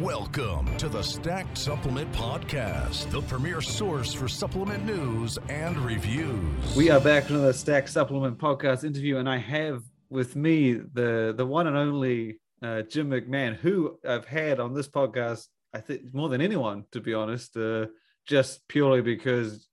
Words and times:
Welcome 0.00 0.78
to 0.78 0.88
the 0.88 1.02
Stacked 1.02 1.58
Supplement 1.58 2.10
Podcast, 2.12 3.10
the 3.10 3.20
premier 3.20 3.60
source 3.60 4.14
for 4.14 4.28
supplement 4.28 4.86
news 4.86 5.38
and 5.50 5.76
reviews. 5.76 6.74
We 6.74 6.88
are 6.88 7.00
back 7.00 7.24
with 7.24 7.32
another 7.32 7.52
Stacked 7.52 7.90
Supplement 7.90 8.38
Podcast 8.38 8.82
interview, 8.82 9.18
and 9.18 9.28
I 9.28 9.36
have 9.36 9.82
with 10.08 10.36
me 10.36 10.72
the 10.72 11.34
the 11.36 11.44
one 11.44 11.66
and 11.66 11.76
only 11.76 12.40
uh, 12.62 12.80
Jim 12.80 13.10
McMahon, 13.10 13.56
who 13.56 13.98
I've 14.08 14.24
had 14.24 14.58
on 14.58 14.72
this 14.72 14.88
podcast, 14.88 15.48
I 15.74 15.80
think 15.80 16.14
more 16.14 16.30
than 16.30 16.40
anyone, 16.40 16.86
to 16.92 17.02
be 17.02 17.12
honest, 17.12 17.54
uh, 17.58 17.88
just 18.26 18.66
purely 18.68 19.02
because 19.02 19.68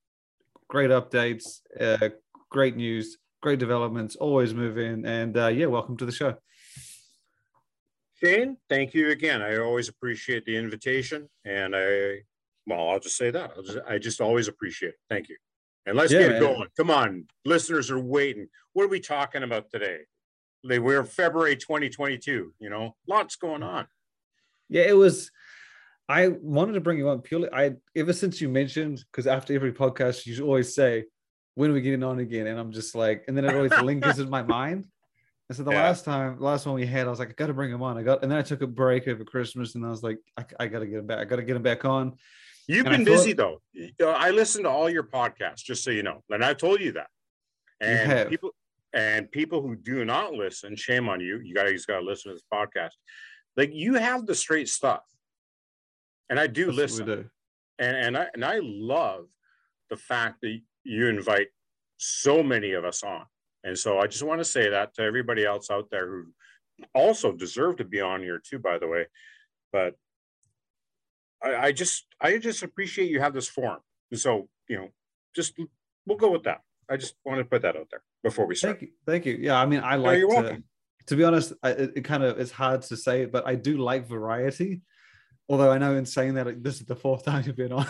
great 0.68 0.90
updates, 0.90 1.62
uh, 1.80 2.10
great 2.50 2.76
news, 2.76 3.18
great 3.42 3.60
developments, 3.60 4.18
always 4.18 4.54
moving, 4.54 5.06
and 5.06 5.38
uh, 5.38 5.48
yeah, 5.48 5.68
welcome 5.68 5.96
to 5.96 6.06
the 6.06 6.12
show. 6.12 6.36
Shane, 8.24 8.58
thank 8.68 8.94
you 8.94 9.12
again. 9.12 9.42
I 9.42 9.58
always 9.58 9.90
appreciate 9.90 10.44
the 10.46 10.58
invitation, 10.58 11.30
and 11.46 11.76
I, 11.76 12.22
well, 12.66 12.90
I'll 12.90 13.00
just 13.00 13.16
say 13.16 13.30
that 13.30 13.52
just, 13.64 13.78
i 13.88 13.98
just, 14.00 14.22
always 14.22 14.48
appreciate 14.48 14.90
it. 14.90 15.00
Thank 15.08 15.30
you. 15.30 15.38
And 15.86 15.96
let's 15.96 16.12
yeah, 16.12 16.20
get 16.20 16.32
it 16.32 16.40
going. 16.40 16.68
Come 16.76 16.90
on, 16.90 17.26
listeners 17.46 17.92
are 17.92 18.00
waiting. 18.00 18.48
What 18.74 18.86
are 18.86 18.90
we 18.90 19.00
talking 19.00 19.44
about 19.44 19.70
today? 19.70 20.00
They 20.68 20.80
we're 20.80 21.04
February 21.04 21.56
2022. 21.56 22.54
You 22.60 22.70
know, 22.70 22.96
lots 23.08 23.36
going 23.36 23.62
on. 23.62 23.88
Yeah, 24.68 24.84
it 24.84 24.98
was. 24.98 25.32
I 26.10 26.30
wanted 26.30 26.74
to 26.74 26.82
bring 26.82 26.98
you 26.98 27.10
on 27.10 27.22
purely. 27.22 27.50
I 27.54 27.76
ever 27.96 28.14
since 28.14 28.42
you 28.42 28.50
mentioned 28.50 29.04
because 29.12 29.28
after 29.28 29.54
every 29.54 29.74
podcast 29.74 30.26
you 30.26 30.44
always 30.44 30.74
say, 30.74 31.06
"When 31.54 31.70
are 31.70 31.74
we 31.74 31.82
getting 31.82 32.04
on 32.04 32.18
again?" 32.18 32.48
And 32.48 32.60
I'm 32.60 32.72
just 32.72 32.96
like, 32.96 33.26
and 33.28 33.38
then 33.38 33.46
it 33.46 33.56
always 33.56 33.72
lingers 33.82 34.18
in 34.18 34.30
my 34.30 34.42
mind. 34.42 34.88
And 35.50 35.56
so 35.56 35.64
the 35.64 35.72
yeah. 35.72 35.84
last 35.84 36.04
time, 36.04 36.40
last 36.40 36.66
one 36.66 36.76
we 36.76 36.86
had, 36.86 37.08
I 37.08 37.10
was 37.10 37.20
like, 37.20 37.30
I 37.30 37.34
got 37.34 37.48
to 37.48 37.54
bring 37.54 37.72
him 37.72 37.82
on. 37.82 37.98
I 37.98 38.04
got, 38.04 38.22
and 38.22 38.30
then 38.30 38.38
I 38.38 38.42
took 38.42 38.62
a 38.62 38.68
break 38.68 39.08
over 39.08 39.24
Christmas, 39.24 39.76
and 39.76 39.86
I 39.86 39.90
was 39.90 40.04
like, 40.04 40.20
I, 40.38 40.46
I 40.60 40.68
got 40.68 40.80
to 40.80 40.88
get 40.88 41.00
him 41.00 41.08
back. 41.08 41.20
I 41.20 41.26
got 41.26 41.38
to 41.38 41.44
get 41.44 41.56
him 41.56 41.64
back 41.64 41.86
on. 41.86 42.18
You've 42.68 42.86
and 42.86 42.98
been 42.98 43.06
busy 43.06 43.32
though. 43.32 43.62
Uh, 44.02 44.08
I 44.08 44.32
listened 44.32 44.66
to 44.66 44.70
all 44.70 44.90
your 44.90 45.04
podcasts, 45.04 45.64
just 45.64 45.86
so 45.86 45.92
you 45.92 46.04
know, 46.04 46.22
and 46.30 46.44
I've 46.44 46.58
told 46.58 46.82
you 46.82 46.92
that. 46.94 47.08
And 47.80 48.12
you 48.24 48.38
people 48.38 48.50
and 48.94 49.32
people 49.32 49.62
who 49.62 49.76
do 49.76 50.04
not 50.04 50.34
listen, 50.34 50.76
shame 50.76 51.08
on 51.08 51.22
you. 51.22 51.40
You 51.40 51.56
guys 51.56 51.86
got 51.86 52.00
to 52.00 52.06
listen 52.06 52.32
to 52.32 52.36
this 52.36 52.44
podcast. 52.54 52.92
Like 53.56 53.74
you 53.74 53.94
have 53.94 54.26
the 54.26 54.36
straight 54.36 54.68
stuff, 54.68 55.04
and 56.30 56.38
I 56.38 56.48
do 56.48 56.66
That's 56.66 56.78
listen. 56.78 57.06
Do. 57.06 57.26
And 57.80 57.96
and 57.96 58.18
I 58.18 58.28
and 58.34 58.44
I 58.44 58.60
love 58.62 59.28
the 59.90 59.98
fact 59.98 60.42
that 60.42 60.60
you 60.84 61.08
invite 61.08 61.48
so 61.96 62.44
many 62.44 62.74
of 62.74 62.84
us 62.84 63.02
on 63.02 63.24
and 63.64 63.78
so 63.78 64.00
I 64.00 64.08
just 64.08 64.24
want 64.24 64.40
to 64.40 64.46
say 64.46 64.70
that 64.70 64.94
to 64.96 65.02
everybody 65.02 65.46
else 65.46 65.70
out 65.70 65.90
there 65.90 66.08
who 66.08 66.26
also 66.94 67.32
deserve 67.32 67.78
to 67.78 67.86
be 67.86 68.02
on 68.02 68.22
here 68.22 68.40
too, 68.44 68.60
by 68.60 68.78
the 68.78 68.88
way. 68.88 69.08
But 69.72 69.96
I, 71.44 71.56
I 71.56 71.72
just 71.72 72.06
I 72.22 72.38
just 72.38 72.64
appreciate 72.64 73.10
you 73.10 73.20
have 73.20 73.34
this 73.34 73.48
forum. 73.48 73.80
And 74.12 74.20
so, 74.20 74.48
you 74.70 74.78
know, 74.78 74.90
just 75.36 75.58
we'll 76.06 76.18
go 76.18 76.32
with 76.32 76.44
that. 76.44 76.62
I 76.90 76.98
just 76.98 77.16
want 77.26 77.40
to 77.40 77.46
put 77.46 77.64
that 77.64 77.76
out 77.76 77.88
there 77.92 78.02
before 78.24 78.46
we 78.46 78.56
start. 78.56 78.80
Thank 78.80 78.82
you. 78.82 78.96
Thank 79.06 79.26
you. 79.26 79.38
Yeah, 79.40 79.60
I 79.60 79.66
mean, 79.66 79.82
I 79.84 79.96
like 79.96 80.22
no, 80.22 80.42
to, 80.42 80.64
to 81.08 81.16
be 81.16 81.24
honest, 81.24 81.54
I, 81.62 81.72
it, 81.72 81.92
it, 81.98 82.02
kind 82.02 82.24
of 82.24 82.40
is 82.40 82.52
hard 82.52 82.84
to 82.84 82.96
say, 82.96 83.26
but 83.26 83.46
I 83.46 83.56
do 83.56 83.78
like 83.78 84.08
variety. 84.08 84.82
Although 85.50 85.72
I 85.72 85.78
know 85.78 85.96
in 85.96 86.06
saying 86.06 86.36
that 86.36 86.46
like, 86.46 86.64
this 86.64 86.80
is 86.80 86.86
the 86.86 86.96
fourth 86.96 87.26
time 87.26 87.44
you've 87.46 87.58
been 87.58 87.74
on. 87.74 87.88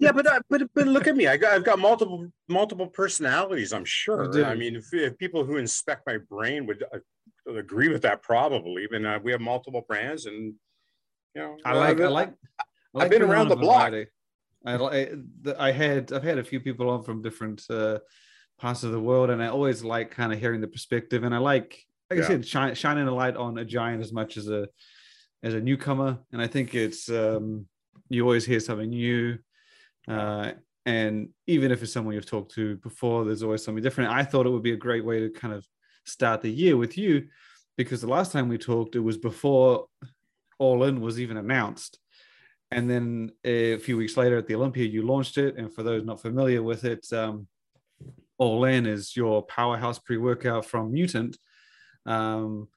Yeah, 0.00 0.12
but 0.12 0.26
uh, 0.26 0.40
but 0.48 0.62
but 0.74 0.86
look 0.86 1.06
at 1.06 1.16
me. 1.16 1.26
I 1.26 1.36
got 1.36 1.54
I've 1.54 1.64
got 1.64 1.78
multiple 1.78 2.28
multiple 2.48 2.86
personalities. 2.86 3.72
I'm 3.72 3.84
sure. 3.84 4.44
I 4.44 4.54
mean, 4.54 4.76
if, 4.76 4.92
if, 4.92 5.18
people 5.18 5.44
who 5.44 5.56
inspect 5.56 6.06
my 6.06 6.18
brain 6.28 6.66
would 6.66 6.84
uh, 6.92 7.52
agree 7.54 7.88
with 7.88 8.02
that, 8.02 8.22
probably. 8.22 8.84
Even 8.84 9.06
uh, 9.06 9.18
we 9.22 9.32
have 9.32 9.40
multiple 9.40 9.84
brands, 9.86 10.26
and 10.26 10.54
you 11.34 11.42
know, 11.42 11.56
I 11.64 11.74
like 11.74 12.00
I 12.00 12.08
like. 12.08 12.28
I 12.58 12.64
like 12.94 13.04
I've 13.04 13.10
been 13.10 13.22
around 13.22 13.48
the 13.48 13.56
block. 13.56 13.92
I, 14.64 14.74
I, 14.74 15.08
I 15.58 15.70
had 15.72 16.12
I've 16.12 16.22
had 16.22 16.38
a 16.38 16.44
few 16.44 16.60
people 16.60 16.90
on 16.90 17.02
from 17.02 17.22
different 17.22 17.62
uh, 17.70 17.98
parts 18.58 18.82
of 18.82 18.92
the 18.92 19.00
world, 19.00 19.30
and 19.30 19.42
I 19.42 19.48
always 19.48 19.84
like 19.84 20.10
kind 20.10 20.32
of 20.32 20.38
hearing 20.38 20.60
the 20.60 20.68
perspective. 20.68 21.24
And 21.24 21.34
I 21.34 21.38
like, 21.38 21.78
like 22.10 22.18
yeah. 22.18 22.24
I 22.24 22.28
said, 22.28 22.46
shine, 22.46 22.74
shining 22.74 23.08
a 23.08 23.14
light 23.14 23.36
on 23.36 23.58
a 23.58 23.64
giant 23.64 24.02
as 24.02 24.12
much 24.12 24.36
as 24.36 24.48
a 24.48 24.68
as 25.42 25.54
a 25.54 25.60
newcomer. 25.60 26.18
And 26.32 26.42
I 26.42 26.46
think 26.46 26.74
it's 26.74 27.08
um, 27.08 27.66
you 28.08 28.22
always 28.22 28.44
hear 28.44 28.60
something 28.60 28.88
new 28.88 29.38
uh, 30.08 30.52
and 30.86 31.28
even 31.46 31.70
if 31.70 31.82
it's 31.82 31.92
someone 31.92 32.14
you've 32.14 32.26
talked 32.26 32.54
to 32.54 32.76
before, 32.76 33.24
there's 33.24 33.42
always 33.42 33.62
something 33.62 33.82
different. 33.82 34.10
I 34.10 34.24
thought 34.24 34.46
it 34.46 34.50
would 34.50 34.62
be 34.62 34.72
a 34.72 34.76
great 34.76 35.04
way 35.04 35.20
to 35.20 35.30
kind 35.30 35.52
of 35.52 35.66
start 36.04 36.40
the 36.40 36.50
year 36.50 36.76
with 36.76 36.96
you 36.96 37.28
because 37.76 38.00
the 38.00 38.08
last 38.08 38.32
time 38.32 38.48
we 38.48 38.58
talked, 38.58 38.96
it 38.96 39.00
was 39.00 39.18
before 39.18 39.86
All 40.58 40.84
In 40.84 41.00
was 41.00 41.20
even 41.20 41.36
announced. 41.36 41.98
And 42.70 42.88
then 42.88 43.32
a 43.44 43.78
few 43.78 43.96
weeks 43.96 44.16
later 44.16 44.36
at 44.36 44.46
the 44.46 44.54
Olympia, 44.54 44.84
you 44.84 45.02
launched 45.02 45.38
it. 45.38 45.56
And 45.56 45.72
for 45.72 45.82
those 45.82 46.04
not 46.04 46.20
familiar 46.20 46.62
with 46.62 46.84
it, 46.84 47.06
um, 47.12 47.46
All 48.38 48.64
In 48.64 48.86
is 48.86 49.16
your 49.16 49.42
powerhouse 49.42 49.98
pre 49.98 50.16
workout 50.16 50.64
from 50.64 50.92
Mutant. 50.92 51.38
Um, 52.06 52.68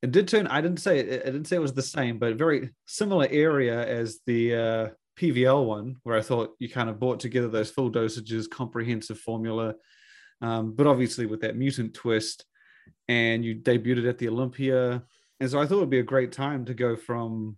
it 0.00 0.12
did 0.12 0.28
turn, 0.28 0.46
I 0.46 0.60
didn't 0.60 0.78
say 0.78 1.00
it, 1.00 1.22
I 1.22 1.26
didn't 1.26 1.46
say 1.46 1.56
it 1.56 1.60
was 1.60 1.74
the 1.74 1.82
same, 1.82 2.18
but 2.18 2.36
very 2.36 2.70
similar 2.86 3.26
area 3.30 3.84
as 3.84 4.20
the 4.26 4.54
uh, 4.54 4.88
PVL 5.18 5.66
one, 5.66 5.96
where 6.04 6.16
I 6.16 6.22
thought 6.22 6.54
you 6.58 6.68
kind 6.68 6.88
of 6.88 7.00
brought 7.00 7.20
together 7.20 7.48
those 7.48 7.70
full 7.70 7.90
dosages, 7.90 8.48
comprehensive 8.48 9.18
formula, 9.18 9.74
um, 10.40 10.74
but 10.74 10.86
obviously 10.86 11.26
with 11.26 11.40
that 11.40 11.56
mutant 11.56 11.94
twist, 11.94 12.44
and 13.08 13.44
you 13.44 13.56
debuted 13.56 13.98
it 13.98 14.08
at 14.08 14.18
the 14.18 14.28
Olympia. 14.28 15.02
And 15.40 15.50
so 15.50 15.60
I 15.60 15.66
thought 15.66 15.78
it'd 15.78 15.90
be 15.90 15.98
a 15.98 16.04
great 16.04 16.32
time 16.32 16.64
to 16.66 16.74
go 16.74 16.96
from 16.96 17.56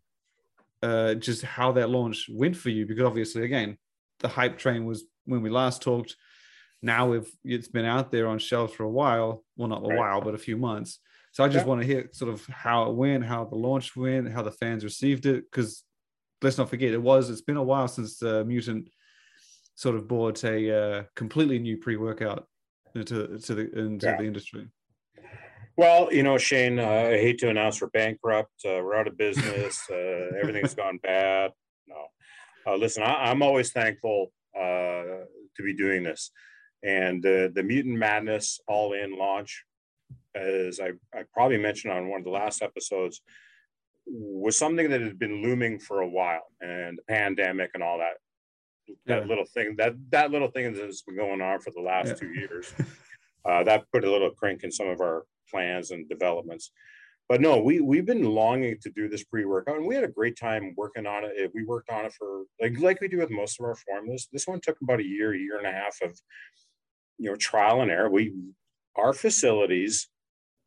uh, 0.83 1.15
just 1.15 1.43
how 1.43 1.73
that 1.73 1.91
launch 1.91 2.27
went 2.31 2.57
for 2.57 2.71
you, 2.71 2.87
because 2.87 3.05
obviously, 3.05 3.45
again, 3.45 3.77
the 4.21 4.29
hype 4.29 4.59
train 4.59 4.87
was 4.87 5.05
when 5.25 5.43
we 5.43 5.51
last 5.51 5.83
talked. 5.83 6.17
Now 6.83 7.11
we've 7.11 7.31
it's 7.45 7.69
been 7.69 7.85
out 7.85 8.11
there 8.11 8.27
on 8.27 8.39
shelves 8.39 8.73
for 8.73 8.85
a 8.85 8.91
while. 8.91 9.45
Well, 9.57 9.69
not 9.69 9.85
a 9.85 9.95
while, 9.95 10.23
but 10.23 10.35
a 10.35 10.39
few 10.39 10.57
months. 10.57 10.99
So 11.33 11.45
I 11.45 11.49
just 11.49 11.65
yeah. 11.65 11.69
want 11.69 11.81
to 11.83 11.87
hear 11.87 12.09
sort 12.13 12.33
of 12.33 12.45
how 12.47 12.91
it 12.91 12.95
went, 12.95 13.25
how 13.25 13.45
the 13.45 13.57
launch 13.57 13.95
went, 13.95 14.33
how 14.33 14.43
the 14.43 14.51
fans 14.51 14.83
received 14.83 15.27
it, 15.27 15.45
because 15.51 15.85
let's 16.43 16.59
not 16.59 16.71
forget 16.71 16.93
it 16.93 17.03
was 17.03 17.31
it's 17.31 17.41
been 17.41 17.57
a 17.57 17.63
while 17.63 17.89
since 17.89 18.23
uh, 18.23 18.43
mutant 18.47 18.89
sort 19.75 19.95
of 19.95 20.09
bought 20.09 20.43
a 20.45 20.79
uh, 20.79 21.03
completely 21.17 21.59
new 21.59 21.77
pre-workout 21.77 22.47
into 22.95 23.39
to 23.39 23.55
the 23.55 23.79
into 23.79 24.07
yeah. 24.07 24.17
the 24.17 24.25
industry. 24.25 24.69
Well 25.77 26.13
you 26.13 26.23
know 26.23 26.39
shane 26.39 26.79
uh, 26.79 27.09
i 27.13 27.19
hate 27.19 27.39
to 27.39 27.49
announce 27.49 27.81
we're 27.81 27.89
bankrupt 27.89 28.53
uh, 28.67 28.81
we're 28.83 28.97
out 28.97 29.07
of 29.07 29.17
business 29.17 29.81
uh, 29.91 30.37
everything's 30.41 30.75
gone 30.75 30.99
bad. 31.03 31.53
No. 31.87 32.07
Uh, 32.67 32.77
listen 32.77 33.03
I, 33.03 33.31
am 33.31 33.43
always 33.43 33.73
thankful 33.73 34.33
to 34.55 35.63
be 35.65 35.75
doing 35.75 36.03
this. 36.03 36.31
And 36.83 37.23
the 37.23 37.63
mutant 37.65 37.99
madness 37.99 38.61
all 38.67 38.93
in 38.95 39.19
launch 39.19 39.65
as 40.35 40.81
I, 40.81 40.93
I 41.17 41.25
probably 41.33 41.59
mentioned 41.59 41.93
on 41.93 42.09
one 42.09 42.21
of 42.21 42.25
the 42.25 42.31
last 42.31 42.63
episodes 42.63 43.21
was 44.11 44.57
something 44.57 44.91
that 44.91 45.01
had 45.01 45.19
been 45.19 45.43
looming 45.43 45.79
for 45.79 46.01
a 46.01 46.09
while 46.09 46.47
and 46.61 46.99
the 46.99 47.03
pandemic 47.09 47.71
and 47.75 47.83
all 47.83 47.99
that 47.99 48.15
that 49.07 49.23
yeah. 49.23 49.29
little 49.29 49.45
thing 49.45 49.77
that 49.77 49.95
that 50.11 50.31
little 50.31 50.49
thing 50.49 50.73
that's 50.73 51.03
been 51.03 51.17
going 51.17 51.41
on 51.41 51.61
for 51.61 51.71
the 51.71 51.81
last 51.81 52.09
yeah. 52.09 52.15
two 52.15 52.33
years 52.33 52.75
uh, 53.45 53.63
that 53.63 53.85
put 53.93 54.05
a 54.05 54.11
little 54.11 54.31
crank 54.31 54.65
in 54.65 54.71
some 54.71 54.89
of 54.89 55.01
our 55.01 55.25
plans 55.49 55.93
and 55.93 56.09
developments 56.09 56.73
but 57.29 57.41
no 57.41 57.61
we 57.61 57.81
we've 57.81 58.07
been 58.07 58.25
longing 58.25 58.77
to 58.81 58.91
do 58.91 59.09
this 59.09 59.25
pre-workout 59.25 59.77
and 59.77 59.87
we 59.87 59.95
had 59.95 60.05
a 60.05 60.09
great 60.09 60.37
time 60.37 60.75
working 60.77 61.07
on 61.07 61.23
it 61.25 61.51
we 61.55 61.65
worked 61.65 61.91
on 61.91 62.05
it 62.05 62.13
for 62.13 62.43
like 62.61 62.79
like 62.81 63.01
we 63.01 63.09
do 63.09 63.19
with 63.19 63.31
most 63.31 63.61
of 63.61 63.65
our 63.65 63.77
formulas 63.77 64.29
this 64.33 64.47
one 64.47 64.61
took 64.61 64.77
about 64.83 65.01
a 65.01 65.07
year 65.07 65.35
a 65.35 65.39
year 65.39 65.59
and 65.59 65.67
a 65.67 65.73
half 65.73 65.97
of 66.03 66.19
you 67.19 67.31
know 67.31 67.37
trial 67.37 67.83
and 67.83 67.91
error 67.91 68.11
we 68.11 68.35
our 68.97 69.13
facilities 69.13 70.09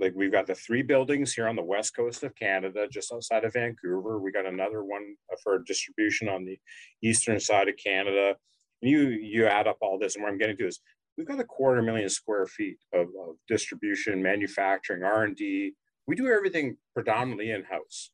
like 0.04 0.14
we've 0.16 0.32
got 0.32 0.48
the 0.48 0.56
three 0.56 0.82
buildings 0.82 1.34
here 1.34 1.48
on 1.48 1.56
the 1.56 1.64
west 1.64 1.96
coast 1.96 2.24
of 2.24 2.36
Canada, 2.36 2.88
just 2.92 3.14
outside 3.14 3.46
of 3.46 3.54
Vancouver. 3.54 4.20
We 4.20 4.32
got 4.32 4.46
another 4.46 4.84
one 4.84 5.16
for 5.42 5.60
distribution 5.60 6.28
on 6.28 6.44
the 6.44 6.60
eastern 7.02 7.40
side 7.40 7.70
of 7.70 7.76
Canada. 7.84 8.36
And 8.82 8.92
you 8.92 9.10
you 9.10 9.46
add 9.46 9.68
up 9.68 9.78
all 9.82 9.98
this, 9.98 10.16
and 10.16 10.24
what 10.24 10.32
I'm 10.32 10.38
getting 10.38 10.58
to 10.58 10.68
is 10.68 10.82
we've 11.18 11.28
got 11.28 11.40
a 11.40 11.46
quarter 11.46 11.82
million 11.82 12.10
square 12.10 12.46
feet 12.46 12.78
of, 12.94 13.08
of 13.08 13.36
distribution, 13.48 14.22
manufacturing, 14.22 15.04
R 15.04 15.24
and 15.24 15.36
D. 15.36 15.72
We 16.06 16.16
do 16.16 16.28
everything 16.28 16.76
predominantly 16.94 17.52
in 17.52 17.64
house, 17.64 18.12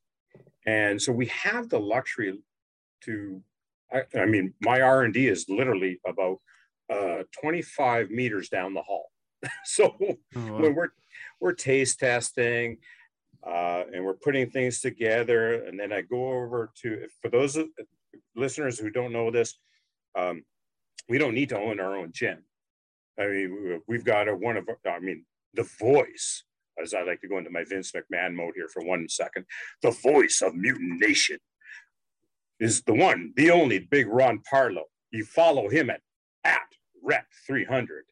and 0.67 1.01
so 1.01 1.11
we 1.11 1.25
have 1.27 1.69
the 1.69 1.79
luxury 1.79 2.39
to. 3.05 3.41
I, 3.91 4.03
I 4.19 4.25
mean, 4.25 4.53
my 4.61 4.81
R 4.81 5.01
and 5.01 5.13
D 5.13 5.27
is 5.27 5.47
literally 5.49 5.99
about 6.05 6.37
uh, 6.93 7.23
25 7.41 8.11
meters 8.11 8.49
down 8.49 8.75
the 8.75 8.83
hall. 8.83 9.09
so 9.65 9.97
oh, 9.99 10.17
wow. 10.35 10.61
when 10.61 10.75
we're 10.75 10.89
we're 11.39 11.53
taste 11.53 11.99
testing 11.99 12.77
uh, 13.45 13.83
and 13.93 14.03
we're 14.03 14.13
putting 14.13 14.49
things 14.49 14.81
together. 14.81 15.65
And 15.65 15.79
then 15.79 15.93
I 15.93 16.01
go 16.01 16.31
over 16.31 16.71
to, 16.81 17.07
for 17.21 17.29
those 17.29 17.57
listeners 18.35 18.79
who 18.79 18.89
don't 18.89 19.13
know 19.13 19.31
this, 19.31 19.57
um, 20.17 20.43
we 21.07 21.17
don't 21.17 21.33
need 21.33 21.49
to 21.49 21.59
own 21.59 21.79
our 21.79 21.97
own 21.97 22.11
gym. 22.13 22.43
I 23.19 23.27
mean, 23.27 23.81
we've 23.87 24.05
got 24.05 24.27
a, 24.27 24.35
one 24.35 24.57
of, 24.57 24.67
I 24.85 24.99
mean, 24.99 25.25
the 25.53 25.67
voice, 25.79 26.43
as 26.81 26.93
I 26.93 27.03
like 27.03 27.21
to 27.21 27.27
go 27.27 27.37
into 27.37 27.49
my 27.49 27.63
Vince 27.63 27.91
McMahon 27.91 28.33
mode 28.33 28.53
here 28.55 28.69
for 28.69 28.83
one 28.83 29.09
second, 29.09 29.45
the 29.81 29.91
voice 29.91 30.41
of 30.41 30.55
Mutant 30.55 30.99
Nation 30.99 31.37
is 32.59 32.81
the 32.83 32.93
one, 32.93 33.33
the 33.35 33.51
only 33.51 33.79
big 33.79 34.07
Ron 34.07 34.41
Partlow. 34.51 34.83
You 35.11 35.25
follow 35.25 35.69
him 35.69 35.89
at, 35.89 36.01
at 36.43 36.61
rep 37.03 37.25
300. 37.47 38.05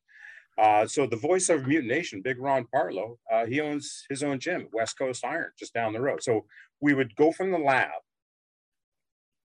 Uh, 0.57 0.87
so 0.87 1.05
the 1.05 1.15
voice 1.15 1.49
of 1.49 1.67
Mutant 1.67 1.91
Nation, 1.91 2.21
Big 2.21 2.39
Ron 2.39 2.65
Partlow, 2.73 3.17
uh, 3.31 3.45
he 3.45 3.61
owns 3.61 4.05
his 4.09 4.23
own 4.23 4.39
gym, 4.39 4.67
West 4.73 4.97
Coast 4.97 5.23
Iron, 5.23 5.51
just 5.57 5.73
down 5.73 5.93
the 5.93 6.01
road. 6.01 6.23
So 6.23 6.45
we 6.81 6.93
would 6.93 7.15
go 7.15 7.31
from 7.31 7.51
the 7.51 7.59
lab 7.59 7.91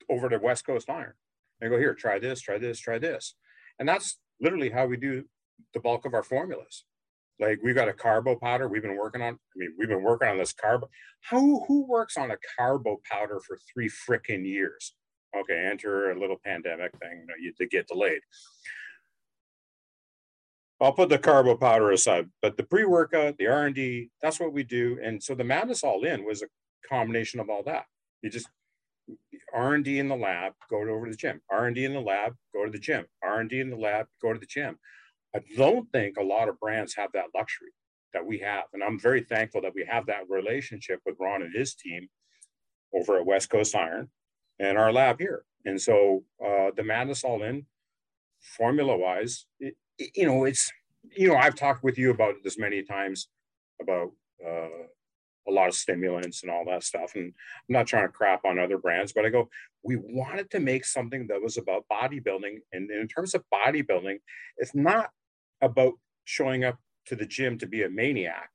over 0.09 0.29
to 0.29 0.39
West 0.39 0.67
Coast 0.67 0.89
Iron 0.89 1.15
and 1.61 1.71
go 1.71 1.79
here, 1.79 1.95
try 1.95 2.19
this, 2.19 2.41
try 2.41 2.59
this, 2.59 2.81
try 2.81 2.99
this, 2.99 3.35
and 3.79 3.89
that's 3.89 4.19
literally 4.41 4.71
how 4.71 4.87
we 4.87 4.97
do 4.97 5.25
the 5.75 5.81
bulk 5.81 6.07
of 6.07 6.15
our 6.15 6.23
formulas. 6.23 6.85
Like 7.39 7.59
we've 7.63 7.75
got 7.75 7.89
a 7.89 7.93
carbo 7.93 8.37
powder 8.37 8.69
we've 8.69 8.83
been 8.83 8.97
working 8.97 9.23
on. 9.23 9.35
I 9.35 9.57
mean, 9.57 9.75
we've 9.79 9.89
been 9.89 10.03
working 10.03 10.29
on 10.29 10.39
this 10.39 10.53
carbo. 10.53 10.89
How 11.23 11.65
who 11.67 11.87
works 11.87 12.17
on 12.17 12.31
a 12.31 12.37
carbo 12.57 13.01
powder 13.11 13.41
for 13.47 13.59
three 13.73 13.89
freaking 13.89 14.47
years? 14.47 14.95
Okay, 15.37 15.69
enter 15.71 16.11
a 16.11 16.21
little 16.21 16.39
pandemic 16.45 16.93
thing 16.99 17.27
you 17.41 17.47
know, 17.49 17.53
to 17.59 17.67
get 17.67 17.89
delayed. 17.89 18.21
I'll 20.83 20.93
put 20.93 21.09
the 21.09 21.19
carbo 21.19 21.57
powder 21.57 21.93
aside, 21.93 22.29
but 22.41 22.57
the 22.57 22.65
pre-workout, 22.65 23.39
the 23.39 23.47
R&D, 23.47 24.11
that's 24.21 24.41
what 24.41 24.53
we 24.53 24.65
do. 24.65 24.99
And 25.03 25.23
so 25.23 25.35
the 25.35 25.45
Madness 25.45 25.85
All 25.85 26.05
In 26.05 26.25
was 26.25 26.43
a 26.43 26.47
combination 26.89 27.39
of 27.39 27.49
all 27.49 27.63
that. 27.65 27.85
You 28.21 28.31
just 28.31 28.49
R&D 29.55 29.99
in 29.99 30.09
the 30.09 30.17
lab, 30.17 30.55
go 30.69 30.79
over 30.79 31.05
to 31.05 31.11
the 31.11 31.17
gym. 31.17 31.41
R&D 31.51 31.85
in 31.85 31.93
the 31.93 32.01
lab, 32.01 32.35
go 32.53 32.65
to 32.65 32.71
the 32.71 32.79
gym. 32.79 33.05
R&D 33.23 33.61
in 33.61 33.71
the 33.71 33.77
lab, 33.77 34.07
go 34.21 34.33
to 34.33 34.39
the 34.41 34.47
gym. 34.47 34.79
I 35.35 35.41
don't 35.57 35.91
think 35.93 36.17
a 36.17 36.23
lot 36.23 36.49
of 36.49 36.59
brands 36.59 36.95
have 36.97 37.13
that 37.13 37.27
luxury 37.35 37.71
that 38.13 38.27
we 38.27 38.39
have. 38.39 38.65
And 38.73 38.83
I'm 38.83 38.99
very 38.99 39.23
thankful 39.23 39.63
that 39.63 39.75
we 39.75 39.87
have 39.89 40.07
that 40.07 40.29
relationship 40.29 41.01
with 41.07 41.17
Ron 41.21 41.43
and 41.43 41.55
his 41.55 41.75
team 41.75 42.09
over 42.95 43.19
at 43.19 43.27
West 43.27 43.51
Coast 43.51 43.75
Iron 43.75 44.11
and 44.59 44.77
our 44.77 44.93
lab 44.93 45.19
here. 45.19 45.45
And 45.65 45.81
so 45.81 46.25
uh, 46.45 46.71
the 46.77 46.83
Madness 46.83 47.25
All 47.25 47.43
In, 47.43 47.67
formula 48.41 48.97
wise, 48.97 49.47
it, 49.61 49.77
you 50.15 50.27
know, 50.27 50.45
it's, 50.45 50.71
you 51.17 51.29
know, 51.29 51.37
I've 51.37 51.55
talked 51.55 51.83
with 51.83 51.99
you 51.99 52.11
about 52.11 52.35
this 52.43 52.59
many 52.59 52.83
times 52.83 53.29
about 53.81 54.11
uh, 54.45 54.87
a 55.49 55.51
lot 55.51 55.69
of 55.69 55.75
stimulants 55.75 56.43
and 56.43 56.51
all 56.51 56.65
that 56.67 56.85
stuff. 56.85 57.15
And 57.15 57.27
I'm 57.27 57.73
not 57.73 57.87
trying 57.87 58.07
to 58.07 58.13
crap 58.13 58.45
on 58.45 58.59
other 58.59 58.79
brands, 58.79 59.13
but 59.13 59.25
I 59.25 59.31
go, 59.31 59.49
we 59.83 59.97
wanted 59.97 60.51
to 60.51 60.61
make 60.61 60.85
something 60.85 61.27
that 61.27 61.43
was 61.43 61.57
about 61.57 61.85
bodybuilding. 61.91 62.59
And 62.73 62.91
in 62.91 63.09
terms 63.09 63.35
of 63.35 63.45
bodybuilding, 63.53 64.19
it's 64.59 64.75
not 64.75 65.11
about 65.61 65.95
showing 66.25 66.65
up 66.65 66.79
to 67.07 67.17
the 67.17 67.27
gym 67.27 67.59
to 67.59 67.67
be 67.67 67.83
a 67.83 67.91
maniac 67.91 68.51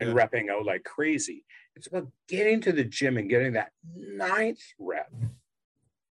and 0.00 0.14
repping 0.14 0.48
out 0.48 0.64
like 0.64 0.84
crazy. 0.84 1.44
It's 1.74 1.88
about 1.88 2.08
getting 2.28 2.60
to 2.62 2.72
the 2.72 2.84
gym 2.84 3.16
and 3.16 3.28
getting 3.28 3.54
that 3.54 3.72
ninth 3.96 4.62
rep 4.78 5.12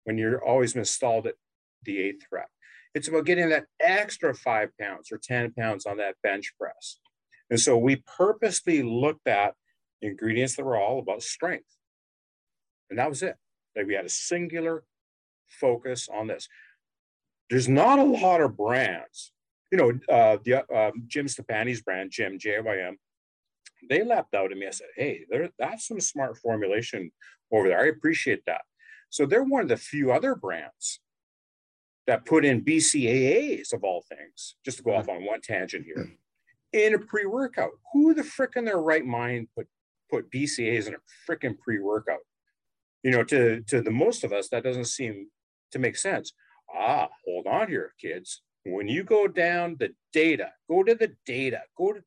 when 0.04 0.18
you're 0.18 0.42
always 0.42 0.74
installed 0.74 1.26
at 1.26 1.34
the 1.84 1.98
eighth 1.98 2.24
rep. 2.32 2.48
It's 2.94 3.08
about 3.08 3.26
getting 3.26 3.50
that 3.50 3.66
extra 3.80 4.34
five 4.34 4.70
pounds 4.80 5.12
or 5.12 5.18
10 5.18 5.52
pounds 5.52 5.86
on 5.86 5.98
that 5.98 6.16
bench 6.22 6.52
press. 6.58 6.98
And 7.50 7.60
so 7.60 7.76
we 7.76 8.02
purposely 8.16 8.82
looked 8.82 9.26
at 9.26 9.54
ingredients 10.02 10.56
that 10.56 10.64
were 10.64 10.76
all 10.76 10.98
about 10.98 11.22
strength. 11.22 11.76
And 12.90 12.98
that 12.98 13.08
was 13.08 13.22
it. 13.22 13.36
Like 13.76 13.86
we 13.86 13.94
had 13.94 14.06
a 14.06 14.10
singular 14.10 14.84
focus 15.48 16.08
on 16.12 16.26
this. 16.26 16.48
There's 17.50 17.68
not 17.68 17.98
a 17.98 18.04
lot 18.04 18.40
of 18.40 18.56
brands. 18.56 19.32
You 19.70 19.78
know, 19.78 20.14
uh, 20.14 20.38
the 20.44 20.64
uh, 20.74 20.90
Jim 21.06 21.26
Stoppani's 21.26 21.82
brand, 21.82 22.10
Jim 22.10 22.38
JYM, 22.38 22.94
they 23.88 24.02
lapped 24.02 24.34
out 24.34 24.50
at 24.50 24.58
me. 24.58 24.66
I 24.66 24.70
said, 24.70 24.88
"Hey, 24.96 25.24
there, 25.28 25.50
that's 25.58 25.86
some 25.86 26.00
smart 26.00 26.38
formulation 26.38 27.10
over 27.52 27.68
there. 27.68 27.80
I 27.80 27.88
appreciate 27.88 28.42
that." 28.46 28.62
So 29.10 29.26
they're 29.26 29.44
one 29.44 29.62
of 29.62 29.68
the 29.68 29.76
few 29.76 30.10
other 30.10 30.34
brands 30.34 31.00
that 32.08 32.24
put 32.24 32.42
in 32.42 32.64
BCAAs 32.64 33.74
of 33.74 33.84
all 33.84 34.02
things, 34.08 34.56
just 34.64 34.78
to 34.78 34.82
go 34.82 34.94
off 34.94 35.10
on 35.10 35.26
one 35.26 35.42
tangent 35.42 35.84
here, 35.84 36.10
in 36.72 36.94
a 36.94 36.98
pre-workout. 36.98 37.70
Who 37.92 38.14
the 38.14 38.24
frick 38.24 38.52
in 38.56 38.64
their 38.64 38.80
right 38.80 39.04
mind 39.04 39.48
put 39.54 39.68
put 40.10 40.30
BCAAs 40.30 40.88
in 40.88 40.94
a 40.94 41.30
freaking 41.30 41.58
pre-workout? 41.58 42.20
You 43.04 43.10
know, 43.10 43.24
to 43.24 43.60
to 43.60 43.82
the 43.82 43.90
most 43.90 44.24
of 44.24 44.32
us, 44.32 44.48
that 44.48 44.64
doesn't 44.64 44.86
seem 44.86 45.28
to 45.72 45.78
make 45.78 45.96
sense. 45.96 46.32
Ah, 46.74 47.08
hold 47.26 47.46
on 47.46 47.68
here, 47.68 47.92
kids. 48.00 48.40
When 48.64 48.88
you 48.88 49.04
go 49.04 49.28
down 49.28 49.76
the 49.78 49.90
data, 50.12 50.48
go 50.68 50.82
to 50.82 50.94
the 50.94 51.12
data, 51.26 51.60
go 51.76 51.92
to 51.92 52.00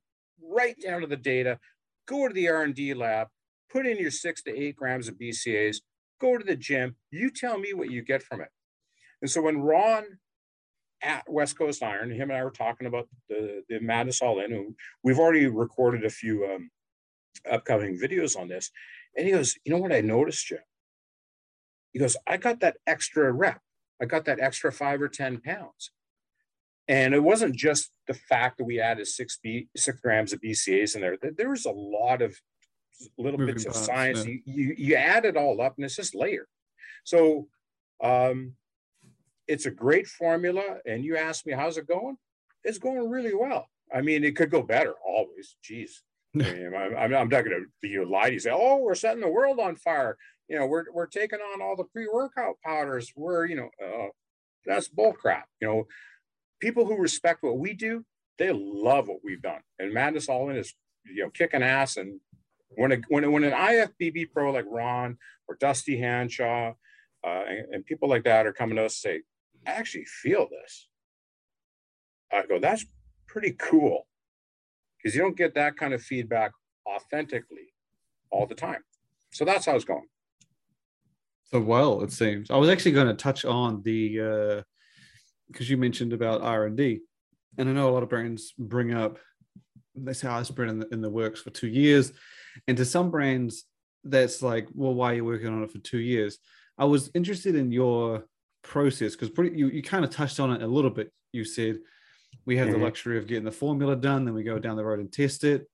right 0.44 0.76
down 0.84 1.02
to 1.02 1.08
the 1.08 1.16
data, 1.16 1.60
go 2.08 2.28
to 2.28 2.34
the 2.34 2.50
R&D 2.50 2.96
lab, 2.96 3.28
put 3.72 3.86
in 3.86 3.98
your 3.98 4.12
six 4.12 4.42
to 4.44 4.56
eight 4.56 4.76
grams 4.76 5.08
of 5.08 5.16
BCAAs, 5.20 5.78
go 6.20 6.38
to 6.38 6.44
the 6.44 6.56
gym. 6.56 6.96
You 7.12 7.30
tell 7.30 7.58
me 7.58 7.74
what 7.74 7.90
you 7.92 8.02
get 8.04 8.22
from 8.22 8.42
it. 8.42 8.50
And 9.22 9.30
so 9.30 9.42
when 9.42 9.62
Ron 9.62 10.04
at 11.04 11.24
West 11.28 11.58
Coast 11.58 11.84
Iron, 11.84 12.12
him 12.12 12.30
and 12.30 12.38
I 12.38 12.44
were 12.44 12.52
talking 12.52 12.88
about 12.88 13.08
the, 13.30 13.64
the 13.70 13.80
Madness 13.80 14.22
All 14.22 14.40
In, 14.40 14.76
we've 15.04 15.20
already 15.20 15.48
recorded 15.48 16.06
a 16.06 16.10
few 16.10 16.46
um, 16.46 16.70
upcoming 17.50 18.00
videos 18.00 18.38
on 18.38 18.48
this. 18.48 18.72
And 19.18 19.26
he 19.26 19.34
goes, 19.34 19.56
You 19.66 19.74
know 19.74 19.80
what 19.80 19.94
I 19.94 20.02
noticed, 20.02 20.48
Jim? 20.48 20.60
He 21.92 22.00
goes, 22.00 22.16
I 22.26 22.38
got 22.38 22.62
that 22.62 22.78
extra 22.88 23.32
rep. 23.32 23.62
I 24.02 24.06
got 24.06 24.26
that 24.26 24.40
extra 24.40 24.72
five 24.72 25.02
or 25.02 25.10
10 25.10 25.42
pounds. 25.42 25.92
And 26.88 27.14
it 27.14 27.22
wasn't 27.22 27.56
just 27.56 27.92
the 28.08 28.14
fact 28.14 28.58
that 28.58 28.64
we 28.64 28.80
added 28.80 29.08
six, 29.08 29.40
B, 29.42 29.68
six 29.76 30.00
grams 30.00 30.34
of 30.34 30.42
BCAs 30.42 30.96
in 30.96 31.02
there. 31.02 31.18
There 31.22 31.50
was 31.50 31.66
a 31.66 31.72
lot 31.72 32.22
of 32.22 32.36
little 33.18 33.40
Moving 33.40 33.56
bits 33.56 33.66
of 33.66 33.74
parts, 33.74 33.86
science. 33.86 34.26
Yeah. 34.26 34.32
You, 34.32 34.42
you, 34.46 34.76
you 34.78 34.96
add 34.96 35.26
it 35.26 35.38
all 35.38 35.62
up 35.62 35.76
and 35.78 35.86
it's 35.86 35.96
just 35.96 36.16
layered. 36.16 36.48
So 37.04 37.48
um, 38.04 38.54
it's 39.48 39.66
a 39.66 39.72
great 39.72 40.08
formula. 40.08 40.78
And 40.86 41.04
you 41.04 41.18
ask 41.18 41.46
me, 41.46 41.54
how's 41.54 41.78
it 41.78 41.88
going? 41.88 42.18
It's 42.64 42.78
going 42.78 43.10
really 43.10 43.34
well. 43.34 43.68
I 43.94 44.02
mean, 44.02 44.24
it 44.24 44.36
could 44.36 44.52
go 44.52 44.62
better 44.62 44.94
always. 45.06 45.56
Jeez. 45.64 45.92
I 46.36 46.38
mean, 46.38 46.74
I'm, 46.74 47.16
I'm, 47.16 47.30
not 47.30 47.44
going 47.44 47.50
to 47.50 47.66
be 47.82 47.96
a 47.98 48.08
lie 48.08 48.30
to 48.30 48.40
say, 48.40 48.52
oh, 48.54 48.78
we're 48.78 48.96
setting 48.96 49.22
the 49.22 49.30
world 49.30 49.60
on 49.60 49.76
fire. 49.76 50.18
You 50.48 50.60
know, 50.60 50.66
we're, 50.66 50.86
we're 50.94 51.08
taking 51.08 51.40
on 51.40 51.62
all 51.62 51.76
the 51.76 51.84
pre-workout 51.86 52.56
powders. 52.64 53.12
We're, 53.16 53.46
you 53.48 53.56
know, 53.58 53.70
uh, 53.84 54.08
that's 54.66 54.88
bull 54.88 55.14
crap. 55.14 55.46
You 55.60 55.68
know, 55.68 55.88
people 56.62 56.86
who 56.86 56.98
respect 56.98 57.44
what 57.44 57.58
we 57.58 57.74
do, 57.74 58.06
they 58.38 58.52
love 58.54 59.08
what 59.08 59.20
we've 59.24 59.42
done. 59.42 59.62
And 59.80 59.94
Madness 59.94 60.30
All 60.30 60.50
In 60.50 60.56
is, 60.56 60.74
you 61.06 61.24
know, 61.24 61.30
kicking 61.30 61.64
ass. 61.64 61.98
And 61.98 62.20
when, 62.70 62.94
a, 62.94 62.98
when, 63.10 63.30
when 63.32 63.44
an 63.44 63.52
IFBB 63.52 64.32
pro 64.32 64.52
like 64.52 64.66
Ron 64.70 65.18
or 65.50 65.58
Dusty 65.60 65.98
Hanshaw 65.98 66.74
uh, 67.26 67.44
and, 67.48 67.74
and 67.74 67.86
people 67.86 68.08
like 68.08 68.24
that 68.24 68.48
are 68.48 68.54
coming 68.54 68.78
to 68.78 68.86
us 68.86 68.96
say, 68.96 69.22
I 69.66 69.72
actually 69.72 70.06
feel 70.06 70.48
this. 70.50 70.88
I 72.32 72.46
go, 72.48 72.60
that's 72.60 72.86
pretty 73.28 73.52
cool 73.52 74.08
because 74.98 75.16
you 75.16 75.22
don't 75.22 75.38
get 75.38 75.56
that 75.56 75.78
kind 75.78 75.94
of 75.94 76.02
feedback 76.02 76.52
authentically 76.88 77.74
all 78.30 78.46
the 78.46 78.56
time. 78.56 78.82
So 79.32 79.46
that's 79.46 79.66
how 79.66 79.76
it's 79.76 79.86
going. 79.86 80.08
So 81.46 81.60
well, 81.60 82.02
it 82.02 82.12
seems. 82.12 82.50
I 82.50 82.58
was 82.58 82.70
actually 82.70 82.94
going 82.94 83.08
to 83.08 83.14
touch 83.14 83.44
on 83.44 83.82
the 83.84 84.20
uh 84.20 84.62
because 85.48 85.68
uh, 85.68 85.72
you 85.72 85.78
mentioned 85.78 86.14
about 86.14 86.42
R 86.42 86.66
and 86.66 86.78
D, 86.78 87.02
and 87.58 87.68
I 87.68 87.74
know 87.74 87.90
a 87.90 87.92
lot 87.92 88.04
of 88.04 88.10
brands 88.10 88.54
bring 88.58 88.94
up 88.94 89.20
they 89.96 90.14
say, 90.14 90.28
"Oh, 90.28 90.40
it's 90.40 90.52
been 90.52 90.70
in 90.70 90.80
the, 90.80 90.88
in 90.92 91.02
the 91.02 91.10
works 91.10 91.42
for 91.42 91.50
two 91.50 91.68
years," 91.68 92.12
and 92.68 92.78
to 92.78 92.86
some 92.86 93.12
brands, 93.12 93.66
that's 94.04 94.42
like, 94.42 94.68
"Well, 94.74 94.94
why 94.94 95.12
are 95.12 95.16
you 95.16 95.26
working 95.26 95.48
on 95.48 95.64
it 95.64 95.72
for 95.72 95.80
two 95.80 96.00
years?" 96.00 96.38
I 96.78 96.86
was 96.86 97.12
interested 97.14 97.56
in 97.56 97.72
your 97.72 98.26
process 98.64 99.14
because 99.14 99.30
pretty 99.30 99.58
you, 99.58 99.68
you 99.68 99.82
kind 99.82 100.04
of 100.04 100.12
touched 100.12 100.40
on 100.40 100.52
it 100.52 100.62
a 100.62 100.68
little 100.68 100.90
bit. 100.90 101.12
You 101.34 101.46
said 101.46 101.80
we 102.46 102.58
have 102.58 102.70
mm-hmm. 102.70 102.80
the 102.80 102.86
luxury 102.86 103.18
of 103.18 103.28
getting 103.28 103.46
the 103.46 103.52
formula 103.52 103.96
done, 103.96 104.26
then 104.26 104.34
we 104.34 104.44
go 104.44 104.60
down 104.60 104.78
the 104.78 104.86
road 104.86 105.00
and 105.00 105.12
test 105.12 105.44
it. 105.44 105.68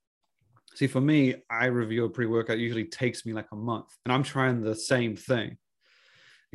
See, 0.76 0.88
for 0.88 1.02
me, 1.02 1.36
I 1.50 1.66
review 1.66 2.06
a 2.06 2.10
pre-workout 2.10 2.60
usually 2.60 2.86
takes 2.86 3.26
me 3.26 3.34
like 3.34 3.48
a 3.52 3.56
month, 3.56 3.88
and 4.06 4.14
I'm 4.14 4.24
trying 4.24 4.62
the 4.62 4.76
same 4.76 5.16
thing. 5.16 5.58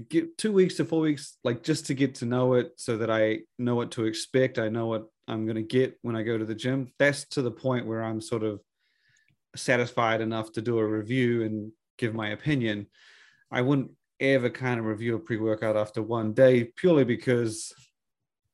Get 0.08 0.38
two 0.38 0.52
weeks 0.52 0.76
to 0.76 0.84
four 0.84 1.00
weeks, 1.00 1.36
like 1.44 1.62
just 1.62 1.86
to 1.86 1.94
get 1.94 2.14
to 2.16 2.24
know 2.24 2.54
it, 2.54 2.72
so 2.76 2.96
that 2.98 3.10
I 3.10 3.40
know 3.58 3.74
what 3.74 3.90
to 3.92 4.04
expect. 4.04 4.58
I 4.58 4.68
know 4.68 4.86
what 4.86 5.06
I'm 5.28 5.44
going 5.44 5.56
to 5.56 5.62
get 5.62 5.98
when 6.02 6.16
I 6.16 6.22
go 6.22 6.38
to 6.38 6.44
the 6.44 6.54
gym. 6.54 6.92
That's 6.98 7.24
to 7.30 7.42
the 7.42 7.50
point 7.50 7.86
where 7.86 8.02
I'm 8.02 8.20
sort 8.20 8.42
of 8.42 8.60
satisfied 9.56 10.20
enough 10.20 10.52
to 10.52 10.62
do 10.62 10.78
a 10.78 10.86
review 10.86 11.42
and 11.42 11.72
give 11.98 12.14
my 12.14 12.28
opinion. 12.28 12.86
I 13.50 13.60
wouldn't 13.60 13.90
ever 14.22 14.50
kind 14.50 14.80
of 14.80 14.86
review 14.86 15.16
a 15.16 15.18
pre-workout 15.18 15.76
after 15.76 16.02
one 16.02 16.32
day 16.32 16.64
purely 16.64 17.04
because 17.04 17.72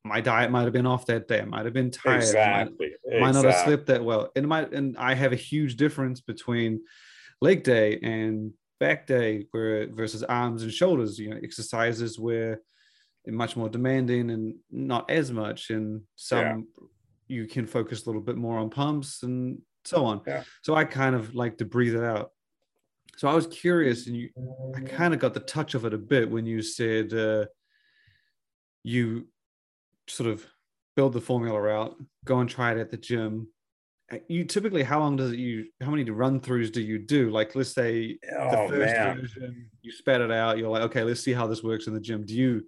my 0.05 0.21
diet 0.21 0.51
might 0.51 0.65
have 0.65 0.73
been 0.73 0.87
off 0.87 1.07
that 1.07 1.29
day. 1.29 1.41
I 1.41 1.45
might 1.45 1.65
have 1.65 1.75
been 1.75 1.91
tired. 1.91 2.17
Exactly. 2.17 2.93
Might, 3.07 3.21
might 3.21 3.35
not 3.35 3.45
have 3.45 3.65
slept 3.65 3.87
that 3.87 4.03
well. 4.03 4.31
And 4.35 4.49
might 4.49 4.73
and 4.73 4.97
I 4.97 5.15
have 5.15 5.33
a 5.33 5.37
huge 5.37 5.77
difference 5.77 6.21
between 6.21 6.81
leg 7.41 7.63
day 7.63 7.99
and 8.03 8.53
back 8.81 9.07
day 9.07 9.47
where 9.51 9.93
versus 9.93 10.23
arms 10.23 10.63
and 10.63 10.73
shoulders. 10.73 11.19
You 11.19 11.31
know, 11.31 11.41
exercises 11.43 12.19
where 12.19 12.61
much 13.27 13.57
more 13.57 13.69
demanding 13.69 14.31
and 14.31 14.55
not 14.71 15.11
as 15.11 15.31
much. 15.31 15.71
And 15.71 16.03
some 16.17 16.39
yeah. 16.39 16.57
you 17.27 17.47
can 17.47 17.67
focus 17.67 18.07
a 18.07 18.09
little 18.09 18.23
bit 18.23 18.37
more 18.37 18.59
on 18.59 18.71
pumps 18.71 19.23
and 19.23 19.61
so 19.85 20.05
on. 20.05 20.23
Yeah. 20.27 20.45
So 20.63 20.75
I 20.75 20.85
kind 20.85 21.15
of 21.15 21.35
like 21.35 21.59
to 21.59 21.65
breathe 21.65 21.95
it 21.95 22.05
out. 22.05 22.31
So 23.19 23.27
I 23.27 23.35
was 23.35 23.49
curious, 23.49 24.07
and 24.07 24.17
you, 24.17 24.31
I 24.77 24.81
kind 24.81 25.13
of 25.13 25.19
got 25.19 25.35
the 25.35 25.41
touch 25.41 25.75
of 25.75 25.85
it 25.85 25.93
a 25.93 25.99
bit 25.99 26.31
when 26.31 26.47
you 26.47 26.63
said 26.63 27.13
uh, 27.13 27.47
you 28.85 29.27
sort 30.07 30.31
of 30.31 30.47
build 30.95 31.15
the 31.15 31.21
formula 31.21 31.61
out, 31.69 31.97
go 32.25 32.39
and 32.39 32.49
try 32.49 32.71
it 32.71 32.79
at 32.79 32.93
the 32.93 32.97
gym. 32.97 33.49
Uh, 34.13 34.19
you 34.29 34.45
typically, 34.45 34.85
how 34.85 35.01
long 35.01 35.17
does 35.17 35.33
it 35.33 35.41
you? 35.41 35.67
How 35.81 35.91
many 35.91 36.09
run 36.09 36.39
throughs 36.39 36.71
do 36.71 36.81
you 36.81 37.01
do? 37.01 37.29
Like, 37.31 37.57
let's 37.57 37.73
say 37.73 38.21
oh, 38.39 38.51
the 38.51 38.69
first 38.69 38.95
man. 38.95 39.21
version, 39.21 39.69
you 39.83 39.91
spat 39.91 40.21
it 40.21 40.31
out. 40.31 40.57
You're 40.57 40.71
like, 40.71 40.83
okay, 40.83 41.03
let's 41.03 41.21
see 41.21 41.33
how 41.33 41.49
this 41.49 41.65
works 41.65 41.89
in 41.89 41.95
the 41.95 42.01
gym. 42.01 42.25
Do 42.25 42.37
you 42.37 42.67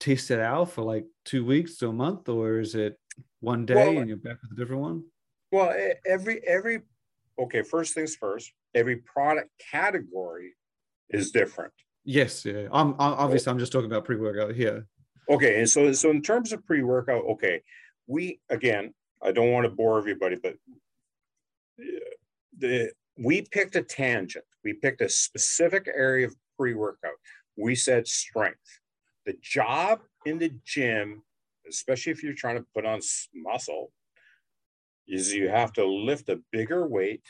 test 0.00 0.32
it 0.32 0.40
out 0.40 0.72
for 0.72 0.82
like 0.82 1.04
two 1.24 1.44
weeks 1.44 1.76
to 1.76 1.88
a 1.90 1.92
month, 1.92 2.28
or 2.28 2.58
is 2.58 2.74
it 2.74 2.98
one 3.38 3.64
day 3.64 3.74
Well, 3.76 3.98
and 3.98 4.08
you're 4.08 4.16
back 4.16 4.38
with 4.42 4.58
a 4.58 4.60
different 4.60 4.82
one? 4.82 5.04
Well, 5.52 5.72
every 6.04 6.44
every 6.44 6.80
okay. 7.38 7.62
First 7.62 7.94
things 7.94 8.16
first. 8.16 8.50
Every 8.76 8.96
product 8.96 9.50
category 9.72 10.54
is 11.08 11.30
different. 11.30 11.72
Yes, 12.04 12.44
yeah. 12.44 12.68
I'm, 12.70 12.90
I'm 12.98 13.14
obviously 13.14 13.50
I'm 13.50 13.58
just 13.58 13.72
talking 13.72 13.90
about 13.90 14.04
pre-workout 14.04 14.54
here. 14.54 14.86
Okay, 15.30 15.58
and 15.58 15.68
so 15.68 15.90
so 15.92 16.10
in 16.10 16.20
terms 16.20 16.52
of 16.52 16.64
pre-workout, 16.66 17.24
okay, 17.24 17.62
we 18.06 18.38
again, 18.50 18.92
I 19.22 19.32
don't 19.32 19.50
want 19.50 19.64
to 19.64 19.70
bore 19.70 19.98
everybody, 19.98 20.36
but 20.40 20.54
uh, 21.80 21.84
the 22.58 22.92
we 23.18 23.42
picked 23.42 23.76
a 23.76 23.82
tangent. 23.82 24.44
We 24.62 24.74
picked 24.74 25.00
a 25.00 25.08
specific 25.08 25.88
area 25.92 26.26
of 26.26 26.36
pre-workout. 26.58 27.18
We 27.56 27.74
said 27.74 28.06
strength. 28.06 28.80
The 29.24 29.34
job 29.40 30.00
in 30.26 30.38
the 30.38 30.52
gym, 30.64 31.22
especially 31.68 32.12
if 32.12 32.22
you're 32.22 32.34
trying 32.34 32.58
to 32.58 32.66
put 32.74 32.84
on 32.84 33.00
muscle, 33.34 33.90
is 35.08 35.32
you 35.32 35.48
have 35.48 35.72
to 35.72 35.86
lift 35.86 36.28
a 36.28 36.40
bigger 36.52 36.86
weight 36.86 37.22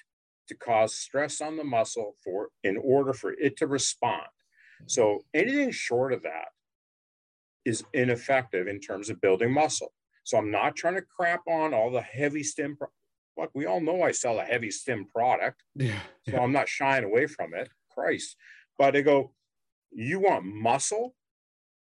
to 0.48 0.54
cause 0.56 0.94
stress 0.94 1.40
on 1.40 1.56
the 1.56 1.64
muscle 1.64 2.14
for 2.24 2.48
in 2.64 2.76
order 2.76 3.12
for 3.12 3.32
it 3.32 3.56
to 3.58 3.66
respond. 3.66 4.22
Mm-hmm. 4.22 4.84
So 4.88 5.24
anything 5.34 5.70
short 5.70 6.12
of 6.12 6.22
that 6.22 6.48
is 7.64 7.84
ineffective 7.92 8.66
in 8.68 8.80
terms 8.80 9.10
of 9.10 9.20
building 9.20 9.52
muscle. 9.52 9.92
So 10.24 10.38
I'm 10.38 10.50
not 10.50 10.76
trying 10.76 10.94
to 10.94 11.02
crap 11.02 11.40
on 11.48 11.72
all 11.74 11.90
the 11.90 12.00
heavy 12.02 12.42
stim. 12.42 12.76
Pro- 12.76 12.88
Look, 13.38 13.50
we 13.54 13.66
all 13.66 13.80
know 13.80 14.02
I 14.02 14.12
sell 14.12 14.38
a 14.40 14.44
heavy 14.44 14.70
stim 14.70 15.06
product, 15.14 15.62
Yeah. 15.74 15.98
so 16.28 16.38
I'm 16.38 16.52
not 16.52 16.68
shying 16.68 17.04
away 17.04 17.26
from 17.26 17.52
it. 17.54 17.68
Christ. 17.92 18.36
But 18.78 18.96
I 18.96 19.02
go, 19.02 19.32
you 19.92 20.20
want 20.20 20.44
muscle? 20.46 21.14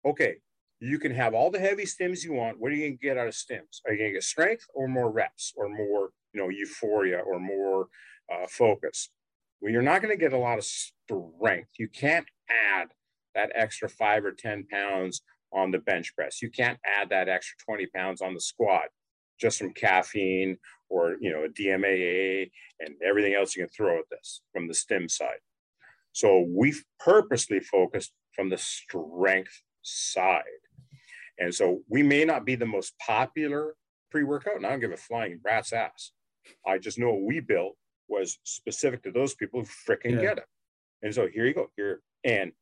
Okay, 0.05 0.37
you 0.81 0.99
can 0.99 1.13
have 1.15 1.33
all 1.35 1.51
the 1.51 1.59
heavy 1.61 1.85
stims 1.85 2.25
you 2.25 2.33
want. 2.33 2.59
What 2.61 2.71
are 2.73 2.75
you 2.75 2.83
going 2.83 2.99
to 2.99 3.05
get 3.07 3.17
out 3.19 3.29
of 3.29 3.35
stims? 3.35 3.81
Are 3.87 3.93
you 3.93 3.99
going 3.99 4.11
to 4.11 4.15
get 4.15 4.23
strength 4.25 4.67
or 4.75 4.87
more 4.89 5.11
reps 5.11 5.53
or 5.57 5.69
more, 5.69 6.11
you 6.33 6.41
know, 6.41 6.49
euphoria 6.51 7.19
or 7.21 7.39
more 7.41 7.87
uh, 8.33 8.47
focus? 8.49 9.11
Well, 9.61 9.73
you're 9.73 9.83
not 9.83 10.03
going 10.03 10.17
to 10.17 10.23
get 10.23 10.33
a 10.33 10.39
lot 10.39 10.59
of 10.59 10.65
strength. 10.65 11.71
You 11.79 11.89
can't 11.89 12.27
add 12.49 12.89
that 13.35 13.51
extra 13.55 13.89
five 13.89 14.25
or 14.25 14.33
10 14.33 14.67
pounds 14.71 15.23
on 15.53 15.71
the 15.71 15.79
bench 15.79 16.15
press. 16.15 16.43
You 16.43 16.51
can't 16.51 16.79
add 16.85 17.11
that 17.11 17.29
extra 17.29 17.57
20 17.65 17.87
pounds 17.95 18.21
on 18.21 18.35
the 18.35 18.41
squat 18.41 18.89
just 19.41 19.59
from 19.59 19.73
caffeine 19.73 20.59
or, 20.89 21.17
you 21.21 21.33
know, 21.33 21.45
a 21.45 21.49
DMAA 21.49 22.51
and 22.81 22.95
everything 23.05 23.35
else 23.35 23.57
you 23.57 23.63
can 23.63 23.71
throw 23.71 23.99
at 23.99 24.05
this 24.11 24.43
from 24.53 24.69
the 24.69 24.75
stim 24.75 25.09
side. 25.09 25.41
So 26.13 26.47
we've 26.49 26.85
purposely 27.01 27.61
focused 27.61 28.13
from 28.35 28.51
the 28.51 28.59
strength 28.59 29.63
side. 29.83 30.43
And 31.39 31.53
so 31.53 31.81
we 31.89 32.03
may 32.03 32.25
not 32.25 32.45
be 32.45 32.55
the 32.55 32.67
most 32.67 32.95
popular 33.05 33.75
pre-workout, 34.11 34.57
and 34.57 34.67
I 34.67 34.71
don't 34.71 34.81
give 34.81 34.93
a 34.93 34.97
flying 34.97 35.41
rat's 35.45 35.73
ass. 35.73 36.13
I 36.65 36.79
just 36.79 36.99
know 36.99 37.13
what 37.13 37.25
we 37.25 37.41
built 37.41 37.77
was 38.09 38.39
specific 38.45 39.03
to 39.03 39.11
those 39.11 39.35
people 39.35 39.61
who 39.61 39.67
freaking 39.67 40.13
Yeah. 40.17 40.21
get 40.23 40.39
it. 40.39 40.45
And 41.03 41.15
so 41.15 41.27
here 41.27 41.47
you 41.47 41.55
go. 41.55 41.71
Here 41.77 42.01
and 42.25 42.53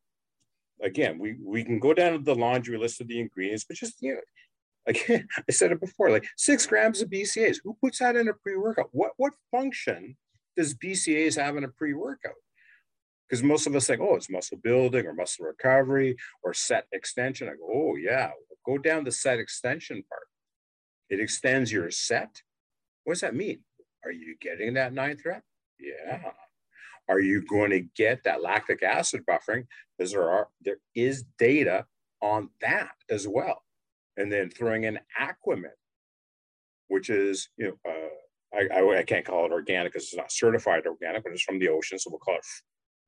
again, 0.80 1.18
we 1.18 1.36
we 1.42 1.64
can 1.64 1.78
go 1.78 1.94
down 1.94 2.12
to 2.12 2.18
the 2.18 2.34
laundry 2.34 2.76
list 2.78 3.00
of 3.00 3.08
the 3.08 3.20
ingredients, 3.20 3.64
but 3.64 3.76
just 3.76 4.00
you 4.00 4.14
know, 4.14 4.20
again, 4.86 5.28
I 5.48 5.52
said 5.52 5.70
it 5.72 5.80
before, 5.80 6.10
like 6.10 6.26
six 6.36 6.66
grams 6.66 7.00
of 7.00 7.08
BCAAs. 7.10 7.58
Who 7.62 7.76
puts 7.80 8.00
that 8.00 8.16
in 8.16 8.28
a 8.28 8.34
pre-workout? 8.34 8.88
What 8.92 9.12
what 9.16 9.32
function 9.50 10.16
does 10.56 10.74
BCAAs 10.74 11.36
have 11.40 11.56
in 11.56 11.64
a 11.64 11.68
pre-workout? 11.68 12.34
Because 13.28 13.42
most 13.42 13.66
of 13.66 13.74
us 13.74 13.86
think, 13.86 14.00
oh, 14.02 14.16
it's 14.16 14.28
muscle 14.28 14.58
building 14.62 15.06
or 15.06 15.14
muscle 15.14 15.46
recovery 15.46 16.16
or 16.42 16.52
set 16.52 16.86
extension. 16.92 17.48
I 17.48 17.52
go, 17.52 17.68
oh 17.72 17.96
yeah, 17.96 18.32
go 18.66 18.76
down 18.76 19.04
the 19.04 19.12
set 19.12 19.38
extension 19.38 20.02
part. 20.08 20.26
It 21.08 21.20
extends 21.20 21.70
your 21.72 21.90
set. 21.90 22.42
What 23.04 23.14
does 23.14 23.20
that 23.20 23.34
mean? 23.34 23.60
Are 24.04 24.12
you 24.12 24.36
getting 24.40 24.74
that 24.74 24.92
ninth 24.92 25.20
rep? 25.24 25.42
Yeah. 25.78 26.30
Are 27.08 27.20
you 27.20 27.44
going 27.46 27.70
to 27.70 27.80
get 27.96 28.24
that 28.24 28.42
lactic 28.42 28.82
acid 28.82 29.24
buffering? 29.28 29.66
Because 29.98 30.12
there 30.12 30.28
are 30.30 30.48
there 30.64 30.78
is 30.94 31.24
data 31.38 31.86
on 32.20 32.50
that 32.60 32.92
as 33.10 33.26
well. 33.26 33.62
And 34.16 34.30
then 34.30 34.50
throwing 34.50 34.84
in 34.84 34.98
Aquamin, 35.20 35.70
which 36.88 37.10
is 37.10 37.48
you 37.56 37.66
know 37.84 37.90
uh, 37.90 38.56
I, 38.56 38.80
I 38.80 38.98
I 38.98 39.02
can't 39.02 39.24
call 39.24 39.46
it 39.46 39.52
organic 39.52 39.92
because 39.92 40.04
it's 40.04 40.16
not 40.16 40.30
certified 40.30 40.86
organic, 40.86 41.24
but 41.24 41.32
it's 41.32 41.42
from 41.42 41.58
the 41.58 41.68
ocean, 41.68 41.98
so 41.98 42.10
we'll 42.10 42.20
call 42.20 42.36
it 42.36 42.44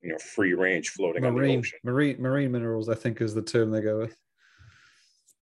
you 0.03 0.11
know 0.11 0.19
free 0.19 0.55
range 0.55 0.91
floating 0.91 1.25
on 1.25 1.35
the 1.35 1.41
Marine, 1.41 1.59
ocean. 1.61 1.79
marine, 1.85 2.21
marine 2.21 2.53
minerals, 2.53 2.89
I 2.89 2.95
think, 2.95 3.21
is 3.21 3.35
the 3.35 3.43
term 3.43 3.71
they 3.71 3.81
go 3.81 3.99
with. 3.99 4.17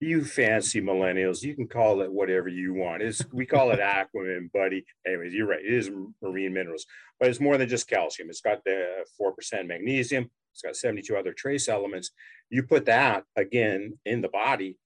You 0.00 0.24
fancy 0.24 0.80
millennials, 0.80 1.42
you 1.42 1.54
can 1.54 1.66
call 1.66 2.02
it 2.02 2.12
whatever 2.12 2.48
you 2.48 2.74
want. 2.74 3.02
It's 3.02 3.22
we 3.32 3.46
call 3.46 3.70
it 3.72 3.80
Aquamin, 3.80 4.50
buddy. 4.52 4.84
Anyways, 5.06 5.34
you're 5.34 5.48
right. 5.48 5.64
It 5.64 5.72
is 5.72 5.90
marine 6.22 6.52
minerals, 6.52 6.86
but 7.18 7.28
it's 7.28 7.40
more 7.40 7.56
than 7.56 7.68
just 7.68 7.88
calcium. 7.88 8.28
It's 8.28 8.40
got 8.40 8.64
the 8.64 9.04
four 9.16 9.32
percent 9.32 9.68
magnesium. 9.68 10.30
It's 10.52 10.62
got 10.62 10.76
72 10.76 11.16
other 11.16 11.32
trace 11.32 11.68
elements. 11.68 12.10
You 12.50 12.64
put 12.64 12.86
that 12.86 13.24
again 13.36 13.98
in 14.04 14.22
the 14.22 14.28
body, 14.28 14.76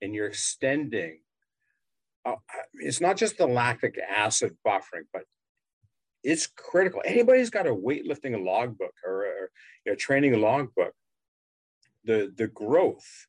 and 0.00 0.14
you're 0.14 0.28
extending. 0.28 1.20
Uh, 2.24 2.36
it's 2.74 3.00
not 3.00 3.16
just 3.16 3.38
the 3.38 3.46
lactic 3.46 3.98
acid 3.98 4.56
buffering, 4.66 5.06
but 5.12 5.22
it's 6.22 6.46
critical. 6.46 7.02
Anybody's 7.04 7.50
got 7.50 7.66
a 7.66 7.74
weightlifting 7.74 8.44
logbook 8.44 8.94
or, 9.04 9.26
or 9.26 9.50
you 9.84 9.92
know, 9.92 9.96
training 9.96 10.40
logbook. 10.40 10.92
The 12.04 12.32
the 12.36 12.48
growth 12.48 13.26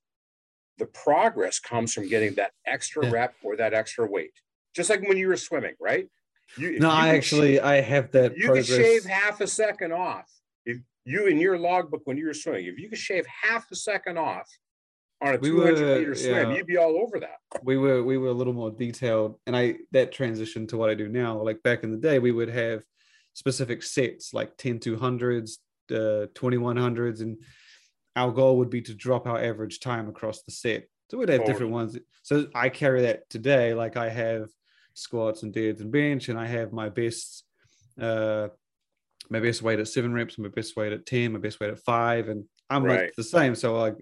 the 0.77 0.85
progress 0.85 1.59
comes 1.59 1.93
from 1.93 2.07
getting 2.07 2.35
that 2.35 2.51
extra 2.65 3.05
Yeah. 3.05 3.11
rep 3.11 3.35
or 3.43 3.55
that 3.57 3.73
extra 3.73 4.05
weight. 4.05 4.33
Just 4.75 4.89
like 4.89 5.01
when 5.07 5.17
you 5.17 5.27
were 5.27 5.37
swimming, 5.37 5.75
right? 5.79 6.07
You, 6.55 6.79
No, 6.79 6.89
you 6.89 6.93
I 6.93 7.07
actually 7.09 7.57
sh- 7.57 7.61
I 7.61 7.81
have 7.81 8.11
that 8.11 8.37
you 8.37 8.45
progress. 8.45 8.67
could 8.69 8.75
shave 8.77 9.05
half 9.05 9.41
a 9.41 9.47
second 9.47 9.91
off. 9.91 10.31
If 10.65 10.77
you 11.03 11.25
in 11.27 11.39
your 11.39 11.57
logbook 11.57 12.01
when 12.05 12.17
you 12.17 12.27
were 12.27 12.33
swimming, 12.33 12.65
if 12.65 12.77
you 12.79 12.89
could 12.89 12.97
shave 12.99 13.25
half 13.25 13.69
a 13.71 13.75
second 13.75 14.17
off 14.17 14.47
on 15.21 15.35
a 15.35 15.37
We 15.39 15.49
200 15.49 15.79
were- 15.79 15.99
meter 15.99 16.15
swim, 16.15 16.33
yeah. 16.51 16.55
you'd 16.55 16.67
be 16.67 16.77
all 16.77 16.97
over 17.01 17.19
that. 17.19 17.37
we 17.63 17.75
were 17.77 18.03
we 18.03 18.17
were 18.17 18.27
a 18.27 18.33
little 18.33 18.53
more 18.53 18.69
detailed 18.69 19.39
and 19.47 19.55
i 19.57 19.75
that 19.91 20.11
transition 20.11 20.67
to 20.67 20.77
what 20.77 20.89
i 20.91 20.93
do 20.93 21.07
now 21.07 21.41
like 21.41 21.63
back 21.63 21.83
in 21.83 21.89
the 21.91 21.97
day 21.97 22.19
we 22.19 22.31
would 22.31 22.49
have 22.49 22.83
specific 23.33 23.81
sets 23.81 24.31
like 24.33 24.55
10 24.57 24.79
200s 24.79 25.57
uh 25.91 26.27
2100s 26.35 27.21
and 27.21 27.37
our 28.17 28.31
goal 28.31 28.57
would 28.57 28.69
be 28.69 28.81
to 28.81 28.93
drop 28.93 29.27
our 29.27 29.41
average 29.41 29.79
time 29.79 30.09
across 30.09 30.41
the 30.41 30.51
set. 30.51 30.87
So 31.09 31.17
we'd 31.17 31.29
have 31.29 31.45
different 31.45 31.71
ones. 31.71 31.97
So 32.23 32.47
i 32.53 32.67
carry 32.69 33.03
that 33.03 33.29
today. 33.29 33.73
Like 33.73 33.95
i 33.95 34.09
have 34.09 34.49
squats 34.93 35.43
and 35.43 35.53
deads 35.53 35.79
and 35.79 35.91
bench 35.91 36.27
and 36.27 36.39
i 36.39 36.47
have 36.47 36.73
my 36.73 36.89
best 36.89 37.43
uh 38.01 38.47
my 39.29 39.39
best 39.39 39.61
weight 39.61 39.79
at 39.79 39.87
seven 39.87 40.11
reps 40.11 40.39
my 40.39 40.49
best 40.49 40.75
weight 40.75 40.91
at 40.91 41.05
10 41.05 41.33
my 41.33 41.39
best 41.39 41.59
weight 41.59 41.69
at 41.69 41.77
five 41.77 42.29
and 42.29 42.43
i'm 42.67 42.83
like 42.83 43.13
the 43.15 43.23
same. 43.23 43.53
So 43.53 43.77
like 43.77 43.95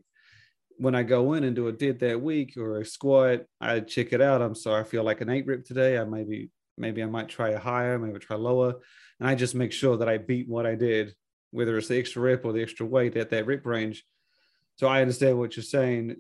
when 0.78 0.96
I 0.96 1.04
go 1.04 1.34
in 1.34 1.44
and 1.44 1.56
do 1.56 1.68
a 1.68 1.72
dead 1.72 2.00
that 2.00 2.22
week 2.22 2.58
or 2.58 2.80
a 2.80 2.86
squat, 2.86 3.42
I 3.62 3.80
check 3.80 4.14
it 4.14 4.22
out. 4.22 4.42
I'm 4.42 4.56
sorry, 4.56 4.82
I 4.82 4.84
feel 4.84 5.04
like 5.04 5.22
an 5.22 5.30
eight 5.30 5.48
rep 5.48 5.64
today. 5.64 5.98
I 5.98 6.04
maybe 6.04 6.50
maybe 6.78 7.02
I 7.02 7.06
might 7.06 7.30
try 7.30 7.50
a 7.50 7.60
higher, 7.60 7.98
maybe 7.98 8.20
try 8.20 8.36
lower, 8.36 8.76
and 9.20 9.30
I 9.30 9.36
just 9.36 9.56
make 9.56 9.72
sure 9.72 9.98
that 9.98 10.10
I 10.10 10.18
beat 10.18 10.50
what 10.50 10.66
I 10.66 10.76
did, 10.76 11.16
whether 11.56 11.78
it's 11.78 11.88
the 11.88 11.98
extra 11.98 12.22
rep 12.22 12.46
or 12.46 12.54
the 12.54 12.62
extra 12.62 12.86
weight 12.86 13.16
at 13.16 13.30
that 13.30 13.46
rep 13.46 13.66
range. 13.66 14.04
So 14.76 14.88
I 14.88 15.02
understand 15.02 15.40
what 15.40 15.56
you're 15.56 15.64
saying 15.64 16.18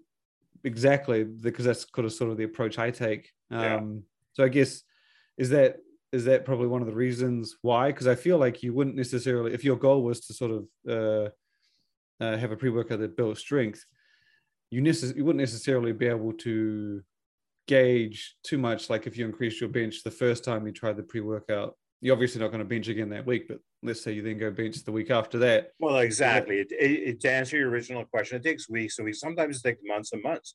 exactly 0.64 1.24
because 1.24 1.66
that's 1.66 1.86
kind 1.86 2.06
of 2.06 2.14
sort 2.14 2.32
of 2.32 2.38
the 2.38 2.46
approach 2.46 2.80
I 2.80 2.90
take. 2.90 3.32
Yeah. 3.52 3.76
Um, 3.76 4.04
so 4.34 4.44
I 4.44 4.48
guess 4.48 4.84
is 5.38 5.50
that 5.50 5.78
is 6.12 6.26
that 6.26 6.46
probably 6.46 6.68
one 6.68 6.82
of 6.82 6.88
the 6.88 6.96
reasons 6.96 7.58
why? 7.62 7.88
Because 7.88 8.08
I 8.08 8.16
feel 8.16 8.38
like 8.38 8.64
you 8.64 8.74
wouldn't 8.74 8.96
necessarily, 8.96 9.54
if 9.54 9.66
your 9.66 9.76
goal 9.76 10.02
was 10.02 10.22
to 10.22 10.34
sort 10.34 10.52
of 10.52 10.68
uh, 10.88 12.24
uh, 12.24 12.38
have 12.38 12.54
a 12.54 12.56
pre 12.56 12.70
workout 12.70 13.00
that 13.00 13.18
builds 13.18 13.42
strength, 13.42 13.86
you, 14.72 14.82
necess- 14.82 15.16
you 15.16 15.26
wouldn't 15.26 15.42
necessarily 15.42 15.92
be 15.92 16.08
able 16.08 16.32
to 16.32 17.02
gauge 17.68 18.36
too 18.44 18.58
much. 18.58 18.90
Like 18.90 19.08
if 19.08 19.18
you 19.18 19.26
increase 19.26 19.60
your 19.60 19.70
bench 19.70 20.04
the 20.04 20.12
first 20.12 20.46
time 20.46 20.66
you 20.66 20.72
tried 20.72 20.96
the 20.96 21.04
pre 21.04 21.20
workout, 21.20 21.76
you're 22.06 22.14
obviously 22.14 22.40
not 22.40 22.50
going 22.52 22.60
to 22.60 22.66
bench 22.66 22.88
again 22.88 23.10
that 23.10 23.26
week. 23.26 23.48
But 23.48 23.58
let's 23.82 24.04
say 24.04 24.12
you 24.12 24.22
then 24.22 24.38
go 24.38 24.52
bench 24.52 24.84
the 24.84 24.92
week 24.92 25.10
after 25.10 25.40
that. 25.40 25.72
Well, 25.80 25.98
exactly. 25.98 26.60
It, 26.60 26.72
it, 26.72 26.92
it- 26.92 27.22
to 27.22 27.32
answer 27.32 27.58
your 27.58 27.70
original 27.72 28.06
question, 28.06 28.38
it 28.38 28.44
takes 28.44 28.70
weeks. 28.70 28.96
So 28.96 29.04
we 29.04 29.12
sometimes 29.12 29.64
take 29.64 29.78
months 29.84 30.14
and 30.14 30.22
months. 30.22 30.54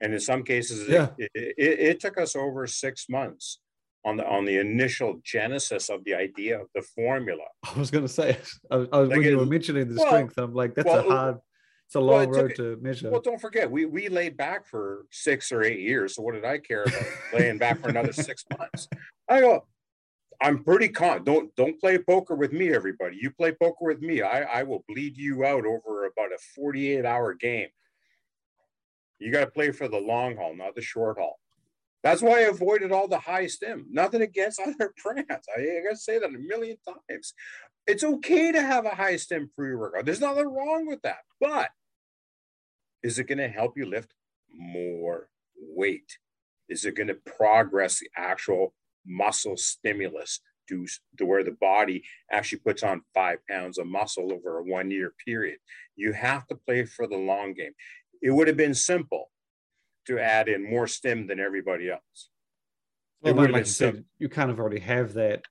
And 0.00 0.14
in 0.14 0.20
some 0.20 0.44
cases, 0.44 0.88
it- 0.88 0.92
Yeah. 0.92 1.08
it, 1.18 1.30
it, 1.34 1.80
it 1.80 2.00
took 2.00 2.18
us 2.18 2.36
over 2.36 2.68
six 2.68 3.06
months 3.08 3.58
on 4.04 4.16
the 4.16 4.24
on 4.28 4.44
the 4.44 4.58
initial 4.58 5.20
genesis 5.24 5.88
of 5.88 6.04
the 6.04 6.14
idea 6.14 6.60
of 6.60 6.68
the 6.72 6.82
formula. 6.82 7.46
I 7.64 7.76
was 7.76 7.90
going 7.90 8.04
to 8.04 8.12
say, 8.12 8.38
I, 8.70 8.76
I, 8.76 8.98
like 9.00 9.10
when 9.10 9.22
you 9.22 9.38
were 9.38 9.46
mentioning 9.46 9.88
the 9.88 9.96
well, 9.96 10.06
strength, 10.06 10.38
I'm 10.38 10.54
like, 10.54 10.76
that's 10.76 10.86
well, 10.86 11.04
a 11.04 11.10
hard, 11.10 11.38
it's 11.88 11.96
a 11.96 12.00
long 12.00 12.30
well, 12.30 12.42
road 12.42 12.54
to 12.56 12.78
measure. 12.80 13.10
Well, 13.10 13.20
don't 13.20 13.40
forget, 13.40 13.68
we 13.68 13.86
we 13.86 14.08
laid 14.08 14.36
back 14.36 14.66
for 14.66 15.06
six 15.10 15.50
or 15.50 15.64
eight 15.64 15.80
years. 15.80 16.14
So 16.14 16.22
what 16.22 16.34
did 16.34 16.44
I 16.44 16.58
care 16.58 16.84
about 16.84 17.02
laying 17.34 17.58
back 17.58 17.80
for 17.80 17.88
another 17.88 18.12
six 18.12 18.44
months? 18.56 18.88
I 19.28 19.40
go, 19.40 19.66
I'm 20.42 20.64
pretty 20.64 20.88
con. 20.88 21.24
Don't 21.24 21.54
don't 21.56 21.78
play 21.80 21.98
poker 21.98 22.34
with 22.34 22.52
me, 22.52 22.72
everybody. 22.74 23.16
You 23.20 23.30
play 23.30 23.52
poker 23.52 23.84
with 23.86 24.00
me, 24.00 24.22
I 24.22 24.42
I 24.42 24.62
will 24.64 24.84
bleed 24.88 25.16
you 25.16 25.44
out 25.44 25.64
over 25.64 26.06
about 26.06 26.32
a 26.32 26.38
48 26.54 27.04
hour 27.04 27.34
game. 27.34 27.68
You 29.18 29.30
got 29.30 29.44
to 29.44 29.50
play 29.50 29.70
for 29.70 29.86
the 29.86 29.98
long 29.98 30.36
haul, 30.36 30.56
not 30.56 30.74
the 30.74 30.82
short 30.82 31.16
haul. 31.16 31.38
That's 32.02 32.22
why 32.22 32.38
I 32.38 32.48
avoided 32.48 32.90
all 32.90 33.06
the 33.06 33.20
high 33.20 33.46
stim. 33.46 33.86
Nothing 33.88 34.22
against 34.22 34.60
other 34.66 34.92
brands. 35.02 35.46
I, 35.56 35.60
I 35.60 35.82
gotta 35.84 35.96
say 35.96 36.18
that 36.18 36.34
a 36.34 36.38
million 36.38 36.76
times. 36.84 37.34
It's 37.86 38.04
okay 38.04 38.52
to 38.52 38.62
have 38.62 38.84
a 38.84 38.90
high 38.94 39.16
stem 39.16 39.50
pre 39.54 39.74
workout. 39.74 40.04
There's 40.04 40.20
nothing 40.20 40.46
wrong 40.46 40.86
with 40.86 41.02
that. 41.02 41.18
But 41.40 41.70
is 43.02 43.18
it 43.18 43.26
going 43.26 43.38
to 43.38 43.48
help 43.48 43.76
you 43.76 43.86
lift 43.86 44.14
more 44.54 45.28
weight? 45.56 46.18
Is 46.68 46.84
it 46.84 46.94
going 46.94 47.08
to 47.08 47.14
progress 47.14 47.98
the 47.98 48.08
actual 48.16 48.74
muscle 49.06 49.56
stimulus 49.56 50.40
to, 50.68 50.86
to 51.18 51.26
where 51.26 51.44
the 51.44 51.56
body 51.60 52.04
actually 52.30 52.58
puts 52.60 52.82
on 52.82 53.02
five 53.14 53.38
pounds 53.48 53.78
of 53.78 53.86
muscle 53.86 54.32
over 54.32 54.58
a 54.58 54.64
one 54.64 54.90
year 54.90 55.14
period? 55.24 55.58
You 55.96 56.12
have 56.12 56.46
to 56.48 56.54
play 56.54 56.84
for 56.84 57.06
the 57.06 57.16
long 57.16 57.54
game. 57.54 57.72
It 58.20 58.30
would 58.30 58.48
have 58.48 58.56
been 58.56 58.74
simple 58.74 59.30
to 60.06 60.18
add 60.18 60.48
in 60.48 60.68
more 60.68 60.86
stim 60.86 61.26
than 61.26 61.40
everybody 61.40 61.90
else. 61.90 62.30
Well, 63.22 63.34
like 63.34 63.54
you 63.54 63.64
said, 63.64 64.04
you 64.18 64.28
kind 64.28 64.50
of 64.50 64.58
already 64.58 64.80
have 64.80 65.14
that 65.14 65.42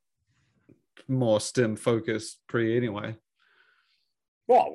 more 1.07 1.39
stim 1.39 1.75
focused 1.75 2.39
pre 2.47 2.75
anyway. 2.75 3.15
Well, 4.47 4.73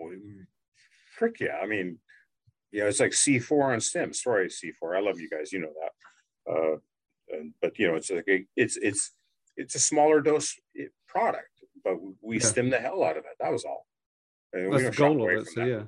frick 1.16 1.40
yeah. 1.40 1.59
I 1.62 1.66
mean, 1.66 1.99
you 2.73 2.80
know, 2.80 2.88
it's 2.88 3.00
like 3.00 3.12
C4 3.12 3.75
on 3.75 3.80
stim. 3.80 4.12
Sorry, 4.12 4.49
C4. 4.49 4.97
I 4.97 5.00
love 5.00 5.21
you 5.21 5.28
guys. 5.28 5.52
You 5.52 5.61
know 5.61 5.73
that. 5.80 6.52
Uh, 6.52 6.76
and, 7.30 7.52
but 7.61 7.78
you 7.78 7.88
know, 7.88 7.97
it's 7.97 8.11
like 8.11 8.28
a, 8.28 8.45
it's 8.56 8.76
it's 8.76 9.12
it's 9.56 9.75
a 9.75 9.80
smaller 9.80 10.21
dose 10.21 10.54
product, 11.09 11.50
but 11.85 11.97
we 12.23 12.38
yeah. 12.38 12.45
stim 12.45 12.71
the 12.71 12.78
hell 12.78 13.02
out 13.02 13.16
of 13.16 13.25
it. 13.25 13.37
That 13.40 13.52
was 13.52 13.64
all. 13.64 13.87
And 14.52 14.73
That's 14.73 14.97
the 14.97 15.02
goal 15.02 15.25
of 15.25 15.42
it. 15.42 15.49
So 15.49 15.64
yeah. 15.64 15.83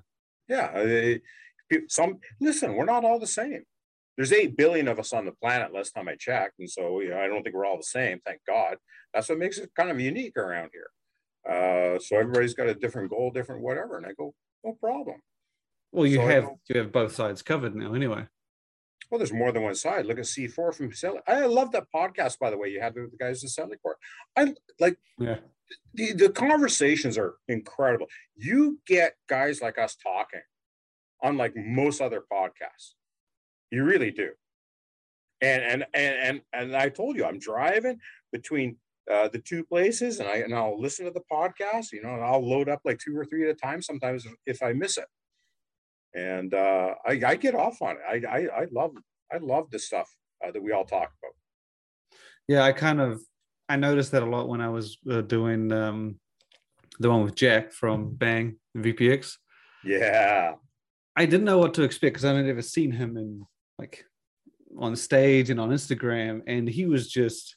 Yeah. 0.48 1.78
Some 1.88 2.18
listen. 2.40 2.74
We're 2.74 2.86
not 2.86 3.04
all 3.04 3.18
the 3.18 3.26
same 3.26 3.64
there's 4.18 4.32
8 4.32 4.56
billion 4.56 4.88
of 4.88 4.98
us 4.98 5.12
on 5.12 5.24
the 5.24 5.32
planet 5.32 5.72
last 5.72 5.92
time 5.92 6.08
I 6.08 6.16
checked. 6.16 6.58
And 6.58 6.68
so, 6.68 7.00
you 7.00 7.10
know, 7.10 7.20
I 7.20 7.28
don't 7.28 7.44
think 7.44 7.54
we're 7.54 7.64
all 7.64 7.76
the 7.76 7.84
same, 7.84 8.18
thank 8.26 8.40
God. 8.46 8.76
That's 9.14 9.28
what 9.28 9.38
makes 9.38 9.58
it 9.58 9.70
kind 9.76 9.92
of 9.92 10.00
unique 10.00 10.36
around 10.36 10.70
here. 10.72 10.90
Uh, 11.48 12.00
so 12.00 12.18
everybody's 12.18 12.52
got 12.52 12.68
a 12.68 12.74
different 12.74 13.10
goal, 13.10 13.30
different 13.30 13.62
whatever. 13.62 13.96
And 13.96 14.04
I 14.04 14.10
go, 14.18 14.34
no 14.64 14.72
problem. 14.72 15.22
Well, 15.92 16.04
you 16.04 16.16
so 16.16 16.26
have 16.26 16.48
you 16.68 16.78
have 16.80 16.92
both 16.92 17.14
sides 17.14 17.42
covered 17.42 17.76
now 17.76 17.94
anyway. 17.94 18.26
Well, 19.10 19.18
there's 19.18 19.32
more 19.32 19.52
than 19.52 19.62
one 19.62 19.74
side. 19.74 20.06
Look 20.06 20.18
at 20.18 20.24
C4 20.24 20.74
from 20.74 20.92
Celi. 20.92 21.20
I 21.26 21.46
love 21.46 21.72
that 21.72 21.86
podcast, 21.94 22.38
by 22.38 22.50
the 22.50 22.58
way, 22.58 22.68
you 22.68 22.80
had 22.80 22.94
with 22.94 23.10
the 23.10 23.16
guys 23.16 23.42
in 23.42 23.46
at 23.46 23.68
Cellucor. 23.68 23.94
I 24.36 24.54
like 24.78 24.98
yeah. 25.18 25.38
The, 25.94 26.12
the 26.12 26.30
conversations 26.30 27.18
are 27.18 27.34
incredible. 27.48 28.06
You 28.36 28.78
get 28.86 29.16
guys 29.28 29.60
like 29.60 29.78
us 29.78 29.96
talking, 29.96 30.40
unlike 31.22 31.54
most 31.56 32.00
other 32.00 32.22
podcasts. 32.32 32.94
You 33.70 33.84
really 33.84 34.10
do. 34.10 34.30
And 35.40 35.62
and 35.62 35.86
and 35.94 36.16
and 36.16 36.40
and 36.52 36.76
I 36.76 36.88
told 36.88 37.16
you 37.16 37.24
I'm 37.24 37.38
driving 37.38 38.00
between 38.32 38.76
uh, 39.10 39.28
the 39.28 39.38
two 39.38 39.64
places, 39.64 40.20
and 40.20 40.28
I 40.28 40.36
and 40.36 40.54
I'll 40.54 40.80
listen 40.80 41.04
to 41.04 41.12
the 41.12 41.22
podcast. 41.30 41.92
You 41.92 42.02
know, 42.02 42.14
and 42.14 42.24
I'll 42.24 42.46
load 42.46 42.68
up 42.68 42.80
like 42.84 42.98
two 42.98 43.16
or 43.16 43.24
three 43.24 43.44
at 43.44 43.50
a 43.50 43.54
time. 43.54 43.82
Sometimes 43.82 44.26
if 44.46 44.62
I 44.62 44.72
miss 44.72 44.98
it, 44.98 45.06
and 46.14 46.54
uh, 46.54 46.94
I, 47.06 47.20
I 47.26 47.36
get 47.36 47.54
off 47.54 47.80
on 47.82 47.96
it. 47.96 48.02
I 48.08 48.36
I, 48.36 48.62
I 48.62 48.66
love 48.72 48.92
I 49.32 49.38
love 49.38 49.70
the 49.70 49.78
stuff 49.78 50.08
uh, 50.44 50.50
that 50.50 50.62
we 50.62 50.72
all 50.72 50.84
talk 50.84 51.10
about. 51.22 51.34
Yeah, 52.46 52.62
I 52.62 52.72
kind 52.72 53.00
of 53.00 53.20
I 53.68 53.76
noticed 53.76 54.12
that 54.12 54.22
a 54.22 54.26
lot 54.26 54.48
when 54.48 54.60
I 54.60 54.68
was 54.68 54.98
uh, 55.10 55.20
doing 55.20 55.70
um, 55.72 56.18
the 56.98 57.10
one 57.10 57.24
with 57.24 57.34
Jack 57.34 57.72
from 57.72 58.14
Bang 58.14 58.56
VPX. 58.76 59.34
Yeah, 59.84 60.54
I 61.16 61.26
didn't 61.26 61.44
know 61.44 61.58
what 61.58 61.74
to 61.74 61.82
expect 61.82 62.14
because 62.14 62.24
I've 62.24 62.44
never 62.44 62.62
seen 62.62 62.90
him 62.90 63.16
in 63.16 63.46
like 63.78 64.04
on 64.78 64.96
stage 64.96 65.50
and 65.50 65.60
on 65.60 65.70
Instagram, 65.70 66.42
and 66.46 66.68
he 66.68 66.86
was 66.86 67.10
just 67.10 67.56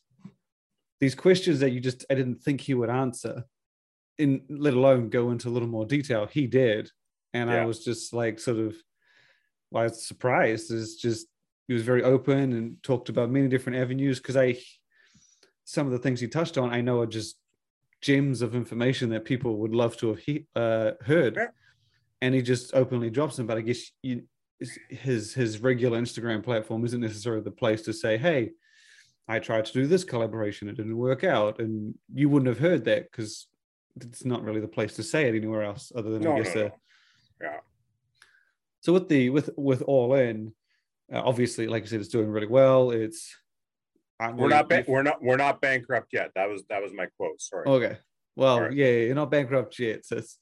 these 0.99 1.15
questions 1.15 1.60
that 1.60 1.71
you 1.71 1.80
just 1.80 2.06
I 2.10 2.15
didn't 2.15 2.41
think 2.43 2.62
he 2.62 2.73
would 2.73 2.89
answer, 2.89 3.43
in 4.17 4.41
let 4.49 4.73
alone 4.73 5.10
go 5.10 5.32
into 5.32 5.47
a 5.47 5.52
little 5.52 5.67
more 5.67 5.86
detail. 5.86 6.28
He 6.28 6.47
did, 6.47 6.89
and 7.34 7.50
yeah. 7.50 7.62
I 7.62 7.65
was 7.65 7.84
just 7.84 8.13
like 8.13 8.39
sort 8.39 8.60
of, 8.60 8.76
well, 9.70 9.84
I 9.84 9.88
was 9.88 10.06
surprised. 10.06 10.72
Is 10.72 10.96
just 10.96 11.28
he 11.67 11.74
was 11.74 11.84
very 11.84 12.04
open 12.04 12.54
and 12.54 12.84
talked 12.84 13.10
about 13.10 13.30
many 13.30 13.48
different 13.48 13.80
avenues 13.80 14.20
because 14.20 14.38
I 14.38 14.58
some 15.63 15.86
of 15.88 15.94
the 15.94 16.00
things 16.00 16.20
he 16.20 16.28
touched 16.28 16.58
on 16.58 16.74
I 16.74 16.82
know 16.82 17.00
are 17.02 17.08
just 17.08 17.38
gems 18.02 18.41
of 18.41 18.56
information 18.56 19.10
that 19.12 19.26
people 19.26 19.58
would 19.58 19.74
love 19.74 19.96
to 19.98 20.10
have 20.10 20.20
he, 20.20 20.46
uh, 20.56 20.91
heard. 21.02 21.36
Yeah. 21.36 21.48
And 22.24 22.36
he 22.36 22.41
just 22.41 22.74
openly 22.74 23.10
drops 23.10 23.38
them, 23.38 23.48
but 23.48 23.58
I 23.58 23.62
guess 23.62 23.91
you, 24.04 24.24
his 24.89 25.34
his 25.34 25.60
regular 25.60 26.00
Instagram 26.00 26.44
platform 26.44 26.86
isn't 26.86 27.02
necessarily 27.02 27.41
the 27.41 27.52
place 27.52 27.82
to 27.84 27.94
say, 27.94 28.17
"Hey, 28.17 28.52
I 29.28 29.39
tried 29.39 29.65
to 29.65 29.74
do 29.74 29.88
this 29.88 30.04
collaboration, 30.04 30.70
it 30.70 30.78
didn't 30.78 30.98
work 30.98 31.24
out," 31.24 31.60
and 31.60 31.96
you 32.13 32.30
wouldn't 32.30 32.48
have 32.48 32.60
heard 32.60 32.86
that 32.86 33.10
because 33.10 33.48
it's 34.00 34.24
not 34.24 34.44
really 34.44 34.60
the 34.62 34.67
place 34.67 34.96
to 34.98 35.04
say 35.04 35.28
it 35.28 35.36
anywhere 35.36 35.63
else 35.63 35.91
other 35.96 36.12
than 36.12 36.22
no, 36.22 36.34
I 36.34 36.41
guess 36.41 36.56
no, 36.56 36.62
no. 36.63 36.72
Yeah. 37.41 37.58
So 38.82 38.93
with 38.93 39.10
the 39.10 39.30
with 39.30 39.49
with 39.58 39.82
all 39.84 40.13
in, 40.15 40.54
uh, 41.13 41.21
obviously, 41.23 41.67
like 41.67 41.84
I 41.84 41.86
said, 41.86 41.99
it's 41.99 42.10
doing 42.10 42.30
really 42.30 42.47
well. 42.47 42.91
It's 42.91 43.36
we're 44.19 44.49
not 44.49 44.69
ba- 44.69 44.86
we're 44.88 45.04
not 45.04 45.21
we're 45.21 45.38
not 45.38 45.62
bankrupt 45.62 46.13
yet. 46.13 46.32
That 46.36 46.49
was 46.49 46.63
that 46.69 46.82
was 46.82 46.91
my 46.93 47.08
quote. 47.17 47.41
Sorry. 47.41 47.65
Okay. 47.65 47.97
Well, 48.36 48.62
right. 48.62 48.73
yeah, 48.73 48.88
you're 48.88 49.15
not 49.15 49.32
bankrupt 49.32 49.77
yet. 49.80 50.06
So 50.06 50.17
it's 50.17 50.38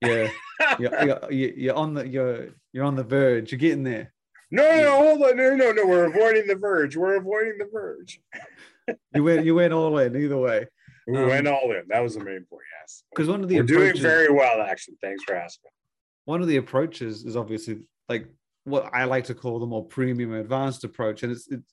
yeah, 0.00 0.28
you're, 0.78 1.02
you're, 1.02 1.28
you're, 1.30 1.74
on 1.74 1.94
the 1.94 2.06
you're 2.06 2.48
you're 2.72 2.84
on 2.84 2.96
the 2.96 3.04
verge. 3.04 3.50
You're 3.50 3.58
getting 3.58 3.84
there. 3.84 4.12
No, 4.50 4.62
no, 4.62 4.82
no, 4.82 4.96
hold 4.96 5.22
on, 5.22 5.36
no, 5.36 5.54
no, 5.54 5.72
no. 5.72 5.86
We're 5.86 6.06
avoiding 6.06 6.46
the 6.46 6.54
verge. 6.54 6.96
We're 6.96 7.16
avoiding 7.16 7.58
the 7.58 7.68
verge. 7.70 8.20
you 9.14 9.22
went, 9.22 9.44
you 9.44 9.54
went 9.54 9.74
all 9.74 9.98
in 9.98 10.16
either 10.16 10.38
way. 10.38 10.66
We 11.06 11.18
um, 11.18 11.28
went 11.28 11.48
all 11.48 11.70
in. 11.72 11.82
That 11.88 12.00
was 12.00 12.14
the 12.14 12.24
main 12.24 12.46
point. 12.50 12.62
Yes, 12.80 13.02
because 13.10 13.28
one 13.28 13.42
of 13.42 13.48
the 13.48 13.56
we're 13.56 13.64
doing 13.64 13.98
very 13.98 14.30
well, 14.30 14.62
actually. 14.62 14.96
Thanks 15.02 15.22
for 15.24 15.34
asking. 15.34 15.70
One 16.28 16.42
of 16.42 16.48
the 16.48 16.58
approaches 16.58 17.24
is 17.24 17.36
obviously 17.36 17.84
like 18.06 18.26
what 18.64 18.90
I 18.92 19.04
like 19.04 19.24
to 19.24 19.34
call 19.34 19.60
the 19.60 19.66
more 19.66 19.86
premium 19.86 20.34
advanced 20.34 20.84
approach, 20.84 21.22
and 21.22 21.32
it's 21.32 21.48
it's 21.50 21.72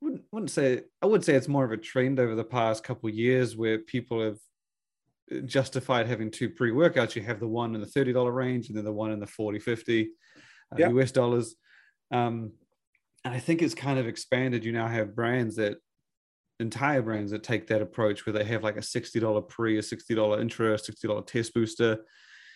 wouldn't, 0.00 0.22
wouldn't 0.32 0.50
say 0.50 0.80
I 1.00 1.06
would 1.06 1.24
say 1.24 1.34
it's 1.34 1.46
more 1.46 1.64
of 1.64 1.70
a 1.70 1.76
trend 1.76 2.18
over 2.18 2.34
the 2.34 2.42
past 2.42 2.82
couple 2.82 3.08
of 3.08 3.14
years 3.14 3.56
where 3.56 3.78
people 3.78 4.20
have 4.20 4.38
justified 5.46 6.08
having 6.08 6.32
two 6.32 6.50
pre-workouts. 6.50 7.14
You 7.14 7.22
have 7.22 7.38
the 7.38 7.46
one 7.46 7.76
in 7.76 7.80
the 7.80 7.86
$30 7.86 8.34
range 8.34 8.66
and 8.66 8.76
then 8.76 8.84
the 8.84 8.92
one 8.92 9.12
in 9.12 9.20
the 9.20 9.28
40 9.28 9.60
50 9.60 10.10
uh, 10.72 10.76
yep. 10.76 10.90
us 10.90 11.12
dollars. 11.12 11.54
Um, 12.10 12.50
and 13.24 13.32
i 13.32 13.38
think 13.38 13.62
it's 13.62 13.76
kind 13.76 14.00
of 14.00 14.08
expanded. 14.08 14.64
You 14.64 14.72
now 14.72 14.88
have 14.88 15.14
brands 15.14 15.54
that 15.54 15.76
entire 16.58 17.00
brands 17.00 17.30
that 17.30 17.44
take 17.44 17.68
that 17.68 17.80
approach 17.80 18.26
where 18.26 18.32
they 18.32 18.44
have 18.44 18.64
like 18.64 18.76
a 18.76 18.80
$60 18.80 19.48
pre 19.48 19.78
a 19.78 19.82
$60 19.82 20.40
intro, 20.40 20.74
a 20.74 20.78
$60 20.78 21.26
test 21.28 21.54
booster 21.54 22.00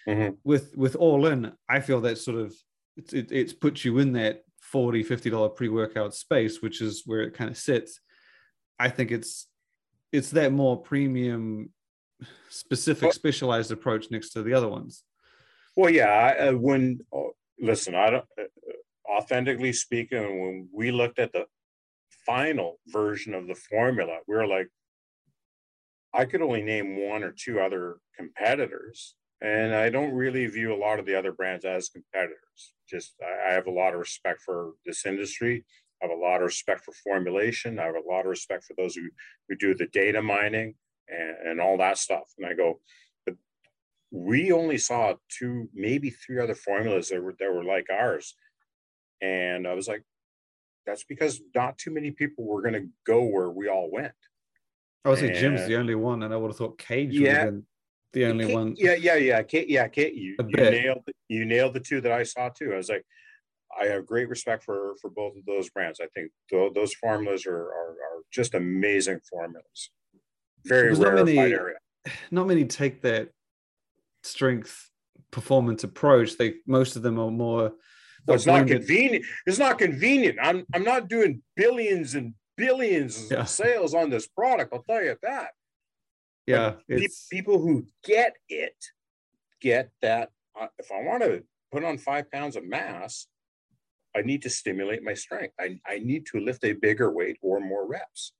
mm-hmm. 0.08 0.34
with 0.44 0.76
with 0.76 0.96
all 0.96 1.26
in 1.26 1.52
i 1.68 1.80
feel 1.80 2.00
that 2.00 2.18
sort 2.18 2.38
of 2.38 2.54
it's, 2.96 3.12
it, 3.12 3.30
it's 3.30 3.52
put 3.52 3.84
you 3.84 3.98
in 3.98 4.12
that 4.14 4.42
40 4.60 5.04
$50 5.04 5.56
pre-workout 5.56 6.14
space 6.14 6.60
which 6.60 6.80
is 6.82 7.04
where 7.06 7.22
it 7.22 7.32
kind 7.32 7.50
of 7.50 7.56
sits. 7.56 8.00
I 8.78 8.90
think 8.90 9.10
it's 9.10 9.46
it's 10.12 10.30
that 10.30 10.52
more 10.52 10.76
premium 10.76 11.70
specific 12.48 13.04
well, 13.04 13.12
specialized 13.12 13.70
approach 13.70 14.10
next 14.10 14.30
to 14.30 14.42
the 14.42 14.54
other 14.54 14.68
ones. 14.68 15.04
Well 15.76 15.90
yeah 15.90 16.50
uh, 16.50 16.52
when 16.52 17.00
uh, 17.16 17.30
listen 17.60 17.94
i 17.94 18.10
don't 18.10 18.24
uh, 18.38 18.44
authentically 19.10 19.72
speaking 19.72 20.40
when 20.40 20.68
we 20.72 20.90
looked 20.90 21.18
at 21.18 21.32
the 21.32 21.46
final 22.26 22.78
version 22.88 23.32
of 23.32 23.46
the 23.46 23.54
formula 23.54 24.18
we 24.26 24.36
were 24.36 24.46
like 24.46 24.68
i 26.12 26.24
could 26.24 26.42
only 26.42 26.62
name 26.62 27.08
one 27.08 27.22
or 27.22 27.32
two 27.32 27.58
other 27.58 27.96
competitors 28.16 29.14
and 29.40 29.74
i 29.74 29.88
don't 29.88 30.12
really 30.12 30.46
view 30.46 30.74
a 30.74 30.76
lot 30.76 30.98
of 30.98 31.06
the 31.06 31.14
other 31.14 31.32
brands 31.32 31.64
as 31.64 31.88
competitors 31.88 32.74
just 32.88 33.14
i 33.48 33.52
have 33.52 33.66
a 33.66 33.70
lot 33.70 33.92
of 33.92 34.00
respect 34.00 34.40
for 34.40 34.72
this 34.84 35.06
industry 35.06 35.64
I 36.00 36.06
have 36.06 36.16
a 36.16 36.20
lot 36.20 36.36
of 36.36 36.42
respect 36.42 36.84
for 36.84 36.92
formulation. 36.92 37.78
I 37.78 37.84
have 37.84 37.94
a 37.96 38.08
lot 38.08 38.20
of 38.20 38.26
respect 38.26 38.64
for 38.64 38.74
those 38.76 38.94
who, 38.94 39.08
who 39.48 39.56
do 39.56 39.74
the 39.74 39.86
data 39.86 40.22
mining 40.22 40.74
and, 41.08 41.48
and 41.48 41.60
all 41.60 41.78
that 41.78 41.98
stuff. 41.98 42.32
And 42.38 42.46
I 42.46 42.54
go, 42.54 42.80
but 43.26 43.34
we 44.10 44.52
only 44.52 44.78
saw 44.78 45.14
two, 45.28 45.68
maybe 45.74 46.10
three 46.10 46.40
other 46.40 46.54
formulas 46.54 47.08
that 47.08 47.22
were 47.22 47.34
that 47.40 47.52
were 47.52 47.64
like 47.64 47.86
ours. 47.90 48.34
And 49.20 49.66
I 49.66 49.74
was 49.74 49.88
like, 49.88 50.04
that's 50.86 51.04
because 51.04 51.40
not 51.54 51.78
too 51.78 51.90
many 51.90 52.12
people 52.12 52.44
were 52.44 52.62
going 52.62 52.74
to 52.74 52.88
go 53.04 53.22
where 53.22 53.50
we 53.50 53.68
all 53.68 53.90
went. 53.90 54.12
I 55.04 55.10
would 55.10 55.18
say 55.18 55.32
Jim's 55.32 55.66
the 55.66 55.76
only 55.76 55.94
one, 55.94 56.22
and 56.22 56.32
I 56.32 56.36
would 56.36 56.48
have 56.48 56.56
thought 56.56 56.78
Cage 56.78 57.12
yeah, 57.12 57.20
would 57.20 57.36
have 57.36 57.46
been 57.46 57.66
the 58.12 58.24
only 58.26 58.54
one. 58.54 58.74
Yeah, 58.76 58.94
yeah, 58.94 59.16
yeah. 59.16 59.42
Kate, 59.42 59.68
yeah, 59.68 59.88
Kate, 59.88 60.14
you, 60.14 60.36
you 60.38 60.56
nailed 60.56 61.02
you 61.28 61.44
nailed 61.44 61.74
the 61.74 61.80
two 61.80 62.00
that 62.00 62.12
I 62.12 62.22
saw 62.22 62.48
too. 62.48 62.72
I 62.72 62.76
was 62.76 62.88
like, 62.88 63.04
I 63.80 63.86
have 63.86 64.06
great 64.06 64.28
respect 64.28 64.64
for 64.64 64.94
for 65.00 65.10
both 65.10 65.36
of 65.36 65.44
those 65.44 65.68
brands. 65.70 66.00
I 66.00 66.06
think 66.14 66.30
th- 66.50 66.72
those 66.74 66.94
formulas 66.94 67.46
are, 67.46 67.54
are, 67.54 67.90
are 67.90 68.22
just 68.32 68.54
amazing 68.54 69.20
formulas. 69.30 69.90
Very 70.64 70.94
rare 70.94 71.16
not 71.16 71.26
many, 71.26 71.38
area. 71.38 71.76
Not 72.30 72.46
many 72.46 72.64
take 72.64 73.02
that 73.02 73.30
strength 74.22 74.90
performance 75.30 75.84
approach. 75.84 76.36
They 76.36 76.54
most 76.66 76.96
of 76.96 77.02
them 77.02 77.18
are 77.18 77.30
more. 77.30 77.72
Well, 78.26 78.34
it's 78.34 78.46
not 78.46 78.66
convenient. 78.66 79.24
It's 79.46 79.58
not 79.58 79.78
convenient. 79.78 80.38
I'm 80.42 80.64
I'm 80.74 80.84
not 80.84 81.08
doing 81.08 81.42
billions 81.56 82.14
and 82.14 82.34
billions 82.56 83.30
yeah. 83.30 83.40
of 83.40 83.48
sales 83.48 83.94
on 83.94 84.10
this 84.10 84.26
product. 84.26 84.72
I'll 84.72 84.82
tell 84.82 85.02
you 85.02 85.16
that. 85.22 85.50
Yeah, 86.48 86.74
people 87.30 87.58
who 87.58 87.86
get 88.04 88.34
it 88.48 88.74
get 89.60 89.90
that. 90.02 90.30
Uh, 90.60 90.66
if 90.78 90.90
I 90.90 91.02
want 91.02 91.22
to 91.22 91.42
put 91.72 91.84
on 91.84 91.98
five 91.98 92.30
pounds 92.30 92.56
of 92.56 92.64
mass, 92.64 93.26
I 94.16 94.22
need 94.22 94.42
to 94.42 94.50
stimulate 94.50 95.02
my 95.02 95.14
strength. 95.14 95.54
I, 95.60 95.78
I 95.86 95.98
need 95.98 96.26
to 96.32 96.40
lift 96.40 96.64
a 96.64 96.72
bigger 96.72 97.12
weight 97.12 97.38
or 97.42 97.60
more 97.60 97.86
reps. 97.86 98.32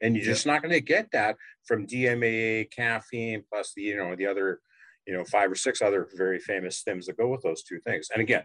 And 0.00 0.16
you're 0.16 0.24
yeah. 0.24 0.32
just 0.32 0.46
not 0.46 0.62
going 0.62 0.72
to 0.72 0.80
get 0.80 1.10
that 1.12 1.36
from 1.64 1.86
DMAA, 1.86 2.70
caffeine, 2.70 3.44
plus 3.50 3.72
the, 3.74 3.82
you 3.82 3.96
know, 3.96 4.16
the 4.16 4.26
other, 4.26 4.60
you 5.06 5.14
know, 5.14 5.24
five 5.24 5.50
or 5.50 5.54
six 5.54 5.80
other 5.80 6.08
very 6.16 6.40
famous 6.40 6.82
stims 6.82 7.06
that 7.06 7.16
go 7.16 7.28
with 7.28 7.42
those 7.42 7.62
two 7.62 7.78
things. 7.86 8.08
And 8.12 8.20
again, 8.20 8.42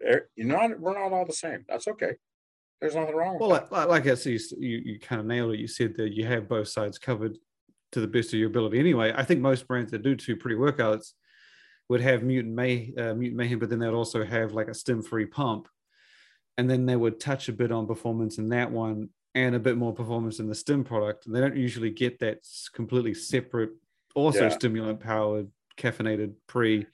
you're 0.00 0.26
not, 0.36 0.78
we're 0.80 0.98
not 0.98 1.12
all 1.12 1.24
the 1.24 1.32
same. 1.32 1.64
That's 1.68 1.86
okay. 1.86 2.14
There's 2.80 2.94
nothing 2.94 3.16
wrong 3.16 3.38
well, 3.40 3.50
like, 3.50 3.70
like, 3.70 4.06
I 4.06 4.14
said, 4.14 4.32
you, 4.32 4.40
you, 4.58 4.82
you 4.84 5.00
kind 5.00 5.20
of 5.20 5.26
nailed 5.26 5.54
it. 5.54 5.58
You 5.58 5.66
said 5.66 5.96
that 5.96 6.12
you 6.12 6.24
have 6.26 6.48
both 6.48 6.68
sides 6.68 6.98
covered 6.98 7.36
to 7.92 8.00
the 8.00 8.06
best 8.06 8.32
of 8.32 8.38
your 8.38 8.48
ability. 8.48 8.78
Anyway, 8.78 9.12
I 9.14 9.24
think 9.24 9.40
most 9.40 9.66
brands 9.66 9.90
that 9.92 10.02
do 10.02 10.14
two 10.14 10.36
pre 10.36 10.54
workouts 10.54 11.12
would 11.88 12.00
have 12.00 12.22
mutant 12.22 12.54
may 12.54 12.92
uh, 12.98 13.14
mutant 13.14 13.36
mayhem, 13.36 13.58
but 13.58 13.70
then 13.70 13.78
they'd 13.78 13.88
also 13.88 14.24
have 14.24 14.52
like 14.52 14.68
a 14.68 14.74
stim 14.74 15.02
free 15.02 15.26
pump, 15.26 15.68
and 16.56 16.68
then 16.68 16.86
they 16.86 16.96
would 16.96 17.20
touch 17.20 17.48
a 17.48 17.52
bit 17.52 17.72
on 17.72 17.86
performance 17.86 18.38
in 18.38 18.48
that 18.50 18.70
one 18.70 19.08
and 19.34 19.54
a 19.54 19.60
bit 19.60 19.76
more 19.76 19.92
performance 19.92 20.38
in 20.38 20.48
the 20.48 20.54
stim 20.54 20.84
product. 20.84 21.26
And 21.26 21.34
they 21.34 21.40
don't 21.40 21.56
usually 21.56 21.90
get 21.90 22.18
that 22.20 22.38
completely 22.74 23.14
separate, 23.14 23.70
also 24.14 24.44
yeah. 24.44 24.48
stimulant 24.48 25.00
powered, 25.00 25.48
caffeinated 25.76 26.34
pre. 26.46 26.86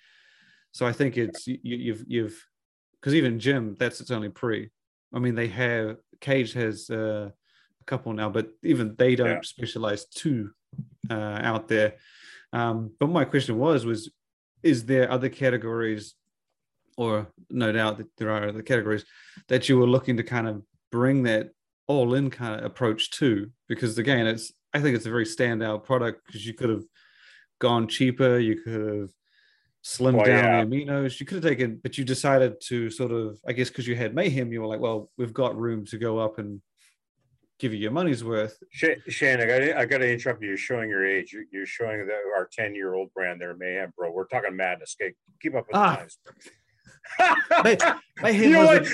So 0.73 0.87
I 0.87 0.93
think 0.93 1.17
it's 1.17 1.47
you, 1.47 1.59
you've 1.63 2.05
you've 2.07 2.47
because 3.01 3.15
even 3.15 3.39
Jim, 3.39 3.77
that's 3.79 4.01
its 4.01 4.11
only 4.11 4.29
pre. 4.29 4.71
I 5.13 5.19
mean, 5.19 5.35
they 5.35 5.49
have 5.49 5.97
Cage 6.21 6.53
has 6.55 6.89
uh, 6.91 7.31
a 7.81 7.85
couple 7.85 8.13
now, 8.13 8.31
but 8.31 8.49
even 8.63 8.95
they 8.97 9.15
don't 9.15 9.29
yeah. 9.29 9.41
specialize 9.43 10.07
too 10.07 10.51
uh, 11.11 11.39
out 11.43 11.69
there. 11.69 11.95
Um, 12.53 12.93
but 13.01 13.09
my 13.09 13.25
question 13.25 13.59
was 13.59 13.85
was 13.85 14.11
is 14.63 14.87
there 14.87 15.11
other 15.11 15.29
categories 15.29 16.15
or 16.97 17.29
no 17.51 17.73
doubt 17.73 17.99
that 17.99 18.07
there 18.17 18.31
are 18.31 18.49
other 18.49 18.63
categories 18.63 19.05
that 19.49 19.69
you 19.69 19.79
were 19.79 19.87
looking 19.87 20.17
to 20.17 20.23
kind 20.23 20.49
of 20.49 20.63
bring 20.91 21.25
that 21.25 21.51
all 21.87 22.15
in 22.15 22.31
kind 22.31 22.59
of 22.59 22.65
approach 22.65 23.11
to 23.11 23.51
because 23.69 23.99
again 23.99 24.27
it's 24.27 24.53
i 24.73 24.81
think 24.81 24.97
it's 24.97 25.07
a 25.07 25.11
very 25.11 25.27
standout 25.27 25.85
product 25.85 26.25
because 26.27 26.47
you 26.47 26.55
could 26.55 26.71
have 26.71 26.85
gone 27.61 27.87
cheaper 27.87 28.39
you 28.39 28.57
could 28.57 28.81
have 28.81 29.11
slimmed 29.85 30.25
down 30.25 30.45
yeah. 30.45 30.65
the 30.65 30.85
aminos 30.87 31.21
you 31.21 31.27
could 31.27 31.43
have 31.43 31.51
taken 31.51 31.79
but 31.83 31.99
you 31.99 32.05
decided 32.05 32.59
to 32.61 32.89
sort 32.89 33.13
of 33.13 33.39
i 33.47 33.53
guess 33.53 33.69
because 33.69 33.87
you 33.87 33.95
had 33.95 34.15
mayhem 34.15 34.51
you 34.51 34.63
were 34.63 34.67
like 34.67 34.81
well 34.81 35.11
we've 35.19 35.35
got 35.35 35.57
room 35.59 35.85
to 35.85 35.99
go 35.99 36.19
up 36.19 36.39
and 36.39 36.63
give 37.65 37.73
you 37.73 37.81
your 37.81 37.93
money's 37.93 38.23
worth. 38.23 38.59
Shane, 38.71 39.41
I 39.41 39.47
got 39.47 39.63
I 39.63 39.87
got 39.87 39.99
to 39.99 40.13
interrupt 40.13 40.43
you. 40.43 40.49
You're 40.49 40.59
showing 40.59 40.91
your 40.91 41.07
age. 41.07 41.33
You're, 41.33 41.45
you're 41.51 41.67
showing 41.67 42.07
the, 42.07 42.13
our 42.37 42.47
10 42.53 42.75
year 42.75 42.95
old 42.95 43.13
brand 43.15 43.41
there, 43.41 43.57
Mayhem, 43.57 43.91
bro. 43.97 44.13
We're 44.13 44.27
talking 44.27 44.55
madness. 44.55 44.97
Okay, 45.01 45.15
keep 45.41 45.55
up 45.55 45.67
with 45.67 45.77
ah. 45.77 45.91
the 45.91 45.97
times. 45.97 46.19
my, 47.51 48.01
my 48.21 48.29
you, 48.31 48.51
know 48.51 48.67
what? 48.67 48.87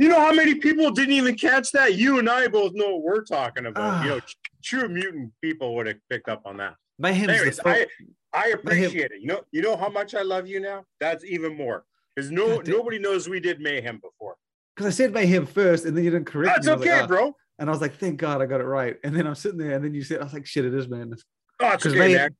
you 0.00 0.08
know 0.08 0.18
how 0.18 0.32
many 0.32 0.56
people 0.56 0.90
didn't 0.90 1.14
even 1.14 1.36
catch 1.36 1.70
that? 1.70 1.94
You 1.94 2.18
and 2.18 2.28
I 2.28 2.48
both 2.48 2.72
know 2.74 2.96
what 2.96 3.02
we're 3.02 3.24
talking 3.24 3.66
about. 3.66 4.02
you 4.04 4.10
know, 4.10 4.20
ah. 4.20 4.50
true 4.64 4.88
mutant 4.88 5.32
people 5.40 5.76
would 5.76 5.86
have 5.86 5.98
picked 6.10 6.28
up 6.28 6.42
on 6.44 6.56
that. 6.56 6.74
My 6.98 7.12
Anyways, 7.12 7.60
I, 7.64 7.86
I 8.32 8.48
appreciate 8.48 9.12
it. 9.12 9.20
You 9.20 9.28
know, 9.28 9.40
you 9.52 9.62
know 9.62 9.76
how 9.76 9.88
much 9.88 10.16
I 10.16 10.22
love 10.22 10.48
you 10.48 10.58
now. 10.58 10.84
That's 10.98 11.24
even 11.24 11.56
more 11.56 11.84
because 12.14 12.30
no 12.32 12.60
nobody 12.66 12.98
knows 12.98 13.28
we 13.28 13.38
did 13.38 13.60
mayhem 13.60 14.00
before. 14.02 14.34
Because 14.74 14.94
I 14.94 14.96
said 14.96 15.12
mayhem 15.12 15.46
first, 15.46 15.84
and 15.84 15.96
then 15.96 16.04
you 16.04 16.10
didn't 16.10 16.26
correct 16.26 16.64
That's 16.64 16.66
me. 16.66 16.72
That's 16.72 16.82
okay, 16.82 17.00
like, 17.02 17.04
oh. 17.04 17.06
bro. 17.06 17.36
And 17.60 17.68
I 17.68 17.72
was 17.72 17.82
like, 17.82 17.96
thank 17.96 18.18
God 18.18 18.40
I 18.40 18.46
got 18.46 18.62
it 18.62 18.64
right. 18.64 18.96
And 19.04 19.14
then 19.14 19.26
I'm 19.26 19.34
sitting 19.34 19.58
there, 19.58 19.72
and 19.72 19.84
then 19.84 19.92
you 19.92 20.02
said, 20.02 20.20
I 20.20 20.24
was 20.24 20.32
like, 20.32 20.46
shit, 20.46 20.64
it 20.64 20.72
is, 20.72 20.88
man. 20.88 21.14
Oh, 21.60 21.72
it's 21.72 21.84
okay, 21.84 21.98
Mayhem, 21.98 22.16
man. 22.16 22.36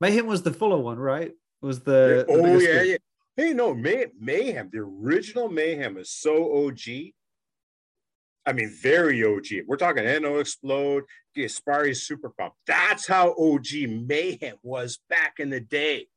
Mayhem 0.00 0.26
was 0.26 0.42
the 0.42 0.52
fuller 0.52 0.76
one, 0.76 0.98
right? 0.98 1.28
It 1.28 1.34
was 1.62 1.80
the, 1.80 2.26
yeah. 2.28 2.34
the 2.34 2.42
oh 2.42 2.58
yeah, 2.58 2.82
yeah. 2.82 2.96
Hey, 3.36 3.52
no, 3.52 3.74
May- 3.74 4.08
Mayhem, 4.18 4.68
the 4.72 4.80
original 4.80 5.48
Mayhem 5.48 5.96
is 5.96 6.10
so 6.10 6.66
OG. 6.66 6.80
I 8.44 8.52
mean, 8.52 8.74
very 8.82 9.24
OG. 9.24 9.66
We're 9.68 9.76
talking 9.76 10.04
NO 10.04 10.38
Explode, 10.38 11.04
Gaspari 11.36 11.96
Super 11.96 12.30
Pump. 12.30 12.54
That's 12.66 13.06
how 13.06 13.36
OG 13.38 13.88
Mayhem 13.88 14.56
was 14.64 14.98
back 15.08 15.34
in 15.38 15.50
the 15.50 15.60
day. 15.60 16.08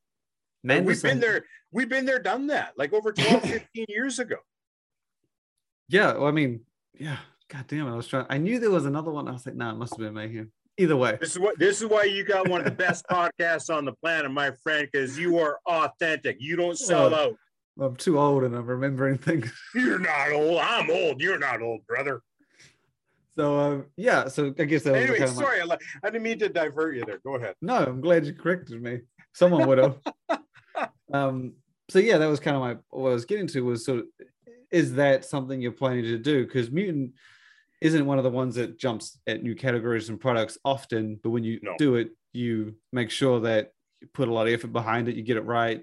Man, 0.63 0.85
we've 0.85 1.01
been 1.01 1.19
there. 1.19 1.45
We've 1.71 1.87
been 1.87 2.05
there, 2.05 2.19
done 2.19 2.47
that, 2.47 2.73
like 2.77 2.93
over 2.93 3.11
12, 3.13 3.43
15 3.43 3.85
years 3.89 4.17
ago. 4.17 4.37
Yeah, 5.87 6.13
well, 6.13 6.25
I 6.27 6.31
mean, 6.31 6.61
yeah, 6.97 7.17
God 7.49 7.65
damn 7.67 7.87
it! 7.87 7.91
I 7.91 7.95
was 7.95 8.07
trying. 8.07 8.27
I 8.29 8.37
knew 8.37 8.59
there 8.59 8.69
was 8.69 8.85
another 8.85 9.11
one. 9.11 9.27
I 9.27 9.31
was 9.31 9.45
like, 9.45 9.55
no, 9.55 9.65
nah, 9.65 9.71
it 9.71 9.77
must 9.77 9.93
have 9.93 9.99
been 9.99 10.13
Mayhem. 10.13 10.51
Either 10.77 10.95
way, 10.95 11.17
this 11.19 11.31
is 11.31 11.39
what 11.39 11.57
this 11.57 11.81
is 11.81 11.87
why 11.87 12.03
you 12.03 12.23
got 12.23 12.47
one 12.47 12.61
of 12.61 12.65
the 12.65 12.71
best 12.71 13.05
podcasts 13.11 13.75
on 13.75 13.85
the 13.85 13.93
planet, 13.93 14.31
my 14.31 14.51
friend, 14.63 14.87
because 14.91 15.17
you 15.17 15.39
are 15.39 15.59
authentic. 15.65 16.37
You 16.39 16.55
don't 16.55 16.77
sell 16.77 17.13
out. 17.13 17.35
I'm 17.79 17.95
too 17.95 18.19
old 18.19 18.43
and 18.43 18.55
I'm 18.55 18.67
remembering 18.67 19.17
things. 19.17 19.51
You're 19.75 19.99
not 19.99 20.31
old. 20.31 20.59
I'm 20.59 20.91
old. 20.91 21.21
You're 21.21 21.39
not 21.39 21.61
old, 21.61 21.85
brother. 21.87 22.21
So 23.35 23.59
um, 23.59 23.85
yeah, 23.97 24.27
so 24.27 24.53
I 24.59 24.65
guess 24.65 24.83
that 24.83 24.95
anyway. 24.95 25.17
Kind 25.17 25.29
of 25.31 25.35
sorry, 25.35 25.65
my... 25.65 25.77
I 26.03 26.09
didn't 26.09 26.23
mean 26.23 26.39
to 26.39 26.49
divert 26.49 26.95
you 26.97 27.05
there. 27.05 27.19
Go 27.23 27.35
ahead. 27.35 27.55
No, 27.61 27.77
I'm 27.77 28.01
glad 28.01 28.25
you 28.25 28.33
corrected 28.33 28.81
me. 28.81 28.99
Someone 29.33 29.67
would 29.67 29.77
have. 29.79 29.97
um. 31.13 31.53
So 31.89 31.97
yeah, 31.97 32.19
that 32.19 32.27
was 32.27 32.39
kind 32.39 32.55
of 32.55 32.61
my 32.61 32.77
what 32.89 33.09
I 33.09 33.13
was 33.13 33.25
getting 33.25 33.47
to 33.47 33.61
was 33.61 33.85
sort 33.85 33.99
of 33.99 34.05
is 34.71 34.93
that 34.93 35.25
something 35.25 35.61
you're 35.61 35.71
planning 35.71 36.03
to 36.03 36.17
do? 36.17 36.45
Because 36.45 36.69
mutant 36.69 37.13
isn't 37.81 38.05
one 38.05 38.17
of 38.17 38.23
the 38.23 38.29
ones 38.29 38.55
that 38.55 38.77
jumps 38.77 39.17
at 39.25 39.41
new 39.41 39.55
categories 39.55 40.09
and 40.09 40.19
products 40.19 40.57
often, 40.65 41.19
but 41.23 41.29
when 41.29 41.43
you 41.43 41.59
no. 41.61 41.75
do 41.77 41.95
it, 41.95 42.09
you 42.33 42.75
make 42.91 43.09
sure 43.09 43.39
that 43.41 43.71
you 44.01 44.07
put 44.13 44.27
a 44.27 44.33
lot 44.33 44.47
of 44.47 44.53
effort 44.53 44.73
behind 44.73 45.07
it, 45.07 45.15
you 45.15 45.23
get 45.23 45.37
it 45.37 45.45
right. 45.45 45.81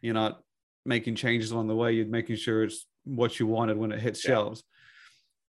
You're 0.00 0.14
not 0.14 0.40
making 0.86 1.16
changes 1.16 1.50
along 1.50 1.68
the 1.68 1.74
way, 1.74 1.92
you're 1.92 2.06
making 2.06 2.36
sure 2.36 2.64
it's 2.64 2.86
what 3.04 3.38
you 3.38 3.46
wanted 3.46 3.76
when 3.76 3.92
it 3.92 4.00
hits 4.00 4.24
yeah. 4.24 4.32
shelves. 4.32 4.62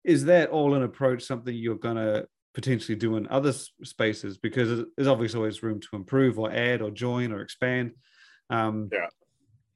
Is 0.03 0.25
that 0.25 0.49
all 0.49 0.75
in 0.75 0.83
approach 0.83 1.23
something 1.23 1.53
you're 1.53 1.75
going 1.75 1.97
to 1.97 2.27
potentially 2.53 2.95
do 2.95 3.15
in 3.15 3.27
other 3.27 3.53
spaces? 3.83 4.37
Because 4.37 4.85
there's 4.95 5.07
obviously 5.07 5.37
always 5.37 5.63
room 5.63 5.79
to 5.79 5.87
improve 5.93 6.39
or 6.39 6.51
add 6.51 6.81
or 6.81 6.89
join 6.89 7.31
or 7.31 7.41
expand. 7.41 7.91
Um, 8.49 8.89
yeah. 8.91 9.07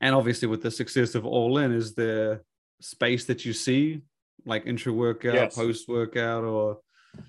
And 0.01 0.15
obviously, 0.15 0.47
with 0.47 0.61
the 0.61 0.71
success 0.71 1.15
of 1.15 1.25
All 1.25 1.57
In, 1.57 1.71
is 1.71 1.93
there 1.93 2.43
space 2.81 3.25
that 3.25 3.45
you 3.45 3.53
see 3.53 4.01
like 4.45 4.65
intra 4.65 4.93
workout, 4.93 5.33
yes. 5.33 5.55
post 5.55 5.87
workout, 5.87 6.43
or 6.43 6.79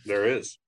there 0.04 0.26
is. 0.26 0.58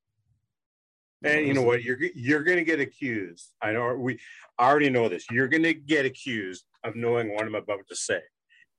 And 1.24 1.46
you 1.46 1.54
know 1.54 1.62
what? 1.62 1.82
You're 1.82 1.98
you're 2.14 2.44
going 2.44 2.58
to 2.58 2.64
get 2.64 2.80
accused. 2.80 3.52
I 3.60 3.72
know 3.72 3.94
we 3.94 4.18
I 4.58 4.68
already 4.68 4.90
know 4.90 5.08
this. 5.08 5.24
You're 5.30 5.48
going 5.48 5.62
to 5.62 5.74
get 5.74 6.04
accused 6.04 6.64
of 6.84 6.94
knowing 6.94 7.34
what 7.34 7.44
I'm 7.44 7.54
about 7.54 7.86
to 7.88 7.96
say, 7.96 8.20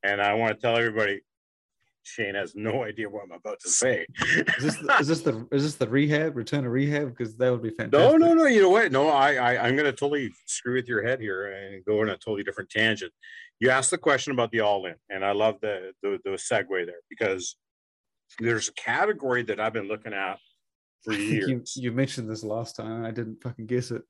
and 0.03 0.21
I 0.21 0.33
want 0.35 0.55
to 0.55 0.61
tell 0.61 0.77
everybody. 0.77 1.21
Shane 2.07 2.35
has 2.35 2.55
no 2.55 2.83
idea 2.83 3.09
what 3.09 3.23
I'm 3.23 3.31
about 3.31 3.59
to 3.61 3.69
say. 3.69 4.05
is 4.19 4.63
this 4.63 4.77
the, 4.77 4.97
is 4.99 5.07
this 5.07 5.21
the 5.21 5.47
is 5.51 5.63
this 5.63 5.75
the 5.75 5.87
rehab 5.87 6.35
return 6.35 6.63
to 6.63 6.69
rehab 6.69 7.09
because 7.09 7.35
that 7.37 7.51
would 7.51 7.61
be 7.61 7.71
fantastic. 7.71 7.99
No, 8.19 8.27
no, 8.27 8.33
no. 8.33 8.45
You 8.45 8.61
know 8.61 8.69
what? 8.69 8.91
No, 8.91 9.09
I, 9.09 9.35
I 9.35 9.67
I'm 9.67 9.75
going 9.75 9.85
to 9.85 9.91
totally 9.91 10.31
screw 10.45 10.75
with 10.75 10.87
your 10.87 11.03
head 11.03 11.19
here 11.19 11.51
and 11.51 11.83
go 11.85 12.01
in 12.01 12.09
a 12.09 12.17
totally 12.17 12.43
different 12.43 12.69
tangent 12.69 13.11
you 13.59 13.69
asked 13.69 13.91
the 13.91 13.97
question 13.97 14.33
about 14.33 14.51
the 14.51 14.59
all 14.59 14.85
in, 14.85 14.95
and 15.09 15.25
I 15.25 15.31
love 15.31 15.55
the, 15.61 15.91
the, 16.03 16.19
the 16.23 16.31
segue 16.31 16.85
there 16.85 17.01
because 17.09 17.55
there's 18.39 18.69
a 18.69 18.73
category 18.73 19.43
that 19.43 19.59
I've 19.59 19.73
been 19.73 19.87
looking 19.87 20.13
at 20.13 20.37
for 21.03 21.13
years. 21.13 21.75
You, 21.75 21.83
you 21.83 21.91
mentioned 21.91 22.29
this 22.29 22.43
last 22.43 22.75
time. 22.75 23.03
I 23.03 23.11
didn't 23.11 23.41
fucking 23.41 23.65
guess 23.65 23.91
it. 23.91 24.03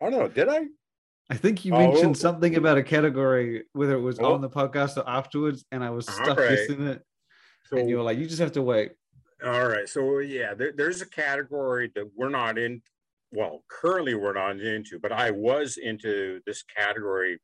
Oh, 0.00 0.06
I 0.06 0.10
don't 0.10 0.20
know. 0.20 0.28
Did 0.28 0.48
I? 0.48 0.66
I 1.28 1.36
think 1.36 1.64
you 1.64 1.74
oh. 1.74 1.78
mentioned 1.78 2.16
oh, 2.16 2.18
something 2.18 2.54
about 2.56 2.78
a 2.78 2.82
category, 2.82 3.64
whether 3.72 3.94
it 3.94 4.00
was 4.00 4.18
oh, 4.20 4.34
on 4.34 4.40
the 4.40 4.50
podcast 4.50 4.96
or 4.96 5.08
afterwards, 5.08 5.64
and 5.72 5.82
I 5.82 5.90
was 5.90 6.06
stuck 6.06 6.38
right. 6.38 6.52
it. 6.52 7.02
So, 7.64 7.76
and 7.76 7.88
you 7.88 7.96
were 7.96 8.02
like, 8.02 8.18
"You 8.18 8.26
just 8.26 8.40
have 8.40 8.52
to 8.52 8.62
wait." 8.62 8.92
All 9.44 9.66
right. 9.66 9.88
So 9.88 10.20
yeah, 10.20 10.54
there, 10.54 10.72
there's 10.74 11.02
a 11.02 11.08
category 11.08 11.90
that 11.94 12.08
we're 12.14 12.28
not 12.28 12.58
in. 12.58 12.80
Well, 13.32 13.64
currently 13.68 14.14
we're 14.14 14.34
not 14.34 14.60
into, 14.60 15.00
but 15.00 15.12
I 15.12 15.32
was 15.32 15.78
into 15.78 16.40
this 16.46 16.62
category 16.62 17.38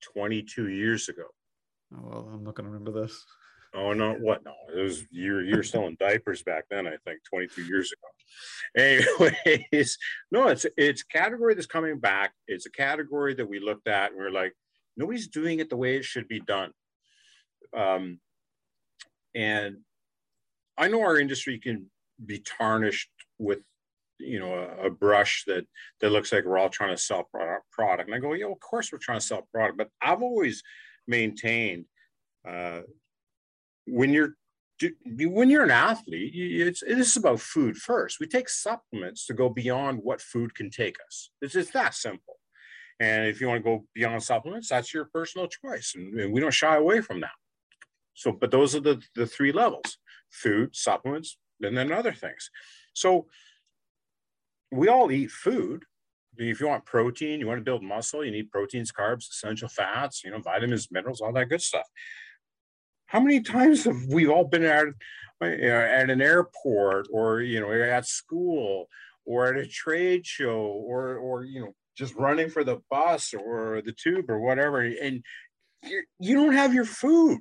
22 0.00 0.68
years 0.68 1.08
ago. 1.08 1.24
Oh, 1.94 2.00
well, 2.02 2.30
I'm 2.32 2.42
not 2.42 2.54
going 2.54 2.64
to 2.64 2.70
remember 2.70 3.02
this. 3.02 3.24
Oh 3.72 3.92
no, 3.92 4.14
what 4.14 4.44
no? 4.44 4.52
It 4.74 4.82
was 4.82 5.04
you're 5.10 5.44
you're 5.44 5.62
selling 5.62 5.96
diapers 6.00 6.42
back 6.42 6.64
then, 6.70 6.86
I 6.86 6.96
think 7.04 7.20
22 7.28 7.62
years 7.62 7.92
ago. 7.92 8.08
Anyways, 9.46 9.96
no, 10.32 10.48
it's 10.48 10.66
it's 10.76 11.02
category 11.04 11.54
that's 11.54 11.66
coming 11.66 11.98
back. 12.00 12.32
It's 12.48 12.66
a 12.66 12.70
category 12.70 13.34
that 13.34 13.48
we 13.48 13.60
looked 13.60 13.86
at 13.86 14.10
and 14.10 14.20
we 14.20 14.26
are 14.26 14.32
like, 14.32 14.54
nobody's 14.96 15.28
doing 15.28 15.60
it 15.60 15.70
the 15.70 15.76
way 15.76 15.96
it 15.96 16.04
should 16.04 16.26
be 16.26 16.40
done. 16.40 16.72
Um, 17.76 18.18
and 19.34 19.78
I 20.76 20.88
know 20.88 21.02
our 21.02 21.18
industry 21.18 21.58
can 21.58 21.90
be 22.24 22.40
tarnished 22.40 23.10
with 23.38 23.60
you 24.18 24.38
know 24.38 24.52
a, 24.52 24.86
a, 24.86 24.90
brush 24.90 25.44
that 25.46 25.64
that 26.00 26.10
looks 26.10 26.32
like 26.32 26.44
we're 26.44 26.58
all 26.58 26.68
trying 26.68 26.94
to 26.94 27.02
sell 27.02 27.24
product 27.32 27.64
product 27.72 28.06
and 28.06 28.14
i 28.14 28.18
go 28.18 28.34
yeah 28.34 28.44
of 28.44 28.60
course 28.60 28.92
we're 28.92 28.98
trying 28.98 29.18
to 29.18 29.24
sell 29.24 29.48
product 29.50 29.78
but 29.78 29.88
i've 30.02 30.20
always 30.20 30.62
maintained 31.06 31.86
uh, 32.46 32.80
when 33.86 34.12
you're 34.12 34.34
when 35.04 35.50
you're 35.50 35.64
an 35.64 35.70
athlete, 35.70 36.32
it's 36.34 36.80
this 36.80 37.10
is 37.10 37.16
about 37.16 37.40
food 37.40 37.76
first. 37.76 38.18
We 38.18 38.26
take 38.26 38.48
supplements 38.48 39.26
to 39.26 39.34
go 39.34 39.48
beyond 39.48 40.00
what 40.02 40.20
food 40.20 40.54
can 40.54 40.70
take 40.70 40.96
us. 41.06 41.30
It's 41.42 41.52
just 41.52 41.72
that 41.74 41.94
simple. 41.94 42.36
And 42.98 43.26
if 43.26 43.40
you 43.40 43.48
want 43.48 43.58
to 43.58 43.70
go 43.70 43.84
beyond 43.94 44.22
supplements, 44.22 44.68
that's 44.68 44.92
your 44.92 45.06
personal 45.06 45.48
choice, 45.48 45.94
and, 45.96 46.18
and 46.18 46.32
we 46.32 46.40
don't 46.40 46.52
shy 46.52 46.76
away 46.76 47.00
from 47.00 47.20
that. 47.20 47.30
So, 48.14 48.32
but 48.32 48.50
those 48.50 48.74
are 48.74 48.80
the 48.80 49.02
the 49.14 49.26
three 49.26 49.52
levels: 49.52 49.98
food, 50.30 50.74
supplements, 50.74 51.36
and 51.60 51.76
then 51.76 51.92
other 51.92 52.12
things. 52.12 52.50
So, 52.94 53.26
we 54.70 54.88
all 54.88 55.10
eat 55.10 55.30
food. 55.30 55.84
If 56.36 56.60
you 56.60 56.68
want 56.68 56.86
protein, 56.86 57.40
you 57.40 57.46
want 57.46 57.58
to 57.58 57.64
build 57.64 57.82
muscle, 57.82 58.24
you 58.24 58.30
need 58.30 58.50
proteins, 58.50 58.92
carbs, 58.92 59.28
essential 59.28 59.68
fats, 59.68 60.24
you 60.24 60.30
know, 60.30 60.38
vitamins, 60.38 60.88
minerals, 60.90 61.20
all 61.20 61.32
that 61.32 61.48
good 61.50 61.60
stuff 61.60 61.86
how 63.10 63.18
many 63.18 63.40
times 63.40 63.84
have 63.84 64.06
we 64.06 64.28
all 64.28 64.44
been 64.44 64.62
at 64.62 64.86
you 65.42 65.68
know, 65.68 65.80
at 65.80 66.10
an 66.10 66.22
airport 66.22 67.08
or 67.12 67.40
you 67.40 67.60
know 67.60 67.72
at 67.72 68.06
school 68.06 68.86
or 69.26 69.46
at 69.46 69.56
a 69.56 69.66
trade 69.66 70.24
show 70.24 70.60
or 70.60 71.16
or 71.16 71.44
you 71.44 71.60
know 71.60 71.74
just 71.96 72.14
running 72.14 72.48
for 72.48 72.62
the 72.62 72.80
bus 72.88 73.34
or 73.34 73.82
the 73.84 73.92
tube 73.92 74.30
or 74.30 74.38
whatever 74.38 74.80
and 74.80 75.24
you, 75.82 76.02
you 76.20 76.34
don't 76.36 76.52
have 76.52 76.72
your 76.72 76.84
food 76.84 77.40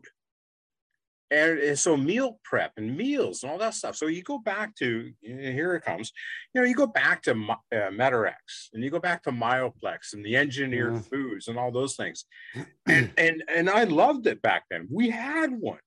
and, 1.32 1.60
and, 1.60 1.80
so 1.80 1.96
meal 1.96 2.40
prep 2.44 2.74
and 2.78 2.96
meals 2.96 3.44
and 3.44 3.52
all 3.52 3.58
that 3.58 3.74
stuff. 3.74 3.96
So 3.96 4.08
you 4.08 4.24
go 4.24 4.40
back 4.40 4.76
to 4.78 5.12
here 5.22 5.76
it 5.76 5.82
comes, 5.82 6.12
you 6.54 6.62
know, 6.62 6.68
you 6.68 6.76
go 6.76 6.88
back 6.88 7.22
to 7.24 7.32
uh, 7.32 7.92
Met-Rx 7.92 8.70
and 8.74 8.84
you 8.84 8.90
go 8.90 9.00
back 9.00 9.24
to 9.24 9.32
Myoplex 9.32 10.14
and 10.14 10.26
the 10.26 10.36
engineered 10.36 10.96
yeah. 10.96 11.02
foods 11.02 11.48
and 11.48 11.58
all 11.58 11.72
those 11.72 11.96
things, 11.96 12.26
and 12.88 13.12
and 13.18 13.44
and 13.54 13.70
I 13.70 13.84
loved 13.84 14.28
it 14.28 14.42
back 14.42 14.64
then. 14.70 14.88
We 14.92 15.10
had 15.10 15.52
one. 15.52 15.80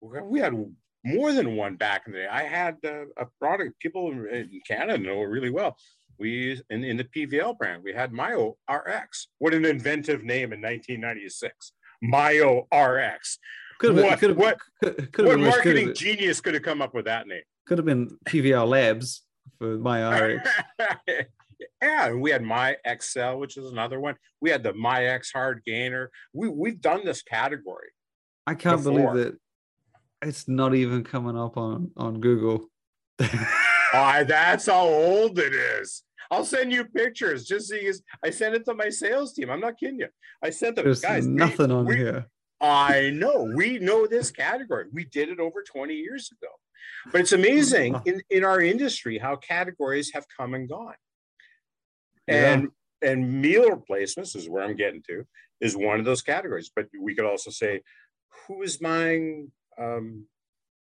We 0.00 0.38
had 0.38 0.54
more 1.04 1.32
than 1.32 1.56
one 1.56 1.76
back 1.76 2.04
in 2.06 2.12
the 2.12 2.20
day. 2.20 2.26
I 2.26 2.44
had 2.44 2.76
uh, 2.84 3.06
a 3.16 3.26
product 3.40 3.80
people 3.80 4.10
in 4.10 4.60
Canada 4.66 4.98
know 4.98 5.22
really 5.22 5.50
well. 5.50 5.76
We 6.18 6.60
in, 6.70 6.84
in 6.84 6.96
the 6.96 7.04
PVL 7.04 7.58
brand, 7.58 7.82
we 7.82 7.92
had 7.92 8.12
Myo 8.12 8.56
RX. 8.70 9.28
What 9.38 9.54
an 9.54 9.64
inventive 9.64 10.24
name 10.24 10.52
in 10.52 10.60
1996. 10.60 11.72
Myo 12.02 12.66
RX 12.72 13.38
could 13.78 13.96
have 13.96 14.04
what, 14.04 14.20
been, 14.20 14.36
what, 14.36 14.58
could, 14.82 15.12
could 15.12 15.26
what 15.26 15.38
marketing 15.38 15.94
genius 15.94 16.40
could 16.40 16.54
have 16.54 16.62
come 16.62 16.82
up 16.82 16.94
with 16.94 17.04
that 17.04 17.26
name? 17.26 17.42
Could 17.66 17.78
have 17.78 17.84
been 17.84 18.16
PVL 18.26 18.68
Labs 18.68 19.22
for 19.58 19.78
my 19.78 20.08
RX. 20.16 20.48
yeah, 21.08 22.06
and 22.06 22.20
we 22.20 22.30
had 22.30 22.42
My 22.42 22.76
XL, 23.00 23.34
which 23.34 23.56
is 23.56 23.70
another 23.70 24.00
one. 24.00 24.16
We 24.40 24.50
had 24.50 24.62
the 24.62 24.74
My 24.74 25.04
X 25.06 25.30
Hard 25.32 25.62
Gainer. 25.64 26.10
We 26.32 26.48
we've 26.48 26.80
done 26.80 27.04
this 27.04 27.22
category. 27.22 27.88
I 28.46 28.54
can't 28.54 28.78
before. 28.78 28.92
believe 28.92 29.14
that 29.14 29.38
it's 30.22 30.48
not 30.48 30.74
even 30.74 31.04
coming 31.04 31.38
up 31.38 31.56
on 31.56 31.90
on 31.96 32.20
Google. 32.20 32.68
oh, 33.20 34.24
that's 34.26 34.66
how 34.66 34.86
old 34.86 35.38
it 35.38 35.54
is. 35.54 36.02
I'll 36.30 36.44
send 36.44 36.72
you 36.72 36.84
pictures 36.84 37.46
just 37.46 37.68
so 37.68 37.76
you 37.76 37.94
I 38.24 38.30
sent 38.30 38.54
it 38.54 38.64
to 38.66 38.74
my 38.74 38.90
sales 38.90 39.32
team. 39.32 39.50
I'm 39.50 39.60
not 39.60 39.78
kidding 39.78 40.00
you. 40.00 40.08
I 40.42 40.50
sent 40.50 40.76
them 40.76 40.84
There's 40.84 41.00
guys. 41.00 41.26
Nothing 41.26 41.68
we, 41.68 41.74
on 41.74 41.84
we, 41.86 41.96
here. 41.96 42.26
I 42.60 43.10
know 43.10 43.50
we 43.54 43.78
know 43.78 44.06
this 44.06 44.30
category. 44.30 44.86
We 44.92 45.04
did 45.04 45.28
it 45.28 45.40
over 45.40 45.62
20 45.62 45.94
years 45.94 46.30
ago. 46.30 46.52
But 47.12 47.20
it's 47.22 47.32
amazing 47.32 48.00
in, 48.06 48.22
in 48.30 48.44
our 48.44 48.60
industry 48.60 49.18
how 49.18 49.36
categories 49.36 50.10
have 50.14 50.26
come 50.36 50.54
and 50.54 50.68
gone. 50.68 50.94
And 52.26 52.68
yeah. 53.02 53.10
and 53.10 53.40
meal 53.40 53.70
replacements 53.70 54.34
is 54.34 54.48
where 54.48 54.62
I'm 54.62 54.76
getting 54.76 55.02
to, 55.08 55.24
is 55.60 55.76
one 55.76 55.98
of 55.98 56.04
those 56.04 56.22
categories. 56.22 56.70
But 56.74 56.86
we 57.00 57.14
could 57.14 57.24
also 57.24 57.50
say, 57.50 57.82
who 58.46 58.62
is 58.62 58.76
buying 58.76 59.50
um, 59.78 60.26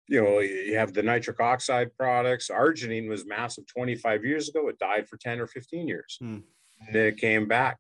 you 0.09 0.23
know, 0.23 0.41
you 0.41 0.77
have 0.77 0.93
the 0.93 1.03
nitric 1.03 1.41
oxide 1.41 1.95
products. 1.97 2.51
Arginine 2.51 3.09
was 3.09 3.27
massive 3.27 3.67
25 3.67 4.25
years 4.25 4.49
ago. 4.49 4.69
It 4.69 4.79
died 4.79 5.09
for 5.09 5.17
10 5.17 5.41
or 5.41 5.47
15 5.47 5.89
years. 5.89 6.19
Hmm. 6.21 6.39
And 6.81 6.95
then 6.95 7.07
it 7.07 7.17
came 7.17 7.49
back. 7.49 7.79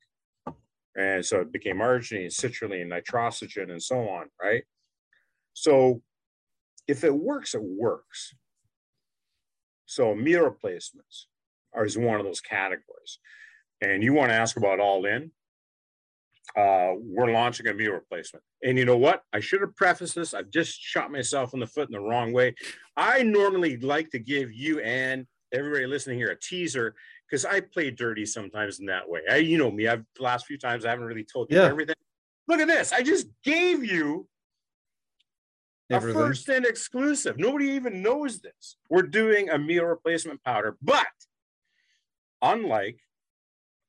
And 0.96 1.24
so 1.24 1.40
it 1.40 1.52
became 1.52 1.78
arginine, 1.78 2.26
citrulline, 2.26 2.88
nitrosigine, 2.88 3.70
and 3.70 3.82
so 3.82 4.08
on, 4.08 4.26
right? 4.40 4.62
So 5.52 6.02
if 6.86 7.04
it 7.04 7.14
works, 7.14 7.54
it 7.54 7.62
works. 7.62 8.34
So 9.86 10.14
meal 10.14 10.42
replacements 10.42 11.28
are 11.72 11.84
is 11.84 11.98
one 11.98 12.20
of 12.20 12.26
those 12.26 12.40
categories. 12.40 13.18
And 13.80 14.02
you 14.02 14.12
want 14.12 14.30
to 14.30 14.34
ask 14.34 14.56
about 14.56 14.80
all 14.80 15.04
in, 15.04 15.30
uh, 16.56 16.92
we're 16.96 17.32
launching 17.32 17.66
a 17.66 17.74
meal 17.74 17.92
replacement. 17.92 18.44
And 18.62 18.78
you 18.78 18.84
know 18.84 18.96
what? 18.96 19.22
I 19.32 19.40
should 19.40 19.60
have 19.62 19.74
prefaced 19.74 20.14
this. 20.14 20.34
I've 20.34 20.50
just 20.50 20.78
shot 20.80 21.10
myself 21.10 21.54
in 21.54 21.60
the 21.60 21.66
foot 21.66 21.88
in 21.88 21.92
the 21.92 22.00
wrong 22.00 22.32
way. 22.32 22.54
I 22.96 23.22
normally 23.22 23.76
like 23.78 24.10
to 24.10 24.18
give 24.18 24.52
you 24.52 24.80
and 24.80 25.26
everybody 25.52 25.86
listening 25.86 26.18
here 26.18 26.30
a 26.30 26.38
teaser 26.38 26.94
because 27.28 27.44
I 27.44 27.60
play 27.60 27.90
dirty 27.90 28.26
sometimes 28.26 28.80
in 28.80 28.86
that 28.86 29.08
way. 29.08 29.20
I, 29.30 29.36
you 29.36 29.58
know 29.58 29.70
me. 29.70 29.88
I've 29.88 30.04
the 30.16 30.22
last 30.22 30.46
few 30.46 30.58
times 30.58 30.84
I 30.84 30.90
haven't 30.90 31.06
really 31.06 31.24
told 31.24 31.50
you 31.50 31.58
yeah. 31.58 31.66
everything. 31.66 31.96
Look 32.46 32.60
at 32.60 32.68
this. 32.68 32.92
I 32.92 33.02
just 33.02 33.28
gave 33.42 33.84
you 33.84 34.28
everything. 35.90 36.20
a 36.20 36.26
first 36.26 36.48
and 36.48 36.66
exclusive. 36.66 37.38
Nobody 37.38 37.70
even 37.70 38.02
knows 38.02 38.40
this. 38.40 38.76
We're 38.90 39.02
doing 39.02 39.50
a 39.50 39.58
meal 39.58 39.84
replacement 39.84 40.42
powder, 40.44 40.76
but 40.82 41.06
unlike 42.42 42.98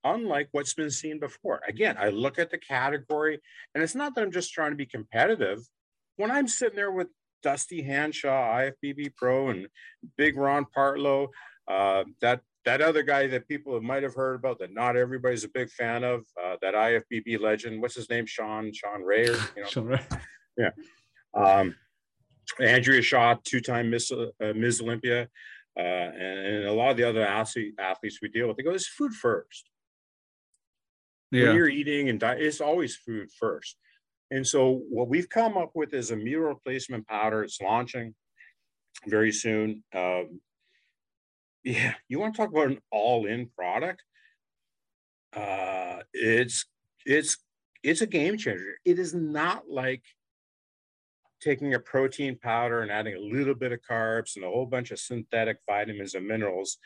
unlike 0.05 0.47
what's 0.51 0.73
been 0.73 0.91
seen 0.91 1.19
before. 1.19 1.61
Again, 1.67 1.97
I 1.99 2.09
look 2.09 2.39
at 2.39 2.51
the 2.51 2.57
category, 2.57 3.39
and 3.73 3.83
it's 3.83 3.95
not 3.95 4.15
that 4.15 4.21
I'm 4.21 4.31
just 4.31 4.53
trying 4.53 4.71
to 4.71 4.77
be 4.77 4.85
competitive. 4.85 5.67
When 6.15 6.31
I'm 6.31 6.47
sitting 6.47 6.75
there 6.75 6.91
with 6.91 7.07
Dusty 7.43 7.81
Hanshaw, 7.81 8.71
IFBB 8.83 9.15
Pro, 9.15 9.49
and 9.49 9.67
Big 10.15 10.37
Ron 10.37 10.65
Partlow, 10.75 11.27
uh, 11.67 12.03
that 12.21 12.41
that 12.65 12.81
other 12.81 13.03
guy 13.03 13.27
that 13.27 13.47
people 13.47 13.79
might 13.81 14.03
have 14.03 14.15
heard 14.15 14.35
about 14.35 14.59
that 14.59 14.73
not 14.73 14.97
everybody's 14.97 15.43
a 15.43 15.49
big 15.49 15.69
fan 15.69 16.03
of, 16.03 16.21
uh, 16.43 16.55
that 16.61 16.73
IFBB 16.73 17.39
legend, 17.39 17.81
what's 17.81 17.95
his 17.95 18.09
name? 18.09 18.25
Sean, 18.25 18.73
Sean 18.73 19.03
Ray, 19.03 19.27
or, 19.27 19.33
you 19.55 19.61
know? 19.61 19.65
Sean 19.69 19.85
Ray. 19.85 19.99
Yeah. 20.57 20.69
Um, 21.33 21.75
Andrea 22.61 23.01
Shaw, 23.01 23.35
two-time 23.43 23.89
Miss, 23.89 24.09
uh, 24.09 24.27
Ms. 24.39 24.79
Olympia, 24.79 25.27
uh, 25.77 25.81
and, 25.81 26.39
and, 26.39 26.65
a 26.65 26.71
lot 26.71 26.91
of 26.91 26.97
the 26.97 27.03
other 27.03 27.27
athletes 27.27 28.19
we 28.21 28.29
deal 28.29 28.47
with, 28.47 28.55
they 28.55 28.63
go, 28.63 28.71
it's 28.71 28.87
food 28.87 29.13
first. 29.13 29.69
Yeah. 31.31 31.47
When 31.47 31.57
you're 31.57 31.67
eating 31.67 32.07
and 32.07 32.17
diet, 32.17 32.41
it's 32.41 32.61
always 32.61 32.95
food 32.95 33.27
first. 33.37 33.75
And 34.31 34.47
so 34.47 34.81
what 34.89 35.09
we've 35.09 35.29
come 35.29 35.57
up 35.57 35.71
with 35.75 35.93
is 35.93 36.11
a 36.11 36.15
meal 36.15 36.39
replacement 36.39 37.05
powder. 37.05 37.43
It's 37.43 37.59
launching 37.59 38.15
very 39.07 39.33
soon. 39.33 39.83
Um, 39.93 40.39
yeah, 41.65 41.95
you 42.07 42.19
want 42.19 42.35
to 42.35 42.37
talk 42.37 42.51
about 42.51 42.67
an 42.67 42.79
all-in 42.91 43.47
product? 43.47 44.03
Uh, 45.35 45.97
it's 46.13 46.65
it's 47.05 47.37
it's 47.83 48.01
a 48.01 48.07
game 48.07 48.37
changer. 48.37 48.77
It 48.85 48.99
is 48.99 49.13
not 49.13 49.63
like 49.67 50.03
taking 51.41 51.73
a 51.73 51.79
protein 51.79 52.37
powder 52.37 52.81
and 52.81 52.91
adding 52.91 53.15
a 53.15 53.19
little 53.19 53.55
bit 53.55 53.71
of 53.71 53.79
carbs 53.89 54.35
and 54.35 54.45
a 54.45 54.47
whole 54.47 54.65
bunch 54.65 54.91
of 54.91 54.99
synthetic 54.99 55.57
vitamins 55.67 56.13
and 56.13 56.27
minerals, 56.27 56.77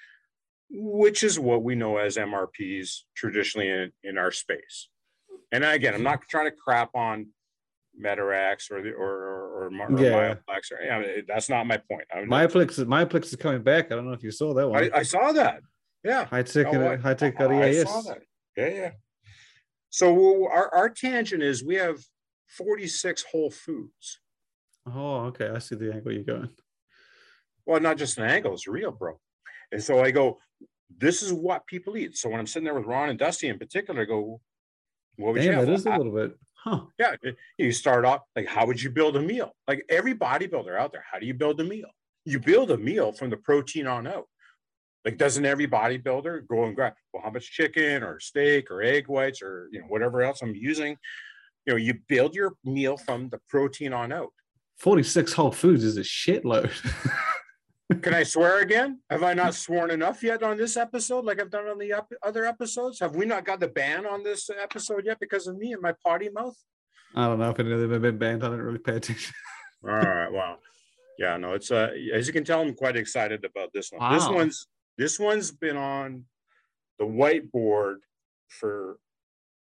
which 0.69 1.23
is 1.23 1.39
what 1.39 1.63
we 1.63 1.75
know 1.75 1.97
as 1.97 2.17
MRPs 2.17 3.01
traditionally 3.15 3.69
in, 3.69 3.91
in 4.03 4.17
our 4.17 4.31
space. 4.31 4.89
And 5.51 5.63
again, 5.63 5.93
I'm 5.93 6.03
not 6.03 6.21
trying 6.29 6.49
to 6.49 6.55
crap 6.55 6.95
on 6.95 7.27
Met-Rx 7.99 8.71
or 8.71 8.81
the 8.81 8.91
or 8.93 9.09
or, 9.09 9.67
or 9.67 9.71
yeah. 10.01 10.35
Myoplex. 10.35 10.71
Or, 10.71 10.81
yeah, 10.81 11.21
that's 11.27 11.49
not 11.49 11.67
my 11.67 11.77
point. 11.77 12.07
I 12.13 12.19
mean, 12.19 12.29
Myoplex, 12.29 12.83
Myoplex 12.85 13.25
is 13.25 13.35
coming 13.35 13.61
back. 13.61 13.91
I 13.91 13.95
don't 13.95 14.05
know 14.05 14.13
if 14.13 14.23
you 14.23 14.31
saw 14.31 14.53
that 14.53 14.67
one. 14.67 14.83
I, 14.83 14.99
I 14.99 15.03
saw 15.03 15.31
that. 15.33 15.61
Yeah, 16.03 16.25
high 16.25 16.43
tech, 16.43 16.67
oh, 16.67 16.97
high 16.97 17.13
tech 17.13 17.37
got 17.37 17.51
EAS. 17.51 17.81
I 17.81 17.83
saw 17.83 18.01
that. 18.03 18.19
Yeah, 18.55 18.67
yeah. 18.67 18.91
So 19.89 20.47
our 20.49 20.73
our 20.73 20.89
tangent 20.89 21.43
is 21.43 21.63
we 21.63 21.75
have 21.75 21.99
46 22.57 23.25
Whole 23.31 23.51
Foods. 23.51 24.19
Oh, 24.87 25.25
okay. 25.25 25.49
I 25.49 25.59
see 25.59 25.75
the 25.75 25.93
angle 25.93 26.13
you're 26.13 26.23
going. 26.23 26.49
Well, 27.65 27.79
not 27.81 27.97
just 27.97 28.17
an 28.17 28.23
angle; 28.23 28.53
it's 28.53 28.67
real, 28.67 28.91
bro. 28.91 29.19
And 29.71 29.83
so 29.83 30.01
I 30.01 30.11
go, 30.11 30.39
this 30.97 31.21
is 31.21 31.31
what 31.33 31.67
people 31.67 31.97
eat. 31.97 32.17
So 32.17 32.29
when 32.29 32.39
I'm 32.39 32.47
sitting 32.47 32.63
there 32.63 32.73
with 32.73 32.85
Ron 32.85 33.09
and 33.09 33.19
Dusty 33.19 33.49
in 33.49 33.59
particular, 33.59 34.01
I 34.01 34.05
go, 34.05 34.41
what 35.17 35.33
would 35.33 35.41
Damn, 35.41 35.45
you 35.45 35.51
have? 35.51 35.67
That 35.67 35.73
is 35.73 35.85
a 35.85 35.97
little 35.97 36.13
bit 36.13 36.31
Huh. 36.63 36.81
Yeah, 36.97 37.15
you 37.57 37.71
start 37.71 38.03
off 38.03 38.21
like, 38.35 38.47
how 38.47 38.65
would 38.65 38.81
you 38.81 38.89
build 38.89 39.15
a 39.15 39.21
meal? 39.21 39.55
Like 39.67 39.83
every 39.89 40.13
bodybuilder 40.13 40.77
out 40.77 40.91
there, 40.91 41.05
how 41.09 41.19
do 41.19 41.25
you 41.25 41.33
build 41.33 41.59
a 41.61 41.63
meal? 41.63 41.87
You 42.25 42.39
build 42.39 42.71
a 42.71 42.77
meal 42.77 43.13
from 43.13 43.29
the 43.29 43.37
protein 43.37 43.87
on 43.87 44.05
out. 44.05 44.25
Like, 45.05 45.17
doesn't 45.17 45.45
every 45.45 45.67
bodybuilder 45.67 46.47
go 46.47 46.65
and 46.65 46.75
grab, 46.75 46.93
well, 47.13 47.23
how 47.23 47.29
much 47.29 47.49
chicken 47.49 48.03
or 48.03 48.19
steak 48.19 48.69
or 48.69 48.81
egg 48.81 49.07
whites 49.07 49.41
or 49.41 49.69
you 49.71 49.79
know 49.79 49.87
whatever 49.87 50.21
else 50.21 50.41
I'm 50.41 50.53
using? 50.53 50.97
You 51.65 51.73
know, 51.73 51.77
you 51.77 51.95
build 52.07 52.35
your 52.35 52.53
meal 52.65 52.97
from 52.97 53.29
the 53.29 53.39
protein 53.47 53.93
on 53.93 54.11
out. 54.11 54.33
46 54.79 55.33
whole 55.33 55.51
foods 55.51 55.83
is 55.83 55.97
a 55.97 56.01
shitload. 56.01 56.71
Can 57.89 58.13
I 58.13 58.21
swear 58.21 58.59
again? 58.59 58.99
Have 59.09 59.23
I 59.23 59.33
not 59.33 59.55
sworn 59.55 59.89
enough 59.89 60.21
yet 60.21 60.43
on 60.43 60.57
this 60.57 60.77
episode, 60.77 61.25
like 61.25 61.41
I've 61.41 61.49
done 61.49 61.65
on 61.67 61.79
the 61.79 61.93
other 62.21 62.45
episodes? 62.45 62.99
Have 62.99 63.15
we 63.15 63.25
not 63.25 63.45
got 63.45 63.59
the 63.59 63.67
ban 63.67 64.05
on 64.05 64.23
this 64.23 64.49
episode 64.61 65.05
yet 65.05 65.19
because 65.19 65.47
of 65.47 65.57
me 65.57 65.73
and 65.73 65.81
my 65.81 65.93
potty 66.05 66.29
mouth? 66.29 66.55
I 67.15 67.25
don't 67.25 67.39
know 67.39 67.49
if 67.49 67.59
any 67.59 67.71
of 67.71 67.79
them 67.79 67.91
have 67.91 68.01
been 68.03 68.19
banned. 68.19 68.43
I 68.43 68.49
don't 68.49 68.61
really 68.61 68.77
pay 68.77 68.97
attention. 68.97 69.33
All 69.83 69.89
right. 69.89 70.31
Well, 70.31 70.59
yeah, 71.17 71.35
no, 71.37 71.53
it's 71.53 71.71
uh, 71.71 71.89
as 72.13 72.27
you 72.27 72.33
can 72.33 72.43
tell, 72.43 72.61
I'm 72.61 72.75
quite 72.75 72.95
excited 72.95 73.43
about 73.43 73.73
this 73.73 73.91
one. 73.91 74.01
Wow. 74.01 74.13
This 74.13 74.29
one's 74.29 74.67
this 74.97 75.19
one's 75.19 75.51
been 75.51 75.75
on 75.75 76.25
the 76.99 77.05
whiteboard 77.05 77.95
for 78.49 78.97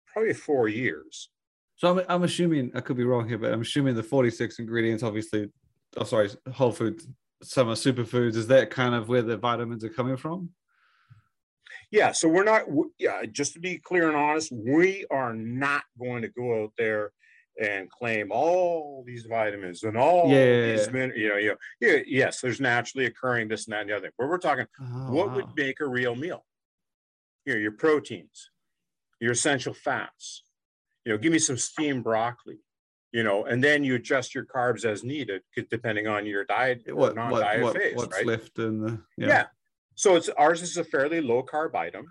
probably 0.05 0.33
four 0.33 0.67
years. 0.67 1.29
So 1.77 1.99
I'm, 1.99 2.05
I'm 2.07 2.23
assuming 2.23 2.71
I 2.75 2.81
could 2.81 2.97
be 2.97 3.03
wrong 3.03 3.27
here, 3.27 3.39
but 3.39 3.51
I'm 3.51 3.61
assuming 3.61 3.95
the 3.95 4.03
46 4.03 4.59
ingredients, 4.59 5.01
obviously, 5.01 5.49
oh 5.97 6.03
sorry, 6.03 6.29
whole 6.53 6.71
food, 6.71 7.01
some 7.43 7.69
are 7.69 7.75
superfoods. 7.75 8.35
Is 8.35 8.47
that 8.47 8.69
kind 8.69 8.95
of 8.95 9.09
where 9.09 9.21
the 9.21 9.37
vitamins 9.37 9.83
are 9.83 9.89
coming 9.89 10.17
from? 10.17 10.49
Yeah. 11.91 12.11
So 12.11 12.27
we're 12.27 12.43
not. 12.43 12.63
Yeah. 12.97 13.23
Just 13.31 13.53
to 13.53 13.59
be 13.59 13.77
clear 13.77 14.07
and 14.07 14.17
honest, 14.17 14.51
we 14.51 15.05
are 15.11 15.33
not 15.33 15.83
going 15.99 16.21
to 16.21 16.29
go 16.29 16.63
out 16.63 16.73
there 16.77 17.11
and 17.59 17.89
claim 17.89 18.31
all 18.31 19.03
these 19.05 19.25
vitamins 19.25 19.83
and 19.83 19.97
all 19.97 20.29
yeah. 20.29 20.71
these 20.71 20.91
min, 20.91 21.11
you 21.15 21.29
know, 21.29 21.35
you 21.35 21.49
know, 21.49 21.55
yeah, 21.79 21.97
yes, 22.07 22.39
there's 22.41 22.61
naturally 22.61 23.05
occurring 23.05 23.47
this 23.47 23.65
and 23.65 23.73
that 23.73 23.81
and 23.81 23.89
the 23.89 23.93
other. 23.93 24.03
thing 24.03 24.11
But 24.17 24.29
we're 24.29 24.37
talking 24.37 24.65
oh, 24.79 25.11
what 25.11 25.29
wow. 25.29 25.35
would 25.35 25.45
make 25.55 25.79
a 25.81 25.87
real 25.87 26.15
meal? 26.15 26.45
You 27.45 27.53
know, 27.53 27.59
your 27.59 27.73
proteins, 27.73 28.51
your 29.19 29.33
essential 29.33 29.73
fats. 29.73 30.43
You 31.05 31.11
know, 31.11 31.17
give 31.17 31.31
me 31.31 31.39
some 31.39 31.57
steamed 31.57 32.03
broccoli. 32.03 32.59
You 33.11 33.23
know, 33.23 33.43
and 33.45 33.61
then 33.61 33.83
you 33.83 33.95
adjust 33.95 34.33
your 34.33 34.45
carbs 34.45 34.85
as 34.85 35.03
needed, 35.03 35.41
depending 35.69 36.07
on 36.07 36.25
your 36.25 36.45
diet 36.45 36.83
what, 36.87 37.15
non-diet 37.15 37.61
what, 37.61 37.75
phase. 37.75 37.95
What's 37.95 38.15
right? 38.15 38.25
left 38.25 38.57
in 38.57 38.81
the 38.81 39.01
yeah. 39.17 39.27
yeah. 39.27 39.45
So 39.95 40.15
it's 40.15 40.29
ours 40.29 40.61
is 40.61 40.77
a 40.77 40.83
fairly 40.83 41.19
low 41.21 41.43
carb 41.43 41.75
item. 41.75 42.07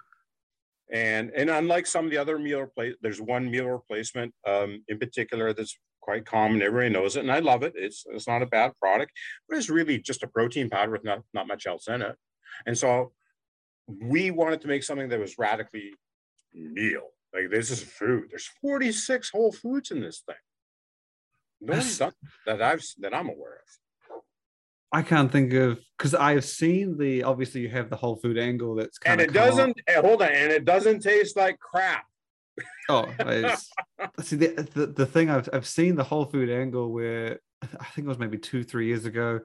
And 0.92 1.30
and 1.34 1.48
unlike 1.48 1.86
some 1.86 2.04
of 2.04 2.10
the 2.10 2.18
other 2.18 2.38
meal 2.38 2.60
replace, 2.60 2.96
there's 3.00 3.20
one 3.20 3.50
meal 3.50 3.66
replacement 3.66 4.34
um, 4.46 4.82
in 4.88 4.98
particular 4.98 5.52
that's 5.52 5.78
quite 6.00 6.26
common. 6.26 6.62
Everybody 6.62 6.90
knows 6.90 7.16
it, 7.16 7.20
and 7.20 7.32
I 7.32 7.38
love 7.38 7.62
it. 7.62 7.74
It's 7.76 8.04
it's 8.08 8.26
not 8.26 8.42
a 8.42 8.46
bad 8.46 8.72
product, 8.80 9.12
but 9.48 9.56
it's 9.56 9.70
really 9.70 9.98
just 9.98 10.22
a 10.22 10.28
protein 10.28 10.68
powder 10.68 10.92
with 10.92 11.04
not 11.04 11.20
not 11.32 11.46
much 11.46 11.66
else 11.66 11.88
in 11.88 12.02
it. 12.02 12.16
And 12.66 12.76
so 12.76 13.12
we 13.86 14.30
wanted 14.30 14.60
to 14.62 14.68
make 14.68 14.82
something 14.82 15.08
that 15.08 15.20
was 15.20 15.38
radically 15.38 15.94
meal. 16.52 17.08
Like 17.32 17.50
this 17.50 17.70
is 17.70 17.82
food. 17.82 18.26
There's 18.30 18.50
46 18.60 19.30
whole 19.30 19.52
foods 19.52 19.90
in 19.90 20.00
this 20.00 20.22
thing. 20.26 20.36
No 21.60 21.80
done 21.98 22.12
that 22.46 22.62
I've 22.62 22.82
that 22.98 23.14
I'm 23.14 23.28
aware 23.28 23.54
of. 23.54 24.22
I 24.92 25.02
can't 25.02 25.30
think 25.30 25.52
of 25.52 25.80
because 25.96 26.14
I've 26.14 26.44
seen 26.44 26.98
the 26.98 27.22
obviously 27.22 27.60
you 27.60 27.68
have 27.68 27.90
the 27.90 27.96
whole 27.96 28.16
food 28.16 28.38
angle 28.38 28.74
that's 28.74 28.98
kind 28.98 29.20
of 29.20 29.28
and 29.28 29.36
it 29.36 29.38
doesn't 29.38 29.80
eh, 29.86 30.00
hold 30.00 30.22
on 30.22 30.28
and 30.28 30.50
it 30.50 30.64
doesn't 30.64 31.00
taste 31.00 31.36
like 31.36 31.58
crap. 31.60 32.06
Oh, 32.88 33.06
see 34.20 34.36
the, 34.36 34.68
the 34.74 34.86
the 34.86 35.06
thing 35.06 35.30
I've 35.30 35.48
I've 35.52 35.66
seen 35.66 35.94
the 35.94 36.04
whole 36.04 36.24
food 36.24 36.50
angle 36.50 36.92
where 36.92 37.38
I 37.62 37.84
think 37.84 38.06
it 38.06 38.08
was 38.08 38.18
maybe 38.18 38.38
two 38.38 38.64
three 38.64 38.86
years 38.86 39.04
ago. 39.04 39.40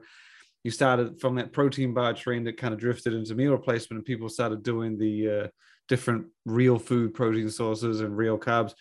You 0.64 0.72
started 0.72 1.20
from 1.20 1.36
that 1.36 1.52
protein 1.52 1.94
bar 1.94 2.12
trend 2.12 2.48
that 2.48 2.56
kind 2.56 2.74
of 2.74 2.80
drifted 2.80 3.14
into 3.14 3.36
meal 3.36 3.52
replacement, 3.52 3.98
and 3.98 4.04
people 4.04 4.28
started 4.28 4.64
doing 4.64 4.98
the 4.98 5.30
uh, 5.30 5.48
different 5.88 6.26
real 6.44 6.78
food 6.78 7.14
protein 7.14 7.50
sources 7.50 8.00
and 8.00 8.16
real 8.16 8.38
carbs. 8.38 8.72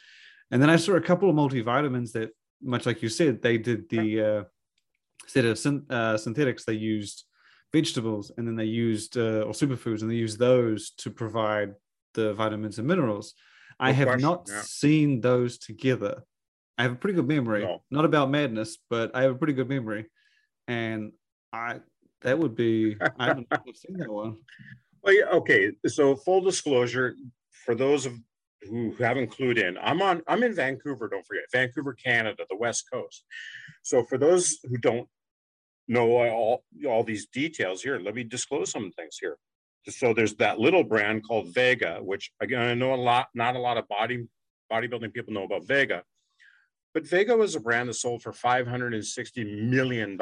And 0.51 0.61
then 0.61 0.69
I 0.69 0.75
saw 0.77 0.93
a 0.93 1.01
couple 1.01 1.29
of 1.29 1.35
multivitamins 1.35 2.11
that, 2.13 2.31
much 2.61 2.85
like 2.85 3.01
you 3.01 3.09
said, 3.09 3.41
they 3.41 3.57
did 3.57 3.89
the 3.89 4.21
uh, 4.21 4.43
instead 5.23 5.45
of 5.45 5.57
syn- 5.57 5.85
uh, 5.89 6.17
synthetics, 6.17 6.65
they 6.65 6.73
used 6.73 7.25
vegetables 7.73 8.31
and 8.37 8.47
then 8.47 8.55
they 8.55 8.65
used 8.65 9.17
uh, 9.17 9.41
or 9.41 9.51
superfoods 9.51 10.01
and 10.01 10.09
they 10.09 10.15
used 10.15 10.39
those 10.39 10.91
to 10.91 11.09
provide 11.09 11.73
the 12.13 12.33
vitamins 12.33 12.79
and 12.79 12.87
minerals. 12.87 13.33
I 13.79 13.91
have 13.91 14.07
question, 14.07 14.21
not 14.21 14.47
yeah. 14.47 14.61
seen 14.63 15.21
those 15.21 15.57
together. 15.57 16.23
I 16.77 16.83
have 16.83 16.93
a 16.93 16.95
pretty 16.95 17.15
good 17.15 17.27
memory, 17.27 17.63
no. 17.63 17.83
not 17.91 18.05
about 18.05 18.29
madness, 18.29 18.77
but 18.89 19.15
I 19.15 19.23
have 19.23 19.31
a 19.31 19.35
pretty 19.35 19.53
good 19.53 19.69
memory, 19.69 20.05
and 20.67 21.11
I 21.51 21.79
that 22.21 22.37
would 22.39 22.55
be 22.55 22.97
I 23.19 23.25
haven't 23.27 23.47
seen 23.75 23.97
that 23.97 24.11
one. 24.11 24.37
Well, 25.03 25.13
yeah, 25.13 25.25
okay. 25.33 25.71
So 25.85 26.15
full 26.15 26.41
disclosure 26.41 27.15
for 27.63 27.75
those 27.75 28.07
of 28.07 28.13
who 28.69 28.95
haven't 28.99 29.31
clued 29.31 29.57
in, 29.57 29.77
I'm 29.81 30.01
on. 30.01 30.21
I'm 30.27 30.43
in 30.43 30.53
Vancouver. 30.53 31.07
Don't 31.07 31.25
forget, 31.25 31.43
Vancouver, 31.51 31.93
Canada, 31.93 32.45
the 32.49 32.57
West 32.57 32.85
Coast. 32.91 33.25
So 33.83 34.03
for 34.03 34.17
those 34.17 34.57
who 34.63 34.77
don't 34.77 35.07
know 35.87 36.11
all, 36.11 36.63
all 36.87 37.03
these 37.03 37.27
details 37.27 37.81
here. 37.81 37.99
Let 37.99 38.15
me 38.15 38.23
disclose 38.23 38.71
some 38.71 38.91
things 38.91 39.17
here. 39.19 39.37
So 39.87 40.13
there's 40.13 40.35
that 40.35 40.59
little 40.59 40.83
brand 40.83 41.23
called 41.27 41.53
Vega, 41.53 41.99
which 42.01 42.31
again, 42.41 42.61
I 42.61 42.73
know 42.73 42.93
a 42.93 42.95
lot, 42.95 43.27
not 43.35 43.55
a 43.55 43.59
lot 43.59 43.77
of 43.77 43.87
body 43.87 44.27
bodybuilding 44.71 45.13
people 45.13 45.31
know 45.31 45.43
about 45.43 45.67
Vega, 45.67 46.01
but 46.93 47.05
Vega 47.05 47.37
was 47.37 47.55
a 47.55 47.59
brand 47.59 47.87
that 47.89 47.93
sold 47.93 48.23
for 48.23 48.31
$560 48.31 49.69
million. 49.69 50.19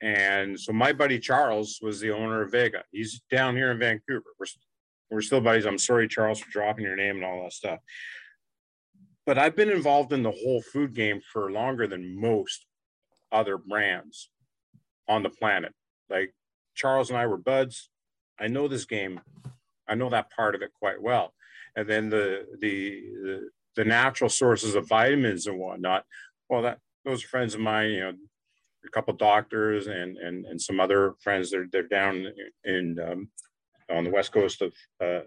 And 0.00 0.58
so 0.58 0.72
my 0.72 0.92
buddy 0.92 1.18
Charles 1.18 1.80
was 1.82 1.98
the 1.98 2.12
owner 2.12 2.42
of 2.42 2.52
Vega. 2.52 2.84
He's 2.92 3.22
down 3.28 3.56
here 3.56 3.72
in 3.72 3.78
Vancouver. 3.78 4.26
We're, 4.38 4.46
we're 5.12 5.20
still 5.20 5.42
buddies. 5.42 5.66
I'm 5.66 5.78
sorry, 5.78 6.08
Charles, 6.08 6.40
for 6.40 6.50
dropping 6.50 6.84
your 6.84 6.96
name 6.96 7.16
and 7.16 7.24
all 7.24 7.42
that 7.42 7.52
stuff. 7.52 7.78
But 9.26 9.38
I've 9.38 9.54
been 9.54 9.70
involved 9.70 10.12
in 10.12 10.22
the 10.22 10.30
whole 10.30 10.62
food 10.72 10.94
game 10.94 11.20
for 11.32 11.52
longer 11.52 11.86
than 11.86 12.18
most 12.18 12.66
other 13.30 13.58
brands 13.58 14.30
on 15.08 15.22
the 15.22 15.28
planet. 15.28 15.74
Like 16.08 16.34
Charles 16.74 17.10
and 17.10 17.18
I 17.18 17.26
were 17.26 17.36
buds. 17.36 17.90
I 18.40 18.48
know 18.48 18.66
this 18.66 18.86
game. 18.86 19.20
I 19.86 19.94
know 19.94 20.08
that 20.08 20.30
part 20.30 20.54
of 20.54 20.62
it 20.62 20.72
quite 20.78 21.00
well. 21.00 21.34
And 21.76 21.88
then 21.88 22.08
the 22.08 22.46
the 22.60 23.02
the, 23.22 23.50
the 23.76 23.84
natural 23.84 24.30
sources 24.30 24.74
of 24.74 24.88
vitamins 24.88 25.46
and 25.46 25.58
whatnot. 25.58 26.04
Well, 26.48 26.62
that 26.62 26.78
those 27.04 27.22
are 27.22 27.28
friends 27.28 27.54
of 27.54 27.60
mine. 27.60 27.90
You 27.90 28.00
know, 28.00 28.12
a 28.84 28.90
couple 28.90 29.14
doctors 29.14 29.86
and 29.86 30.16
and 30.16 30.46
and 30.46 30.60
some 30.60 30.80
other 30.80 31.14
friends. 31.22 31.50
They're 31.50 31.66
they're 31.70 31.82
down 31.82 32.26
in 32.64 32.98
um, 32.98 33.28
on 33.92 34.04
the 34.04 34.10
west 34.10 34.32
coast 34.32 34.62
of 34.62 34.72
uh, 35.02 35.20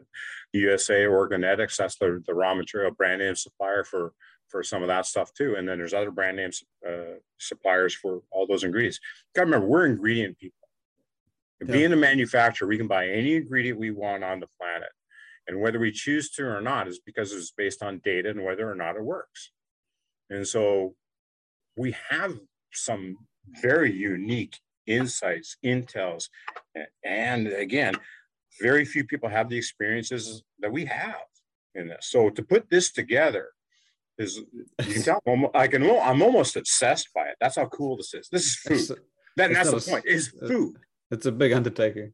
USA, 0.53 1.03
Organetics. 1.03 1.77
That's 1.77 1.97
the 1.97 2.21
the 2.25 2.33
raw 2.33 2.53
material 2.55 2.91
brand 2.91 3.21
name 3.21 3.35
supplier 3.35 3.83
for 3.83 4.13
for 4.47 4.63
some 4.63 4.81
of 4.81 4.87
that 4.87 5.05
stuff 5.05 5.33
too. 5.33 5.55
And 5.55 5.67
then 5.67 5.77
there's 5.77 5.93
other 5.93 6.11
brand 6.11 6.37
names 6.37 6.63
uh, 6.87 7.19
suppliers 7.39 7.93
for 7.93 8.21
all 8.31 8.47
those 8.47 8.63
ingredients. 8.63 8.99
You 9.01 9.41
gotta 9.41 9.45
remember, 9.47 9.67
we're 9.67 9.85
ingredient 9.85 10.37
people. 10.37 10.67
Yeah. 11.61 11.71
Being 11.71 11.93
a 11.93 11.97
manufacturer, 11.97 12.67
we 12.67 12.77
can 12.77 12.87
buy 12.87 13.07
any 13.07 13.35
ingredient 13.35 13.79
we 13.79 13.91
want 13.91 14.23
on 14.23 14.39
the 14.39 14.47
planet. 14.59 14.89
And 15.47 15.61
whether 15.61 15.79
we 15.79 15.91
choose 15.91 16.31
to 16.31 16.45
or 16.45 16.61
not 16.61 16.87
is 16.87 16.99
because 16.99 17.31
it's 17.31 17.51
based 17.51 17.83
on 17.83 18.01
data 18.03 18.29
and 18.29 18.43
whether 18.43 18.69
or 18.69 18.75
not 18.75 18.95
it 18.95 19.03
works. 19.03 19.51
And 20.29 20.47
so 20.47 20.95
we 21.77 21.95
have 22.09 22.39
some 22.73 23.17
very 23.61 23.91
unique 23.91 24.57
insights, 24.87 25.57
intels. 25.63 26.29
And 27.03 27.47
again, 27.47 27.95
very 28.61 28.85
few 28.85 29.03
people 29.03 29.29
have 29.29 29.49
the 29.49 29.57
experiences 29.57 30.43
that 30.59 30.71
we 30.71 30.85
have 30.85 31.15
in 31.73 31.87
this. 31.87 32.07
So 32.09 32.29
to 32.29 32.43
put 32.43 32.69
this 32.69 32.91
together 32.91 33.49
is 34.17 34.37
you 34.37 34.93
can 34.93 35.03
tell 35.03 35.19
I'm, 35.27 35.47
I 35.53 35.67
can 35.67 35.83
I'm 35.83 36.21
almost 36.21 36.55
obsessed 36.55 37.09
by 37.13 37.27
it. 37.27 37.35
That's 37.39 37.57
how 37.57 37.65
cool 37.67 37.97
this 37.97 38.13
is. 38.13 38.29
This 38.31 38.45
is 38.45 38.55
food. 38.87 38.97
Uh, 38.97 39.01
that, 39.37 39.51
that's 39.51 39.71
the 39.71 39.77
a, 39.77 39.81
point. 39.81 40.05
Is 40.05 40.33
uh, 40.41 40.47
food. 40.47 40.77
It's 41.11 41.25
a 41.25 41.31
big 41.31 41.51
undertaking. 41.51 42.13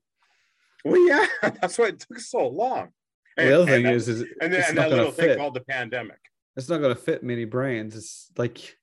Well, 0.84 1.08
yeah, 1.08 1.26
that's 1.62 1.78
why 1.78 1.88
it 1.88 2.00
took 2.00 2.20
so 2.20 2.48
long. 2.48 2.90
And, 3.38 3.50
the 3.50 3.56
other 3.56 3.66
thing 3.66 3.86
is, 3.86 4.10
is 4.10 4.22
and 4.42 4.52
then 4.52 4.64
and 4.68 4.78
that 4.78 4.90
little 4.90 5.12
fit. 5.12 5.30
thing 5.30 5.38
called 5.38 5.54
the 5.54 5.62
pandemic. 5.62 6.18
It's 6.58 6.68
not 6.68 6.80
going 6.80 6.94
to 6.94 7.02
fit 7.02 7.24
many 7.24 7.46
brands. 7.46 7.96
It's 7.96 8.30
like 8.38 8.78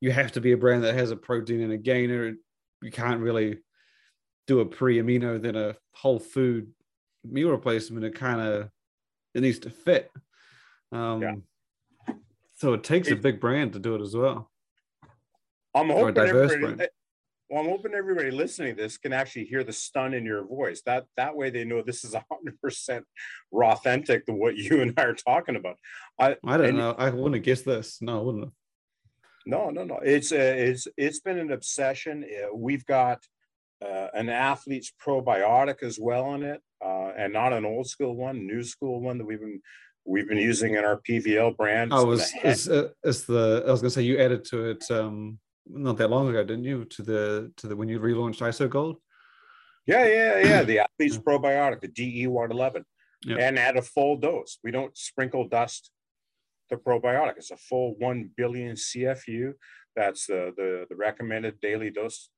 you 0.00 0.10
have 0.10 0.32
to 0.32 0.40
be 0.40 0.52
a 0.52 0.56
brand 0.56 0.82
that 0.84 0.94
has 0.94 1.10
a 1.10 1.16
protein 1.16 1.60
and 1.60 1.72
a 1.72 1.76
gainer. 1.76 2.34
You 2.82 2.90
can't 2.90 3.20
really 3.20 3.58
do 4.46 4.60
a 4.60 4.66
pre-amino 4.66 5.40
than 5.40 5.54
a 5.54 5.76
whole 5.92 6.18
food 6.18 6.72
meal 7.24 7.50
replacement. 7.50 8.04
It 8.04 8.14
kind 8.14 8.40
of 8.40 8.70
it 9.34 9.42
needs 9.42 9.60
to 9.60 9.70
fit. 9.70 10.10
Um, 10.92 11.22
yeah. 11.22 11.34
So 12.56 12.74
it 12.74 12.84
takes 12.84 13.10
a 13.10 13.16
big 13.16 13.40
brand 13.40 13.72
to 13.72 13.78
do 13.78 13.94
it 13.94 14.02
as 14.02 14.14
well. 14.14 14.50
I'm 15.74 15.88
hoping 15.88 16.18
everybody, 16.18 16.88
Well, 17.48 17.62
I'm 17.62 17.70
hoping 17.70 17.94
everybody 17.94 18.30
listening 18.30 18.76
to 18.76 18.82
this 18.82 18.98
can 18.98 19.12
actually 19.12 19.44
hear 19.44 19.64
the 19.64 19.72
stun 19.72 20.14
in 20.14 20.24
your 20.24 20.44
voice. 20.44 20.82
That 20.84 21.06
that 21.16 21.36
way 21.36 21.50
they 21.50 21.64
know 21.64 21.80
this 21.80 22.04
is 22.04 22.14
100% 22.14 23.02
raw 23.50 23.72
authentic 23.72 24.26
to 24.26 24.32
what 24.32 24.56
you 24.56 24.82
and 24.82 24.92
I 24.98 25.04
are 25.04 25.14
talking 25.14 25.56
about. 25.56 25.76
I, 26.18 26.36
I 26.44 26.56
don't 26.56 26.76
know. 26.76 26.94
I 26.98 27.10
wouldn't 27.10 27.36
have 27.36 27.44
guessed 27.44 27.64
this. 27.64 28.02
No, 28.02 28.18
I 28.18 28.22
wouldn't 28.22 28.44
have. 28.44 28.52
No, 29.46 29.70
no, 29.70 29.84
no. 29.84 30.00
It's 30.02 30.32
uh, 30.32 30.36
it's 30.36 30.86
it's 30.96 31.20
been 31.20 31.38
an 31.38 31.52
obsession. 31.52 32.24
Uh, 32.24 32.54
we've 32.54 32.84
got 32.84 33.24
uh, 33.84 34.08
an 34.14 34.28
athlete's 34.28 34.92
probiotic 35.04 35.82
as 35.82 35.98
well 35.98 36.34
in 36.34 36.42
it, 36.42 36.60
uh, 36.84 37.12
and 37.16 37.32
not 37.32 37.52
an 37.52 37.64
old 37.64 37.88
school 37.88 38.16
one, 38.16 38.46
new 38.46 38.62
school 38.62 39.00
one 39.00 39.18
that 39.18 39.24
we've 39.24 39.40
been 39.40 39.60
we've 40.04 40.28
been 40.28 40.38
using 40.38 40.74
in 40.74 40.84
our 40.84 41.00
PVL 41.08 41.56
brand. 41.56 41.92
Oh, 41.92 42.10
is 42.10 42.32
is, 42.42 42.68
uh, 42.68 42.88
is 43.04 43.24
the 43.24 43.64
I 43.66 43.70
was 43.70 43.80
gonna 43.80 43.90
say 43.90 44.02
you 44.02 44.18
added 44.18 44.44
to 44.46 44.70
it 44.70 44.84
um 44.90 45.38
not 45.66 45.98
that 45.98 46.10
long 46.10 46.28
ago, 46.28 46.42
didn't 46.42 46.64
you? 46.64 46.84
To 46.84 47.02
the 47.02 47.52
to 47.56 47.68
the 47.68 47.76
when 47.76 47.88
you 47.88 48.00
relaunched 48.00 48.40
ISO 48.40 48.68
Gold. 48.68 48.96
Yeah, 49.86 50.06
yeah, 50.06 50.38
yeah. 50.38 50.62
The 50.62 50.80
athlete's 50.80 51.18
probiotic, 51.18 51.80
the 51.80 51.88
DE 51.88 52.26
one 52.26 52.50
eleven, 52.50 52.84
and 53.28 53.58
at 53.58 53.76
a 53.76 53.82
full 53.82 54.16
dose. 54.16 54.58
We 54.62 54.70
don't 54.70 54.96
sprinkle 54.96 55.48
dust 55.48 55.90
the 56.70 56.76
probiotic. 56.76 57.36
It's 57.36 57.50
a 57.50 57.56
full 57.56 57.96
1 57.98 58.30
billion 58.36 58.76
CFU. 58.76 59.52
That's 59.94 60.26
the, 60.26 60.54
the, 60.56 60.86
the 60.88 60.96
recommended 60.96 61.60
daily 61.60 61.90
dose. 61.90 62.30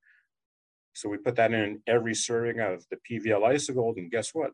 So 0.95 1.09
we 1.09 1.19
put 1.19 1.37
that 1.37 1.53
in 1.53 1.81
every 1.87 2.15
serving 2.15 2.61
of 2.61 2.85
the 2.91 2.97
PVL 2.97 3.43
Isogold. 3.43 3.97
And 3.97 4.11
guess 4.11 4.31
what? 4.33 4.51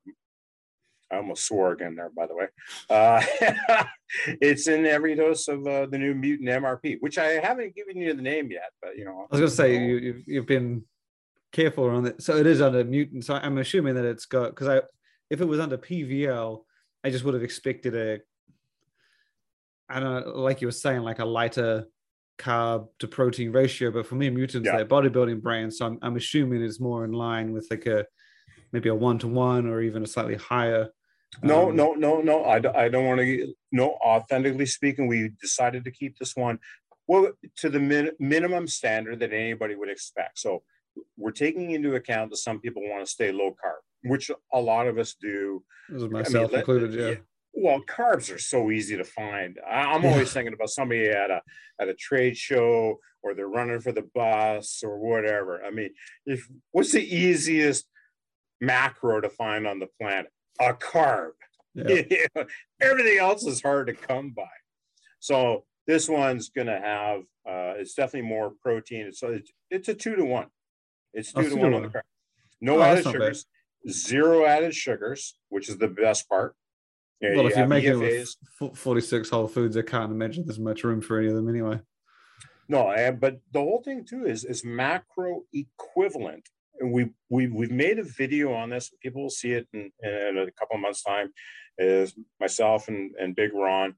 I 1.10 1.16
almost 1.16 1.44
swore 1.44 1.72
again 1.72 1.94
there, 1.94 2.10
by 2.10 2.26
the 2.26 2.34
way. 2.34 2.46
Uh, 2.90 3.22
it's 4.40 4.68
in 4.68 4.84
every 4.84 5.14
dose 5.14 5.48
of 5.48 5.66
uh, 5.66 5.86
the 5.86 5.98
new 5.98 6.14
mutant 6.14 6.48
MRP, 6.48 6.98
which 7.00 7.16
I 7.18 7.40
haven't 7.40 7.74
given 7.74 7.96
you 7.96 8.12
the 8.12 8.22
name 8.22 8.50
yet, 8.50 8.70
but 8.82 8.96
you 8.96 9.04
know. 9.04 9.26
I 9.30 9.36
was 9.36 9.40
going 9.40 9.50
to 9.50 9.56
say 9.56 9.86
you, 9.86 9.96
you've, 9.96 10.22
you've 10.26 10.46
been 10.46 10.84
careful 11.52 11.86
around 11.86 12.06
it. 12.06 12.22
So 12.22 12.36
it 12.36 12.46
is 12.46 12.60
under 12.60 12.84
mutant. 12.84 13.24
So 13.24 13.34
I'm 13.34 13.58
assuming 13.58 13.94
that 13.94 14.04
it's 14.04 14.26
got 14.26 14.50
because 14.50 14.68
I, 14.68 14.82
if 15.30 15.40
it 15.40 15.46
was 15.46 15.60
under 15.60 15.78
PVL, 15.78 16.62
I 17.02 17.10
just 17.10 17.24
would 17.24 17.34
have 17.34 17.42
expected 17.42 17.94
a 17.94 18.18
I 19.88 20.00
don't 20.00 20.26
know, 20.26 20.32
like 20.40 20.60
you 20.60 20.68
were 20.68 20.72
saying, 20.72 21.00
like 21.00 21.18
a 21.18 21.24
lighter 21.24 21.86
carb 22.38 22.88
to 23.00 23.08
protein 23.08 23.52
ratio. 23.52 23.90
But 23.90 24.06
for 24.06 24.14
me, 24.14 24.30
mutants, 24.30 24.66
yeah. 24.66 24.76
they're 24.76 24.86
bodybuilding 24.86 25.42
brands. 25.42 25.78
So 25.78 25.86
I'm, 25.86 25.98
I'm 26.02 26.16
assuming 26.16 26.62
it's 26.62 26.80
more 26.80 27.04
in 27.04 27.12
line 27.12 27.52
with 27.52 27.66
like 27.70 27.86
a 27.86 28.06
maybe 28.72 28.88
a 28.88 28.94
one 28.94 29.18
to 29.20 29.28
one 29.28 29.66
or 29.66 29.80
even 29.82 30.02
a 30.02 30.06
slightly 30.06 30.36
higher. 30.36 30.88
No, 31.42 31.68
um, 31.68 31.76
no, 31.76 31.92
no, 31.92 32.20
no. 32.20 32.44
I, 32.44 32.56
I 32.84 32.88
don't 32.88 33.06
want 33.06 33.20
to. 33.20 33.54
No, 33.72 33.98
authentically 34.04 34.66
speaking, 34.66 35.06
we 35.06 35.30
decided 35.40 35.84
to 35.84 35.90
keep 35.90 36.18
this 36.18 36.34
one 36.34 36.58
well 37.06 37.30
to 37.56 37.68
the 37.68 37.80
min, 37.80 38.12
minimum 38.18 38.66
standard 38.66 39.20
that 39.20 39.32
anybody 39.32 39.74
would 39.74 39.90
expect. 39.90 40.38
So 40.38 40.62
we're 41.16 41.32
taking 41.32 41.72
into 41.72 41.94
account 41.94 42.30
that 42.30 42.38
some 42.38 42.60
people 42.60 42.82
want 42.88 43.04
to 43.04 43.10
stay 43.10 43.30
low 43.30 43.50
carb, 43.50 44.10
which 44.10 44.30
a 44.52 44.60
lot 44.60 44.86
of 44.86 44.98
us 44.98 45.14
do. 45.20 45.62
myself 45.90 46.34
I 46.34 46.50
mean, 46.50 46.58
included, 46.58 46.94
yeah 46.94 47.14
well 47.54 47.80
carbs 47.80 48.34
are 48.34 48.38
so 48.38 48.70
easy 48.70 48.96
to 48.96 49.04
find. 49.04 49.58
I'm 49.68 50.04
always 50.04 50.32
thinking 50.32 50.54
about 50.54 50.70
somebody 50.70 51.08
at 51.08 51.30
a 51.30 51.40
at 51.80 51.88
a 51.88 51.94
trade 51.94 52.36
show 52.36 52.98
or 53.22 53.34
they're 53.34 53.48
running 53.48 53.80
for 53.80 53.92
the 53.92 54.06
bus 54.14 54.82
or 54.84 54.98
whatever. 54.98 55.62
I 55.64 55.70
mean 55.70 55.90
if 56.26 56.46
what's 56.72 56.92
the 56.92 57.02
easiest 57.02 57.86
macro 58.60 59.20
to 59.20 59.28
find 59.28 59.66
on 59.66 59.78
the 59.78 59.88
planet? 60.00 60.30
A 60.60 60.74
carb. 60.74 61.30
Yeah. 61.74 62.02
everything 62.80 63.18
else 63.18 63.44
is 63.44 63.62
hard 63.62 63.86
to 63.86 63.94
come 63.94 64.30
by. 64.30 64.48
So 65.20 65.64
this 65.86 66.08
one's 66.08 66.50
going 66.50 66.66
to 66.66 66.78
have 66.78 67.20
uh, 67.48 67.74
it's 67.78 67.94
definitely 67.94 68.28
more 68.28 68.52
protein. 68.62 69.10
So 69.12 69.28
it's, 69.28 69.50
it's 69.70 69.88
a 69.88 69.94
two 69.94 70.16
to 70.16 70.24
one. 70.24 70.48
It's 71.14 71.32
two 71.32 71.40
oh, 71.40 71.48
to 71.48 71.56
one 71.56 71.74
on 71.74 71.82
the 71.82 71.88
carb 71.88 72.02
no 72.60 72.78
oh, 72.78 72.82
added 72.82 73.04
sugars 73.04 73.46
zero 73.88 74.44
added 74.44 74.74
sugars 74.74 75.36
which 75.48 75.68
is 75.68 75.78
the 75.78 75.88
best 75.88 76.28
part 76.28 76.54
yeah, 77.20 77.34
well, 77.34 77.42
you 77.44 77.48
if 77.48 77.56
you're 77.56 77.66
making 77.66 77.92
EFAs. 77.94 78.36
it 78.60 78.70
with 78.70 78.78
46 78.78 79.30
Whole 79.30 79.48
Foods, 79.48 79.76
I 79.76 79.82
can't 79.82 80.12
imagine 80.12 80.44
there's 80.46 80.58
much 80.58 80.84
room 80.84 81.00
for 81.00 81.18
any 81.18 81.28
of 81.28 81.34
them 81.34 81.48
anyway. 81.48 81.80
No, 82.68 83.16
but 83.18 83.40
the 83.52 83.60
whole 83.60 83.82
thing 83.82 84.04
too 84.04 84.26
is 84.26 84.44
is 84.44 84.64
macro 84.64 85.42
equivalent. 85.52 86.48
And 86.80 86.92
we 86.92 87.10
we 87.30 87.48
we've 87.48 87.72
made 87.72 87.98
a 87.98 88.04
video 88.04 88.52
on 88.52 88.70
this. 88.70 88.90
People 89.02 89.22
will 89.22 89.30
see 89.30 89.52
it 89.52 89.66
in, 89.72 89.90
in 90.02 90.38
a 90.38 90.50
couple 90.52 90.76
of 90.76 90.82
months' 90.82 91.02
time. 91.02 91.32
Is 91.78 92.14
myself 92.40 92.88
and, 92.88 93.14
and 93.18 93.34
Big 93.34 93.52
Ron. 93.54 93.94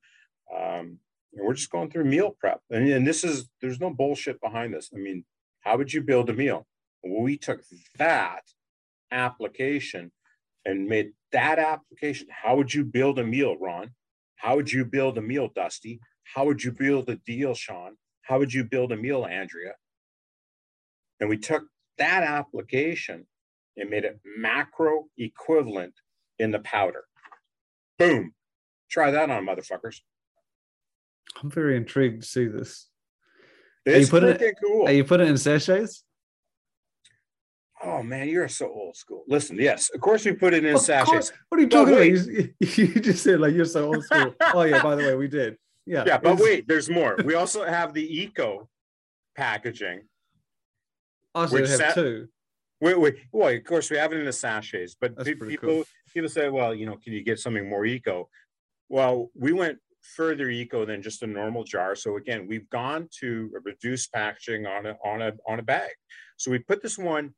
Um, 0.55 0.99
and 1.33 1.47
we're 1.47 1.55
just 1.55 1.71
going 1.71 1.91
through 1.91 2.05
meal 2.05 2.37
prep. 2.39 2.61
And, 2.71 2.89
and 2.89 3.07
this 3.07 3.25
is 3.25 3.49
there's 3.61 3.81
no 3.81 3.91
bullshit 3.91 4.41
behind 4.41 4.75
this. 4.75 4.91
I 4.95 4.99
mean, 4.99 5.25
how 5.61 5.77
would 5.77 5.93
you 5.93 6.03
build 6.03 6.31
a 6.31 6.35
meal? 6.35 6.67
Well, 7.03 7.23
we 7.23 7.37
took 7.37 7.63
that 7.99 8.43
application 9.11 10.13
and 10.65 10.89
made 10.89 11.13
that 11.33 11.59
application. 11.59 12.29
How 12.31 12.57
would 12.57 12.73
you 12.73 12.85
build 12.85 13.19
a 13.19 13.25
meal, 13.25 13.57
Ron? 13.59 13.91
How 14.37 14.57
would 14.57 14.71
you 14.73 14.85
build 14.85 15.19
a 15.19 15.23
meal, 15.23 15.49
Dusty? 15.55 16.01
How 16.25 16.45
would 16.47 16.63
you 16.63 16.73
build 16.73 17.09
a 17.09 17.17
deal, 17.17 17.55
Sean? 17.55 17.97
How 18.23 18.39
would 18.39 18.53
you 18.53 18.65
build 18.65 18.93
a 18.93 18.97
meal, 18.97 19.25
Andrea? 19.25 19.75
And 21.19 21.29
we 21.29 21.37
took 21.37 21.65
that 21.99 22.23
application 22.23 23.27
and 23.77 23.91
made 23.91 24.05
it 24.05 24.21
macro 24.37 25.07
equivalent 25.19 25.95
in 26.39 26.51
the 26.51 26.61
powder. 26.61 27.05
Boom. 27.99 28.33
Try 28.91 29.11
that 29.11 29.31
on, 29.31 29.47
motherfuckers. 29.47 30.01
I'm 31.43 31.51
very 31.51 31.77
intrigued 31.77 32.23
to 32.23 32.29
see 32.29 32.47
this. 32.47 32.89
It's 33.87 34.13
are 34.13 34.21
you 34.21 34.27
it, 34.29 34.55
cool. 34.63 34.87
Are 34.87 34.93
you 34.93 35.05
putting 35.05 35.27
it 35.27 35.31
in 35.31 35.37
sachets? 35.37 36.03
Oh 37.83 38.03
man, 38.03 38.29
you're 38.29 38.49
so 38.49 38.71
old 38.71 38.97
school. 38.97 39.25
Listen, 39.27 39.57
yes, 39.57 39.91
of 39.95 40.01
course 40.01 40.25
we 40.25 40.33
put 40.33 40.53
it 40.53 40.65
in 40.65 40.79
sachets. 40.79 41.33
What 41.49 41.59
are 41.59 41.63
you 41.63 41.69
talking 41.69 41.95
about? 41.95 42.07
You, 42.07 42.55
you, 42.61 43.01
just 43.01 43.25
said 43.25 43.41
like 43.41 43.55
you're 43.55 43.65
so 43.65 43.95
old 43.95 44.05
school. 44.05 44.35
oh 44.55 44.63
yeah, 44.63 44.83
by 44.83 44.97
the 44.97 45.03
way, 45.03 45.15
we 45.15 45.29
did. 45.29 45.57
Yeah. 45.87 46.05
Yeah, 46.07 46.19
but 46.19 46.39
wait, 46.39 46.69
there's 46.69 46.91
more. 46.91 47.17
We 47.25 47.35
also 47.35 47.65
have 47.65 47.95
the 47.95 48.21
eco 48.23 48.69
packaging. 49.35 50.03
Also 51.35 51.59
have 51.59 51.69
sa- 51.69 51.93
two. 51.93 52.29
Wait, 52.81 52.99
wait. 52.99 53.17
Well, 53.33 53.55
of 53.55 53.65
course 53.65 53.91
we 53.91 53.97
have 53.97 54.13
it 54.13 54.19
in 54.19 54.27
the 54.27 54.33
sachets, 54.33 54.97
but 55.01 55.17
people 55.25 55.49
cool. 55.57 55.85
people 56.13 56.29
say, 56.29 56.49
well, 56.49 56.75
you 56.75 56.87
know, 56.87 56.97
can 56.97 57.13
you 57.13 57.23
get 57.23 57.39
something 57.39 57.69
more 57.69 57.85
eco? 57.85 58.29
Well, 58.89 59.31
we 59.35 59.53
went 59.53 59.79
further 60.03 60.49
eco 60.49 60.85
than 60.85 61.03
just 61.03 61.23
a 61.23 61.27
normal 61.27 61.65
jar. 61.65 61.95
So 61.95 62.17
again, 62.17 62.47
we've 62.47 62.69
gone 62.71 63.09
to 63.21 63.51
a 63.57 63.61
reduced 63.61 64.13
packaging 64.13 64.67
on 64.67 64.87
a 64.87 64.97
on 65.05 65.23
a 65.23 65.33
on 65.47 65.59
a 65.59 65.63
bag. 65.63 65.91
So 66.37 66.51
we 66.51 66.59
put 66.59 66.83
this 66.83 66.99
one 66.99 67.35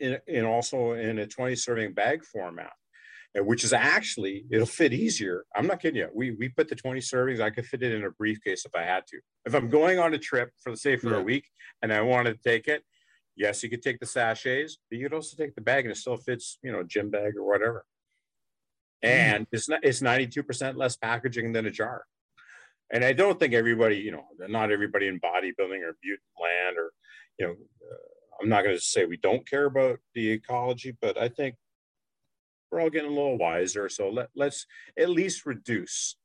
in, 0.00 0.18
in 0.26 0.44
also 0.44 0.92
in 0.92 1.18
a 1.18 1.26
20 1.26 1.56
serving 1.56 1.92
bag 1.92 2.24
format 2.24 2.72
which 3.36 3.64
is 3.64 3.72
actually 3.72 4.44
it'll 4.50 4.66
fit 4.66 4.92
easier. 4.92 5.44
I'm 5.54 5.66
not 5.66 5.80
kidding 5.80 5.98
you. 5.98 6.08
We 6.14 6.32
we 6.32 6.48
put 6.48 6.68
the 6.68 6.74
20 6.74 7.00
servings. 7.00 7.40
I 7.40 7.50
could 7.50 7.66
fit 7.66 7.82
it 7.82 7.92
in 7.92 8.04
a 8.04 8.10
briefcase 8.10 8.64
if 8.64 8.74
I 8.74 8.82
had 8.82 9.06
to. 9.08 9.18
If 9.44 9.54
I'm 9.54 9.68
going 9.68 9.98
on 9.98 10.14
a 10.14 10.18
trip 10.18 10.50
for 10.62 10.70
the 10.70 10.76
say 10.76 10.96
for 10.96 11.10
yeah. 11.10 11.18
a 11.18 11.22
week 11.22 11.46
and 11.82 11.92
I 11.92 12.00
wanted 12.00 12.42
to 12.42 12.48
take 12.48 12.68
it, 12.68 12.82
yes, 13.36 13.62
you 13.62 13.70
could 13.70 13.82
take 13.82 14.00
the 14.00 14.06
sachets, 14.06 14.78
but 14.90 14.98
you 14.98 15.04
could 15.04 15.14
also 15.14 15.36
take 15.36 15.54
the 15.54 15.60
bag 15.60 15.84
and 15.84 15.92
it 15.92 15.96
still 15.96 16.16
fits, 16.16 16.58
you 16.62 16.72
know, 16.72 16.82
gym 16.82 17.10
bag 17.10 17.36
or 17.36 17.46
whatever. 17.46 17.84
Mm. 19.04 19.08
And 19.08 19.44
mm. 19.44 19.48
it's 19.52 19.68
not 19.68 19.80
it's 19.82 20.00
92% 20.00 20.76
less 20.76 20.96
packaging 20.96 21.52
than 21.52 21.66
a 21.66 21.70
jar. 21.70 22.04
And 22.90 23.04
I 23.04 23.12
don't 23.12 23.38
think 23.38 23.52
everybody, 23.52 23.96
you 23.96 24.12
know, 24.12 24.24
not 24.48 24.72
everybody 24.72 25.06
in 25.06 25.20
bodybuilding 25.20 25.82
or 25.82 25.96
mutant 26.02 26.34
land 26.40 26.76
or 26.78 26.92
you 27.38 27.46
know. 27.46 27.52
Uh, 27.52 27.96
I'm 28.40 28.48
not 28.48 28.64
going 28.64 28.76
to 28.76 28.82
say 28.82 29.04
we 29.04 29.16
don't 29.16 29.48
care 29.48 29.66
about 29.66 29.98
the 30.14 30.30
ecology, 30.30 30.96
but 31.00 31.18
I 31.18 31.28
think 31.28 31.56
we're 32.70 32.80
all 32.80 32.90
getting 32.90 33.10
a 33.10 33.14
little 33.14 33.38
wiser. 33.38 33.88
So 33.88 34.10
let, 34.10 34.28
let's 34.36 34.66
at 34.98 35.10
least 35.10 35.46
reduce. 35.46 36.16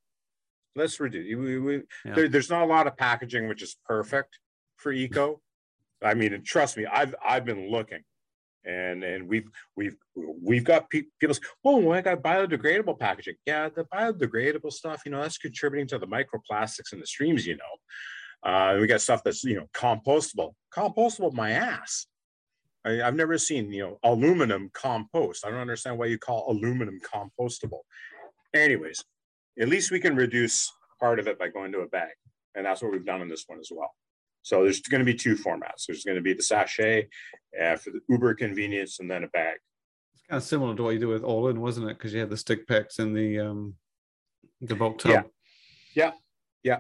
Let's 0.76 0.99
reduce. 0.99 1.36
We, 1.36 1.59
we, 1.59 1.82
yeah. 2.05 2.14
there, 2.14 2.28
there's 2.28 2.49
not 2.49 2.64
a 2.64 2.66
lot 2.66 2.88
of 2.88 2.97
packaging 2.97 3.47
which 3.47 3.61
is 3.61 3.78
perfect 3.88 4.39
for 4.78 4.91
eco. 4.91 5.41
I 6.03 6.14
mean, 6.14 6.34
and 6.34 6.45
trust 6.45 6.76
me, 6.78 6.86
I've 6.86 7.16
I've 7.26 7.45
been 7.45 7.72
looking, 7.72 8.01
and 8.66 9.03
and 9.03 9.30
we've 9.30 9.47
we've 9.78 9.95
we've 10.16 10.66
got 10.66 10.89
pe- 10.89 11.03
people 11.20 11.34
say, 11.34 11.41
oh, 11.64 11.91
I 11.91 12.01
got 12.01 12.22
biodegradable 12.22 12.99
packaging. 12.99 13.36
Yeah, 13.45 13.70
the 13.70 13.86
biodegradable 13.86 14.74
stuff, 14.74 15.03
you 15.05 15.11
know, 15.11 15.22
that's 15.22 15.38
contributing 15.38 15.88
to 15.88 15.99
the 15.99 16.07
microplastics 16.07 16.91
in 16.91 16.99
the 16.99 17.07
streams. 17.07 17.47
You 17.47 17.55
know, 17.55 17.64
uh, 18.44 18.78
we 18.80 18.88
got 18.88 19.02
stuff 19.02 19.24
that's 19.24 19.44
you 19.44 19.56
know 19.56 19.68
compostable. 19.74 20.54
Compostable, 20.76 21.34
my 21.34 21.52
ass. 21.52 22.08
I, 22.86 22.94
have 22.94 23.16
never 23.16 23.38
seen 23.38 23.72
you 23.72 23.84
know 23.84 24.00
aluminum 24.04 24.70
compost. 24.74 25.46
I 25.46 25.50
don't 25.50 25.60
understand 25.60 25.98
why 25.98 26.08
you 26.08 26.18
call 26.18 26.52
aluminum 26.52 27.00
compostable. 27.02 27.82
Anyways, 28.54 29.04
at 29.60 29.70
least 29.70 29.91
we 29.91 30.00
can 30.00 30.16
reduce 30.16 30.72
part 31.00 31.20
of 31.20 31.28
it 31.28 31.39
by 31.39 31.48
going 31.48 31.72
to 31.72 31.80
a 31.80 31.88
bag, 31.88 32.12
and 32.56 32.66
that's 32.66 32.82
what 32.82 32.91
we've 32.91 33.06
done 33.06 33.22
in 33.22 33.30
this 33.30 33.46
one 33.48 33.60
as 33.60 33.70
well. 33.72 33.91
So 34.41 34.64
there's 34.64 34.82
going 34.82 35.00
to 35.00 35.06
be 35.06 35.16
two 35.16 35.36
formats. 35.36 35.86
There's 35.88 36.04
going 36.04 36.18
to 36.18 36.22
be 36.22 36.34
the 36.34 36.44
sachet 36.44 37.08
uh, 37.62 37.78
for 37.78 37.91
the 37.91 38.02
uber 38.10 38.34
convenience, 38.34 39.00
and 39.00 39.10
then 39.10 39.24
a 39.24 39.28
bag. 39.28 39.56
It's 40.14 40.24
kind 40.30 40.38
of 40.38 40.44
similar 40.44 40.76
to 40.76 40.84
what 40.84 40.94
you 40.94 41.00
do 41.00 41.08
with 41.08 41.24
All 41.24 41.48
In, 41.48 41.62
wasn't 41.62 41.89
it? 41.89 41.98
Because 41.98 42.14
you 42.14 42.20
had 42.20 42.30
the 42.30 42.38
stick 42.38 42.68
packs 42.68 43.00
and 43.00 43.16
the 43.16 43.39
um, 43.39 43.76
the 44.60 44.76
bulk 44.76 45.00
tub. 45.00 45.12
Yeah, 45.12 45.22
yeah, 45.96 46.12
yeah. 46.64 46.80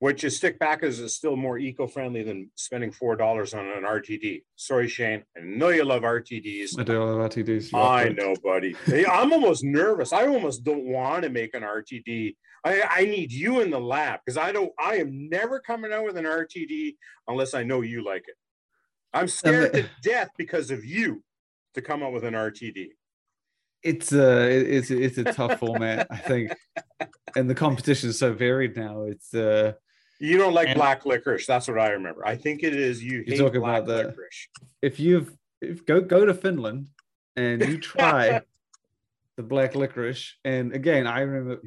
What 0.00 0.24
is 0.24 0.38
stick 0.38 0.58
back 0.58 0.82
is, 0.82 1.14
still 1.14 1.36
more 1.36 1.58
eco-friendly 1.58 2.22
than 2.22 2.50
spending 2.54 2.90
four 2.90 3.16
dollars 3.16 3.52
on 3.52 3.66
an 3.66 3.84
RTD. 3.84 4.42
Sorry, 4.56 4.88
Shane. 4.88 5.22
I 5.36 5.40
know 5.42 5.68
you 5.68 5.84
love 5.84 6.02
RTDs. 6.02 6.78
I 6.78 6.84
do 6.84 7.04
love 7.04 7.30
RTDs. 7.30 7.74
I 7.74 8.08
know, 8.08 8.34
buddy. 8.42 8.74
I'm 9.06 9.30
almost 9.30 9.62
nervous. 9.62 10.14
I 10.14 10.26
almost 10.26 10.64
don't 10.64 10.86
want 10.86 11.24
to 11.24 11.28
make 11.28 11.52
an 11.52 11.64
RTD. 11.64 12.34
I, 12.64 12.82
I 12.90 13.04
need 13.04 13.30
you 13.30 13.60
in 13.60 13.70
the 13.70 13.78
lab 13.78 14.20
because 14.24 14.38
I 14.38 14.52
don't. 14.52 14.72
I 14.78 14.96
am 14.96 15.28
never 15.28 15.60
coming 15.60 15.92
out 15.92 16.04
with 16.04 16.16
an 16.16 16.24
RTD 16.24 16.96
unless 17.28 17.52
I 17.52 17.62
know 17.62 17.82
you 17.82 18.02
like 18.02 18.24
it. 18.26 18.36
I'm 19.12 19.28
scared 19.28 19.74
to 19.74 19.86
death 20.02 20.30
because 20.38 20.70
of 20.70 20.82
you 20.82 21.22
to 21.74 21.82
come 21.82 22.02
up 22.02 22.12
with 22.12 22.24
an 22.24 22.32
RTD. 22.32 22.88
It's 23.82 24.12
a 24.14 24.48
it's 24.48 24.90
it's 24.90 25.18
a 25.18 25.24
tough 25.24 25.58
format, 25.58 26.06
I 26.10 26.16
think, 26.16 26.52
and 27.36 27.50
the 27.50 27.54
competition 27.54 28.08
is 28.08 28.18
so 28.18 28.32
varied 28.32 28.76
now. 28.76 29.04
It's 29.04 29.34
uh 29.34 29.72
you 30.20 30.36
don't 30.36 30.52
like 30.52 30.68
and, 30.68 30.76
black 30.76 31.06
licorice. 31.06 31.46
That's 31.46 31.66
what 31.66 31.78
I 31.78 31.90
remember. 31.90 32.26
I 32.26 32.36
think 32.36 32.62
it 32.62 32.76
is 32.76 33.02
you 33.02 33.24
hate 33.26 33.38
talking 33.38 33.60
black 33.60 33.82
about 33.82 33.86
the, 33.86 34.08
licorice. 34.08 34.48
If 34.82 35.00
you've 35.00 35.34
if 35.60 35.84
go 35.86 36.00
go 36.00 36.24
to 36.24 36.34
Finland 36.34 36.88
and 37.36 37.66
you 37.66 37.78
try 37.80 38.42
the 39.36 39.42
black 39.42 39.74
licorice, 39.74 40.34
and 40.44 40.74
again, 40.74 41.06
I 41.06 41.20
remember 41.20 41.62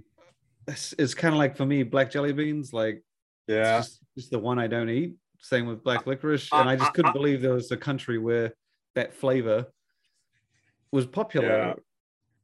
it's, 0.68 0.94
it's 0.98 1.14
kind 1.16 1.34
of 1.34 1.40
like 1.40 1.58
for 1.58 1.66
me 1.66 1.84
black 1.84 2.12
jelly 2.12 2.32
beans. 2.32 2.72
Like 2.72 3.04
yeah, 3.48 3.80
it's 3.80 3.88
just, 3.88 4.02
just 4.16 4.32
the 4.32 4.40
one 4.40 4.60
I 4.60 4.68
don't 4.68 4.90
eat. 4.90 5.16
Same 5.40 5.66
with 5.66 5.84
black 5.84 6.02
uh, 6.02 6.12
licorice, 6.12 6.48
uh, 6.54 6.58
and 6.58 6.70
I 6.70 6.76
just 6.76 6.90
uh, 6.90 6.94
couldn't 6.94 7.14
believe 7.14 7.42
there 7.42 7.54
was 7.54 7.72
a 7.72 7.78
country 7.78 8.20
where 8.20 8.54
that 8.94 9.14
flavor 9.16 9.66
was 10.92 11.08
popular. 11.08 11.48
Yeah. 11.48 11.74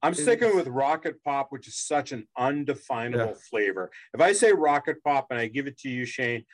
I'm 0.02 0.14
sticking 0.14 0.56
with 0.56 0.68
Rocket 0.68 1.22
Pop, 1.24 1.48
which 1.52 1.68
is 1.68 1.76
such 1.76 2.12
an 2.12 2.28
undefinable 2.38 3.26
yeah. 3.26 3.34
flavor. 3.50 3.92
If 4.14 4.22
I 4.22 4.32
say 4.32 4.54
Rocket 4.54 5.04
Pop 5.04 5.28
and 5.30 5.40
I 5.40 5.48
give 5.48 5.68
it 5.68 5.78
to 5.80 5.90
you, 5.90 6.06
Shane, 6.06 6.46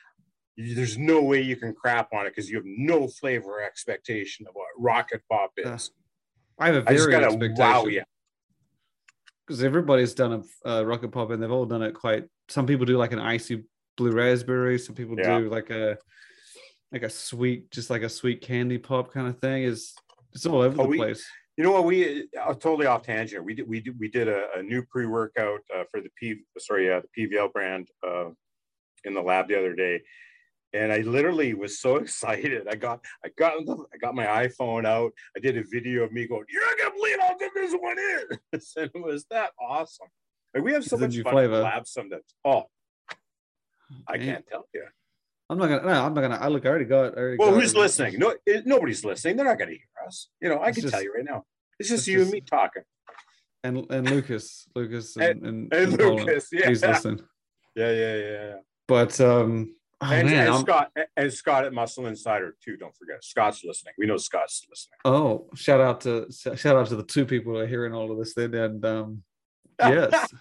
there's 0.56 0.98
no 0.98 1.22
way 1.22 1.42
you 1.42 1.56
can 1.56 1.72
crap 1.74 2.12
on 2.12 2.26
it 2.26 2.30
because 2.30 2.50
you 2.50 2.56
have 2.56 2.66
no 2.66 3.06
flavor 3.06 3.62
expectation 3.62 4.46
of 4.48 4.54
what 4.54 4.66
Rocket 4.78 5.22
Pop 5.30 5.52
is. 5.56 5.90
I 6.58 6.66
have 6.66 6.76
a 6.76 6.82
very 6.82 7.14
I 7.14 7.22
expectation. 7.22 7.54
Wow, 7.56 7.86
yeah. 7.86 8.04
Because 9.46 9.62
everybody's 9.62 10.14
done 10.14 10.44
a 10.64 10.68
uh, 10.68 10.82
Rocket 10.82 11.12
Pop 11.12 11.30
and 11.30 11.40
they've 11.40 11.50
all 11.50 11.66
done 11.66 11.82
it 11.82 11.94
quite. 11.94 12.24
Some 12.48 12.66
people 12.66 12.86
do 12.86 12.96
like 12.96 13.12
an 13.12 13.20
icy 13.20 13.64
blue 13.96 14.12
raspberry. 14.12 14.78
Some 14.78 14.94
people 14.94 15.16
yeah. 15.18 15.38
do 15.38 15.50
like 15.50 15.70
a 15.70 15.98
like 16.90 17.02
a 17.02 17.10
sweet, 17.10 17.70
just 17.70 17.90
like 17.90 18.02
a 18.02 18.08
sweet 18.08 18.40
candy 18.40 18.78
pop 18.78 19.12
kind 19.12 19.28
of 19.28 19.38
thing. 19.38 19.64
Is 19.64 19.94
it's 20.32 20.46
all 20.46 20.62
over 20.62 20.80
oh, 20.80 20.84
the 20.84 20.88
we, 20.88 20.96
place. 20.96 21.24
You 21.56 21.64
know 21.64 21.72
what? 21.72 21.84
We 21.84 22.28
uh, 22.40 22.54
totally 22.54 22.86
off 22.86 23.02
tangent. 23.02 23.44
We 23.44 23.54
did 23.54 23.66
we 23.66 23.80
did 23.80 23.98
we 23.98 24.08
did 24.08 24.28
a, 24.28 24.46
a 24.56 24.62
new 24.62 24.82
pre 24.82 25.06
workout 25.06 25.60
uh, 25.74 25.84
for 25.90 26.00
the 26.00 26.10
P 26.18 26.42
sorry 26.58 26.86
yeah 26.86 27.00
the 27.00 27.28
PVL 27.28 27.52
brand 27.52 27.88
uh, 28.06 28.26
in 29.04 29.14
the 29.14 29.22
lab 29.22 29.48
the 29.48 29.58
other 29.58 29.74
day, 29.74 30.02
and 30.74 30.92
I 30.92 30.98
literally 30.98 31.54
was 31.54 31.80
so 31.80 31.96
excited. 32.02 32.66
I 32.70 32.74
got 32.74 33.00
I 33.24 33.30
got 33.38 33.54
I 33.58 33.96
got 33.98 34.14
my 34.14 34.26
iPhone 34.26 34.84
out. 34.84 35.12
I 35.34 35.40
did 35.40 35.56
a 35.56 35.64
video 35.64 36.04
of 36.04 36.12
me 36.12 36.26
going, 36.26 36.44
"You're 36.50 36.66
not 36.66 36.78
gonna 36.78 36.94
believe 36.94 37.20
how 37.20 37.36
good 37.38 37.52
this 37.54 37.74
one 37.78 37.96
is!" 37.98 38.74
and 38.76 38.90
it 38.94 39.02
was 39.02 39.24
that 39.30 39.52
awesome. 39.58 40.08
Like 40.54 40.62
we 40.62 40.72
have 40.72 40.84
so 40.84 40.98
much 40.98 41.16
fun 41.20 41.32
flavor. 41.32 41.56
in 41.56 41.62
lab 41.62 41.86
sometimes. 41.86 42.22
Oh, 42.44 42.64
I 44.06 44.18
can't 44.18 44.46
tell 44.46 44.68
you. 44.74 44.84
I'm 45.48 45.58
not 45.58 45.68
gonna. 45.68 45.82
No, 45.82 46.04
I'm 46.04 46.14
not 46.14 46.20
gonna. 46.20 46.36
I 46.36 46.48
look. 46.48 46.66
I 46.66 46.70
already 46.70 46.84
got. 46.86 47.16
I 47.16 47.20
already 47.20 47.36
well, 47.38 47.52
got 47.52 47.60
who's 47.60 47.72
it. 47.72 47.78
listening? 47.78 48.18
No, 48.18 48.34
it, 48.44 48.66
nobody's 48.66 49.04
listening. 49.04 49.36
They're 49.36 49.46
not 49.46 49.58
gonna 49.58 49.72
hear 49.72 50.06
us. 50.06 50.28
You 50.40 50.48
know, 50.48 50.56
I 50.56 50.68
it's 50.68 50.76
can 50.76 50.82
just, 50.82 50.94
tell 50.94 51.02
you 51.02 51.12
right 51.14 51.24
now. 51.24 51.44
It's 51.78 51.88
just 51.88 52.00
it's 52.00 52.08
you 52.08 52.18
just, 52.18 52.26
and 52.26 52.32
me 52.32 52.40
talking. 52.40 52.82
And 53.62 53.86
and 53.90 54.10
Lucas, 54.10 54.66
Lucas, 54.74 55.16
and, 55.16 55.46
and, 55.46 55.72
and, 55.72 55.92
and 55.92 55.98
Lucas. 55.98 56.48
Yeah, 56.52 56.68
he's 56.68 56.82
listening. 56.82 57.20
Yeah, 57.76 57.90
yeah, 57.90 58.16
yeah, 58.16 58.30
yeah. 58.30 58.54
But 58.88 59.20
um, 59.20 59.74
oh, 60.00 60.10
and, 60.10 60.28
man, 60.28 60.48
and 60.48 60.58
Scott 60.60 60.90
and 61.16 61.32
Scott 61.32 61.64
at 61.64 61.72
Muscle 61.72 62.06
Insider 62.06 62.56
too. 62.64 62.76
Don't 62.76 62.94
forget, 62.96 63.22
Scott's 63.22 63.62
listening. 63.64 63.94
We 63.98 64.06
know 64.06 64.16
Scott's 64.16 64.66
listening. 64.68 64.98
Oh, 65.04 65.48
shout 65.54 65.80
out 65.80 66.00
to 66.02 66.26
shout 66.30 66.76
out 66.76 66.88
to 66.88 66.96
the 66.96 67.04
two 67.04 67.24
people 67.24 67.52
who 67.52 67.58
are 67.60 67.66
hearing 67.66 67.92
all 67.92 68.10
of 68.10 68.18
this. 68.18 68.34
Then 68.34 68.52
and 68.54 68.84
um, 68.84 69.22
yes. 69.80 70.32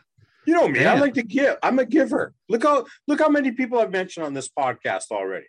You 0.46 0.54
know 0.54 0.68
me. 0.68 0.80
Man. 0.80 0.98
I 0.98 1.00
like 1.00 1.14
to 1.16 1.24
give. 1.24 1.58
I'm 1.64 1.80
a 1.80 1.86
giver. 1.86 2.34
Look 2.50 2.64
how 2.64 2.86
look 3.08 3.20
how 3.20 3.30
many 3.30 3.52
people 3.52 3.80
I've 3.80 3.91
mentioned 3.91 4.26
on 4.26 4.34
this 4.34 4.50
podcast 4.50 5.12
already. 5.12 5.48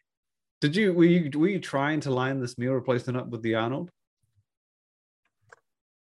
Did 0.60 0.74
you 0.74 0.92
were 0.94 1.04
you 1.04 1.38
were 1.38 1.48
you 1.48 1.60
trying 1.60 2.00
to 2.00 2.10
line 2.10 2.40
this 2.40 2.56
meal 2.58 2.72
replacement 2.72 3.18
up 3.18 3.28
with 3.28 3.42
the 3.42 3.54
Arnold? 3.54 3.90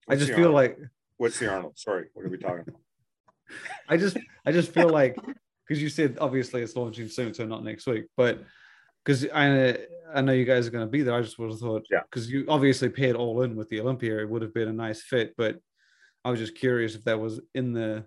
What's 0.06 0.22
I 0.22 0.26
just 0.26 0.36
feel 0.36 0.56
Arnold? 0.56 0.56
like 0.56 0.80
what's 1.18 1.40
the 1.40 1.50
Arnold? 1.50 1.78
Sorry, 1.78 2.08
what 2.14 2.26
are 2.26 2.30
we 2.30 2.38
talking 2.38 2.66
about? 2.68 2.82
I 3.90 3.98
just 3.98 4.18
I 4.46 4.52
just 4.52 4.72
feel 4.72 4.90
like 4.90 5.18
because 5.68 5.82
you 5.82 5.90
said 5.90 6.18
obviously 6.20 6.62
it's 6.62 6.76
launching 6.76 7.08
soon, 7.08 7.34
so 7.34 7.46
not 7.46 7.64
next 7.64 7.86
week, 7.86 8.06
but 8.18 8.44
because 9.06 9.28
I 9.34 9.78
I 10.14 10.22
know 10.22 10.34
you 10.34 10.46
guys 10.46 10.66
are 10.66 10.72
going 10.72 10.86
to 10.86 10.92
be 10.92 11.04
there. 11.04 11.14
I 11.14 11.22
just 11.22 11.38
would 11.38 11.52
have 11.52 11.60
thought 11.60 11.86
yeah 11.92 12.02
because 12.10 12.30
you 12.30 12.46
obviously 12.48 12.90
paired 12.90 13.16
all 13.16 13.44
in 13.44 13.56
with 13.56 13.70
the 13.70 13.82
Olympia, 13.82 14.20
it 14.20 14.30
would 14.30 14.42
have 14.42 14.54
been 14.54 14.68
a 14.68 14.74
nice 14.74 15.04
fit, 15.04 15.36
but 15.38 15.60
I 16.26 16.32
was 16.32 16.40
just 16.40 16.56
curious 16.56 16.96
if 16.96 17.04
that 17.04 17.20
was 17.20 17.40
in 17.54 17.74
the 17.74 18.06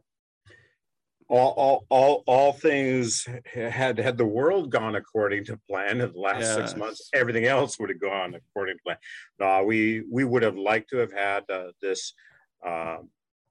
all, 1.32 1.54
all, 1.56 1.86
all, 1.88 2.24
all 2.26 2.52
things 2.52 3.26
had 3.46 3.98
had 3.98 4.18
the 4.18 4.24
world 4.24 4.70
gone 4.70 4.96
according 4.96 5.46
to 5.46 5.58
plan 5.66 6.02
in 6.02 6.12
the 6.12 6.20
last 6.20 6.42
yes. 6.42 6.54
six 6.56 6.76
months, 6.76 7.08
everything 7.14 7.46
else 7.46 7.78
would 7.78 7.88
have 7.88 8.00
gone 8.02 8.34
according 8.34 8.76
to 8.76 8.82
plan. 8.82 8.98
No, 9.40 9.64
we 9.64 10.04
we 10.10 10.24
would 10.24 10.42
have 10.42 10.58
liked 10.58 10.90
to 10.90 10.98
have 10.98 11.10
had 11.10 11.44
uh, 11.50 11.68
this 11.80 12.12
uh, 12.66 12.98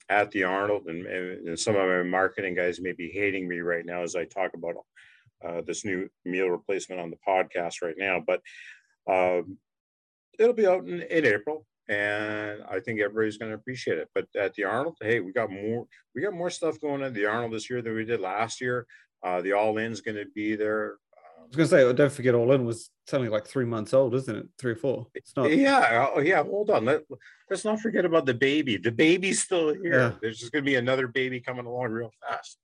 at 0.10 0.30
the 0.30 0.44
Arnold, 0.44 0.86
and, 0.86 1.08
and, 1.08 1.60
some 1.60 1.76
of 1.76 1.88
my 1.88 2.04
marketing 2.04 2.54
guys 2.54 2.80
may 2.80 2.92
be 2.92 3.10
hating 3.10 3.48
me 3.48 3.62
right 3.62 3.86
now 3.86 4.04
as 4.04 4.16
I 4.16 4.26
talk 4.26 4.52
about 4.54 4.76
uh, 5.44 5.62
this 5.66 5.84
new 5.84 6.08
meal 6.24 6.50
replacement 6.50 7.02
on 7.02 7.10
the 7.10 7.18
podcast 7.28 7.82
right 7.82 7.96
now, 7.98 8.24
but 8.26 8.42
um, 9.12 9.58
it'll 10.38 10.54
be 10.54 10.68
out 10.68 10.88
in, 10.88 11.02
in 11.02 11.26
April 11.26 11.66
and 11.92 12.64
I 12.70 12.80
think 12.80 13.02
everybody's 13.02 13.38
going 13.38 13.52
to 13.52 13.58
appreciate 13.58 13.98
it. 13.98 14.10
But 14.16 14.28
at 14.40 14.54
the 14.54 14.64
Arnold, 14.64 14.98
hey, 15.02 15.20
we 15.20 15.34
got 15.34 15.52
more 15.52 15.86
we 16.16 16.22
got 16.22 16.34
more 16.34 16.50
stuff 16.50 16.80
going 16.80 17.04
at 17.04 17.14
the 17.14 17.26
Arnold 17.26 17.54
this 17.54 17.70
year 17.70 17.82
than 17.82 17.96
we 17.96 18.06
did 18.06 18.22
last 18.22 18.62
year. 18.62 18.88
Uh, 19.24 19.42
the 19.42 19.52
All 19.54 19.78
In's 19.78 20.02
going 20.02 20.18
to 20.18 20.26
be 20.34 20.56
there. 20.56 20.96
I 21.38 21.44
was 21.48 21.56
going 21.56 21.70
to 21.70 21.76
say, 21.90 21.94
don't 21.94 22.12
forget, 22.12 22.34
All 22.34 22.52
In 22.54 22.66
was 22.66 22.90
only 23.12 23.28
like 23.28 23.46
three 23.46 23.66
months 23.66 23.94
old, 23.94 24.16
isn't 24.16 24.36
it? 24.36 24.48
Three 24.58 24.72
or 24.72 24.78
four. 24.78 25.08
It's 25.14 25.36
not. 25.36 25.52
Yeah, 25.52 26.08
oh, 26.16 26.22
yeah. 26.22 26.42
Hold 26.44 26.70
on. 26.70 26.86
Let, 26.86 27.02
let's 27.50 27.66
not 27.66 27.82
forget 27.82 28.06
about 28.06 28.26
the 28.26 28.34
baby. 28.34 28.78
The 28.78 28.92
baby's 28.92 29.42
still 29.42 29.74
here. 29.74 30.00
Yeah. 30.00 30.12
There's 30.22 30.40
just 30.40 30.54
going 30.54 30.64
to 30.64 30.70
be 30.70 30.76
another 30.76 31.08
baby 31.08 31.42
coming 31.42 31.66
along 31.66 31.92
real 31.92 32.12
fast. 32.26 32.58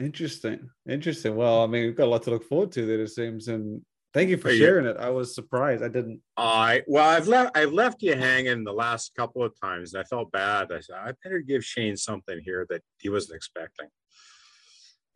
Interesting. 0.00 0.68
Interesting. 0.88 1.36
Well, 1.36 1.62
I 1.62 1.66
mean, 1.66 1.84
we've 1.84 1.96
got 1.96 2.06
a 2.06 2.10
lot 2.10 2.24
to 2.24 2.30
look 2.30 2.48
forward 2.48 2.72
to 2.72 2.84
there, 2.84 3.00
it 3.00 3.10
seems. 3.10 3.46
And 3.46 3.80
Thank 4.14 4.30
you 4.30 4.38
for 4.38 4.50
sharing 4.50 4.86
it. 4.86 4.96
I 4.96 5.10
was 5.10 5.34
surprised. 5.34 5.82
I 5.82 5.88
didn't. 5.88 6.22
I 6.36 6.82
well, 6.86 7.08
I've 7.08 7.28
left. 7.28 7.56
I've 7.56 7.72
left 7.72 8.02
you 8.02 8.14
hanging 8.14 8.64
the 8.64 8.72
last 8.72 9.14
couple 9.14 9.42
of 9.42 9.52
times, 9.60 9.92
and 9.92 10.00
I 10.00 10.04
felt 10.04 10.32
bad. 10.32 10.72
I 10.72 10.80
said 10.80 10.96
I 10.96 11.12
better 11.22 11.40
give 11.40 11.64
Shane 11.64 11.96
something 11.96 12.40
here 12.42 12.66
that 12.70 12.82
he 12.98 13.10
wasn't 13.10 13.36
expecting. 13.36 13.88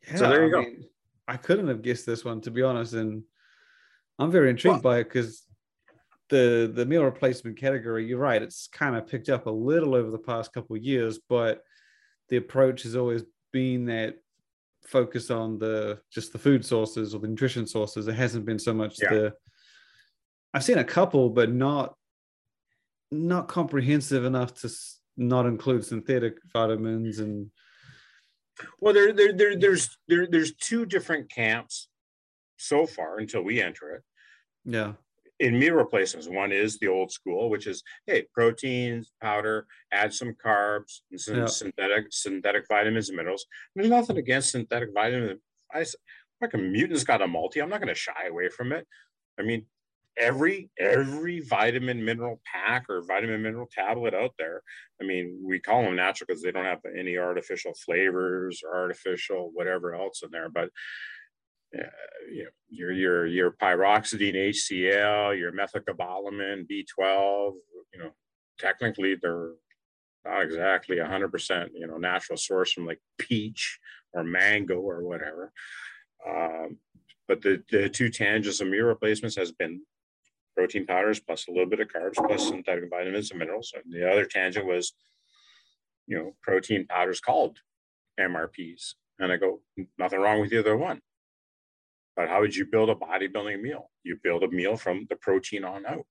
Yeah, 0.06 0.16
so 0.16 0.28
there 0.28 0.46
you 0.46 0.48
I 0.48 0.50
go. 0.50 0.60
Mean, 0.62 0.84
I 1.26 1.36
couldn't 1.38 1.68
have 1.68 1.82
guessed 1.82 2.04
this 2.04 2.24
one 2.24 2.42
to 2.42 2.50
be 2.50 2.62
honest, 2.62 2.92
and 2.92 3.22
I'm 4.18 4.30
very 4.30 4.50
intrigued 4.50 4.84
well, 4.84 4.94
by 4.94 4.98
it 4.98 5.04
because 5.04 5.46
the 6.28 6.70
the 6.72 6.84
meal 6.84 7.04
replacement 7.04 7.56
category. 7.56 8.06
You're 8.06 8.18
right. 8.18 8.42
It's 8.42 8.68
kind 8.68 8.94
of 8.94 9.06
picked 9.06 9.30
up 9.30 9.46
a 9.46 9.50
little 9.50 9.94
over 9.94 10.10
the 10.10 10.18
past 10.18 10.52
couple 10.52 10.76
of 10.76 10.82
years, 10.82 11.18
but 11.28 11.62
the 12.28 12.36
approach 12.36 12.82
has 12.82 12.94
always 12.94 13.22
been 13.52 13.86
that 13.86 14.16
focus 14.86 15.30
on 15.30 15.58
the 15.58 16.00
just 16.10 16.32
the 16.32 16.38
food 16.38 16.64
sources 16.64 17.14
or 17.14 17.20
the 17.20 17.28
nutrition 17.28 17.66
sources. 17.66 18.08
It 18.08 18.14
hasn't 18.14 18.44
been 18.44 18.58
so 18.58 18.74
much 18.74 18.96
yeah. 19.02 19.10
the. 19.10 19.34
I've 20.54 20.64
seen 20.64 20.78
a 20.78 20.84
couple, 20.84 21.30
but 21.30 21.50
not 21.50 21.94
not 23.10 23.48
comprehensive 23.48 24.24
enough 24.24 24.54
to 24.60 24.70
not 25.16 25.46
include 25.46 25.84
synthetic 25.84 26.38
vitamins 26.52 27.18
and. 27.18 27.50
Well, 28.80 28.92
there, 28.92 29.12
there, 29.12 29.32
there, 29.32 29.56
there's 29.56 29.96
there, 30.08 30.26
there's 30.26 30.54
two 30.54 30.84
different 30.84 31.30
camps 31.30 31.88
so 32.58 32.86
far 32.86 33.18
until 33.18 33.42
we 33.42 33.62
enter 33.62 33.90
it. 33.92 34.02
Yeah 34.64 34.92
in 35.42 35.58
meal 35.58 35.74
replacements. 35.74 36.28
One 36.28 36.52
is 36.52 36.78
the 36.78 36.86
old 36.86 37.10
school, 37.10 37.50
which 37.50 37.66
is 37.66 37.82
hey, 38.06 38.26
proteins, 38.32 39.10
powder, 39.20 39.66
add 39.92 40.14
some 40.14 40.34
carbs, 40.34 41.00
and 41.10 41.20
some 41.20 41.36
yeah. 41.36 41.46
synthetic 41.46 42.06
synthetic 42.10 42.64
vitamins 42.68 43.08
and 43.08 43.16
minerals. 43.16 43.44
There's 43.74 43.90
nothing 43.90 44.18
against 44.18 44.52
synthetic 44.52 44.90
vitamins. 44.94 45.40
I 45.74 45.84
like 46.40 46.54
a 46.54 46.58
mutant's 46.58 47.04
got 47.04 47.22
a 47.22 47.26
multi. 47.26 47.60
I'm 47.60 47.68
not 47.68 47.80
going 47.80 47.92
to 47.92 47.94
shy 47.94 48.26
away 48.28 48.48
from 48.50 48.72
it. 48.72 48.86
I 49.38 49.42
mean, 49.42 49.66
every 50.16 50.70
every 50.78 51.40
vitamin 51.40 52.04
mineral 52.04 52.40
pack 52.44 52.84
or 52.88 53.02
vitamin 53.02 53.42
mineral 53.42 53.68
tablet 53.70 54.14
out 54.14 54.34
there. 54.38 54.62
I 55.00 55.04
mean, 55.04 55.40
we 55.44 55.58
call 55.58 55.82
them 55.82 55.96
natural 55.96 56.26
because 56.28 56.42
they 56.42 56.52
don't 56.52 56.64
have 56.64 56.80
any 56.96 57.18
artificial 57.18 57.72
flavors 57.84 58.62
or 58.64 58.76
artificial 58.76 59.50
whatever 59.52 59.94
else 59.96 60.22
in 60.22 60.30
there. 60.30 60.50
But 60.50 60.70
uh, 61.78 61.82
you 62.30 62.44
know, 62.44 62.50
your 62.68 62.92
your 62.92 63.26
your 63.26 63.52
pyridoxine 63.52 64.34
HCl, 64.34 65.38
your 65.38 65.52
methylcobalamin 65.52 66.66
B12, 66.70 67.52
you 67.92 67.98
know, 67.98 68.10
technically 68.58 69.16
they're 69.20 69.52
not 70.24 70.42
exactly 70.42 70.96
100%, 70.96 71.68
you 71.74 71.86
know, 71.86 71.96
natural 71.96 72.36
source 72.36 72.72
from 72.72 72.86
like 72.86 73.00
peach 73.18 73.78
or 74.12 74.22
mango 74.22 74.76
or 74.76 75.02
whatever. 75.02 75.52
Um, 76.28 76.78
but 77.26 77.42
the, 77.42 77.62
the 77.70 77.88
two 77.88 78.08
tangents 78.10 78.60
of 78.60 78.68
meal 78.68 78.84
replacements 78.84 79.36
has 79.36 79.52
been 79.52 79.80
protein 80.56 80.86
powders 80.86 81.18
plus 81.18 81.48
a 81.48 81.50
little 81.50 81.68
bit 81.68 81.80
of 81.80 81.88
carbs 81.88 82.14
plus 82.14 82.48
synthetic 82.48 82.84
vitamins 82.90 83.30
and 83.30 83.38
minerals. 83.38 83.72
And 83.74 83.92
the 83.92 84.10
other 84.10 84.24
tangent 84.24 84.66
was, 84.66 84.92
you 86.06 86.16
know, 86.16 86.36
protein 86.42 86.86
powders 86.86 87.20
called 87.20 87.58
MRPs. 88.20 88.94
And 89.18 89.32
I 89.32 89.36
go, 89.36 89.60
nothing 89.98 90.20
wrong 90.20 90.40
with 90.40 90.52
either 90.52 90.76
one. 90.76 91.00
But 92.16 92.28
how 92.28 92.40
would 92.40 92.54
you 92.54 92.66
build 92.66 92.90
a 92.90 92.94
bodybuilding 92.94 93.60
meal? 93.60 93.90
You 94.04 94.18
build 94.22 94.42
a 94.42 94.48
meal 94.48 94.76
from 94.76 95.06
the 95.08 95.16
protein 95.16 95.64
on 95.64 95.86
out. 95.86 96.06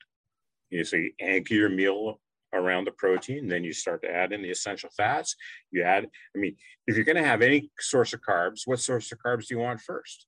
You 0.70 0.84
so 0.84 0.95
you 0.95 1.12
anchor 1.20 1.54
your 1.54 1.70
meal 1.70 2.20
around 2.54 2.86
the 2.86 2.91
protein, 2.91 3.47
then 3.47 3.64
you 3.64 3.74
start 3.74 4.02
to 4.02 4.12
add 4.12 4.34
in 4.34 4.41
the 4.41 4.49
essential 4.49 4.89
fats. 4.95 5.36
You 5.72 5.84
add, 5.84 6.08
I 6.36 6.39
mean, 6.39 6.56
if 6.88 6.95
you're 6.95 7.06
going 7.06 7.18
to 7.18 7.24
have 7.24 7.41
any 7.41 7.72
source 7.80 8.14
of 8.14 8.22
carbs, 8.22 8.62
what 8.66 8.80
source 8.80 9.12
of 9.12 9.20
carbs 9.20 9.47
do 9.47 9.56
you 9.56 9.60
want 9.60 9.80
first? 9.82 10.26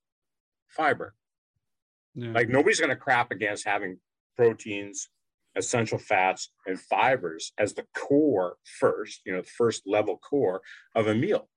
Fiber. 0.70 1.16
Yeah. 2.16 2.32
Like 2.32 2.50
nobody's 2.50 2.80
going 2.80 2.90
to 2.90 2.96
crap 2.96 3.32
against 3.32 3.68
having 3.68 3.98
proteins, 4.38 5.10
essential 5.56 5.98
fats, 5.98 6.52
and 6.66 6.80
fibers 6.80 7.52
as 7.58 7.74
the 7.74 7.86
core 7.96 8.58
first, 8.80 9.22
you 9.26 9.34
know, 9.34 9.42
the 9.42 9.48
first 9.48 9.84
level 9.86 10.18
core 10.18 10.62
of 10.96 11.08
a 11.08 11.16
meal. 11.16 11.50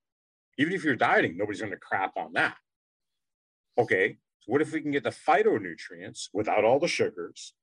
Even 0.57 0.73
if 0.73 0.83
you're 0.83 0.95
dieting, 0.95 1.37
nobody's 1.37 1.61
going 1.61 1.71
to 1.71 1.77
crap 1.77 2.17
on 2.17 2.33
that. 2.33 2.57
Okay, 3.77 4.17
so 4.39 4.51
what 4.51 4.61
if 4.61 4.71
we 4.71 4.81
can 4.81 4.91
get 4.91 5.03
the 5.03 5.09
phytonutrients 5.09 6.29
without 6.33 6.63
all 6.63 6.79
the 6.79 6.87
sugars, 6.87 7.53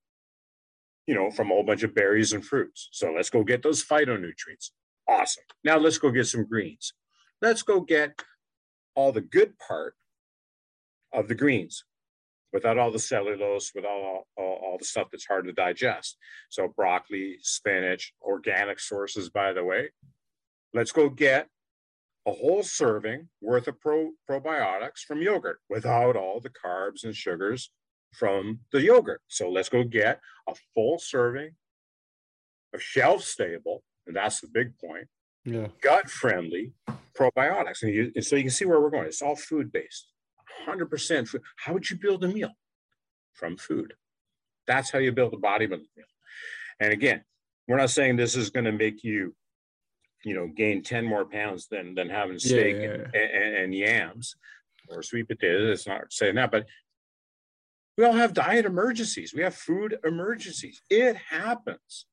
you 1.06 1.14
know, 1.14 1.30
from 1.30 1.50
a 1.50 1.54
whole 1.54 1.64
bunch 1.64 1.82
of 1.82 1.94
berries 1.94 2.32
and 2.32 2.44
fruits? 2.44 2.88
So 2.92 3.12
let's 3.12 3.30
go 3.30 3.42
get 3.42 3.62
those 3.62 3.84
phytonutrients. 3.84 4.70
Awesome. 5.08 5.44
Now 5.64 5.78
let's 5.78 5.98
go 5.98 6.10
get 6.10 6.26
some 6.26 6.46
greens. 6.46 6.94
Let's 7.42 7.62
go 7.62 7.80
get 7.80 8.22
all 8.94 9.12
the 9.12 9.20
good 9.20 9.58
part 9.58 9.94
of 11.12 11.28
the 11.28 11.34
greens 11.34 11.84
without 12.52 12.78
all 12.78 12.92
the 12.92 12.98
cellulose, 12.98 13.72
without 13.74 13.90
all, 13.90 14.28
all, 14.36 14.60
all, 14.62 14.78
the 14.78 14.84
stuff 14.84 15.08
that's 15.10 15.26
hard 15.26 15.44
to 15.44 15.52
digest. 15.52 16.16
So 16.50 16.68
broccoli, 16.68 17.38
spinach, 17.42 18.14
organic 18.22 18.78
sources, 18.78 19.28
by 19.28 19.52
the 19.52 19.64
way. 19.64 19.90
Let's 20.72 20.92
go 20.92 21.08
get 21.08 21.48
a 22.26 22.32
whole 22.32 22.62
serving 22.62 23.28
worth 23.40 23.68
of 23.68 23.80
pro, 23.80 24.10
probiotics 24.28 25.00
from 25.06 25.20
yogurt 25.20 25.58
without 25.68 26.16
all 26.16 26.40
the 26.40 26.50
carbs 26.50 27.04
and 27.04 27.14
sugars 27.14 27.70
from 28.12 28.60
the 28.72 28.80
yogurt. 28.80 29.20
So 29.28 29.50
let's 29.50 29.68
go 29.68 29.84
get 29.84 30.20
a 30.48 30.54
full 30.74 30.98
serving 30.98 31.50
of 32.72 32.82
shelf 32.82 33.22
stable, 33.22 33.82
and 34.06 34.16
that's 34.16 34.40
the 34.40 34.48
big 34.52 34.76
point, 34.78 35.08
yeah. 35.44 35.68
gut 35.82 36.10
friendly 36.10 36.72
probiotics. 37.18 37.82
And, 37.82 37.94
you, 37.94 38.12
and 38.14 38.24
so 38.24 38.36
you 38.36 38.42
can 38.42 38.50
see 38.50 38.64
where 38.64 38.80
we're 38.80 38.90
going. 38.90 39.06
It's 39.06 39.22
all 39.22 39.36
food 39.36 39.72
based. 39.72 40.08
100% 40.66 41.28
food. 41.28 41.42
How 41.56 41.72
would 41.72 41.88
you 41.88 41.96
build 41.96 42.24
a 42.24 42.28
meal? 42.28 42.52
From 43.34 43.56
food. 43.56 43.94
That's 44.66 44.90
how 44.90 44.98
you 44.98 45.12
build 45.12 45.34
a 45.34 45.36
bodybuilding 45.36 45.88
meal. 45.96 46.06
And 46.80 46.92
again, 46.92 47.22
we're 47.68 47.76
not 47.76 47.90
saying 47.90 48.16
this 48.16 48.36
is 48.36 48.50
going 48.50 48.64
to 48.64 48.72
make 48.72 49.02
you, 49.04 49.34
you 50.24 50.34
know, 50.34 50.46
gain 50.46 50.82
10 50.82 51.04
more 51.04 51.24
pounds 51.24 51.66
than, 51.68 51.94
than 51.94 52.08
having 52.08 52.38
steak 52.38 52.76
yeah, 52.76 52.82
yeah, 52.82 52.88
yeah. 52.88 53.20
And, 53.20 53.42
and, 53.42 53.56
and, 53.56 53.74
yams 53.74 54.36
or 54.88 55.02
sweet 55.02 55.28
potatoes. 55.28 55.80
It's 55.80 55.86
not 55.86 56.12
saying 56.12 56.36
that, 56.36 56.50
but 56.50 56.66
we 57.96 58.04
all 58.04 58.12
have 58.12 58.34
diet 58.34 58.64
emergencies. 58.64 59.32
We 59.34 59.42
have 59.42 59.54
food 59.54 59.98
emergencies. 60.04 60.80
It 60.90 61.16
happens. 61.16 62.06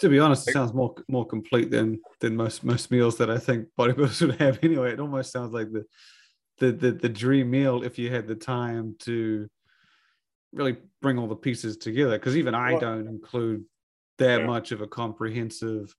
To 0.00 0.08
be 0.08 0.18
honest, 0.18 0.48
it 0.48 0.52
sounds 0.52 0.72
more 0.72 0.94
more 1.08 1.26
complete 1.26 1.70
than 1.70 2.00
than 2.20 2.34
most 2.34 2.64
most 2.64 2.90
meals 2.90 3.18
that 3.18 3.28
I 3.28 3.36
think 3.36 3.68
bodybuilders 3.78 4.20
would 4.26 4.40
have 4.40 4.58
anyway. 4.62 4.92
It 4.92 5.00
almost 5.00 5.30
sounds 5.30 5.52
like 5.52 5.70
the 5.70 5.84
the, 6.58 6.72
the 6.72 6.92
the 6.92 7.08
dream 7.08 7.50
meal 7.50 7.82
if 7.82 7.98
you 7.98 8.10
had 8.10 8.26
the 8.26 8.34
time 8.34 8.94
to 9.00 9.46
really 10.52 10.76
bring 11.02 11.18
all 11.18 11.26
the 11.26 11.36
pieces 11.36 11.76
together 11.76 12.18
because 12.18 12.36
even 12.36 12.54
i 12.54 12.72
well, 12.72 12.80
don't 12.80 13.06
include 13.06 13.64
that 14.18 14.44
much 14.44 14.72
of 14.72 14.80
a 14.82 14.86
comprehensive 14.86 15.94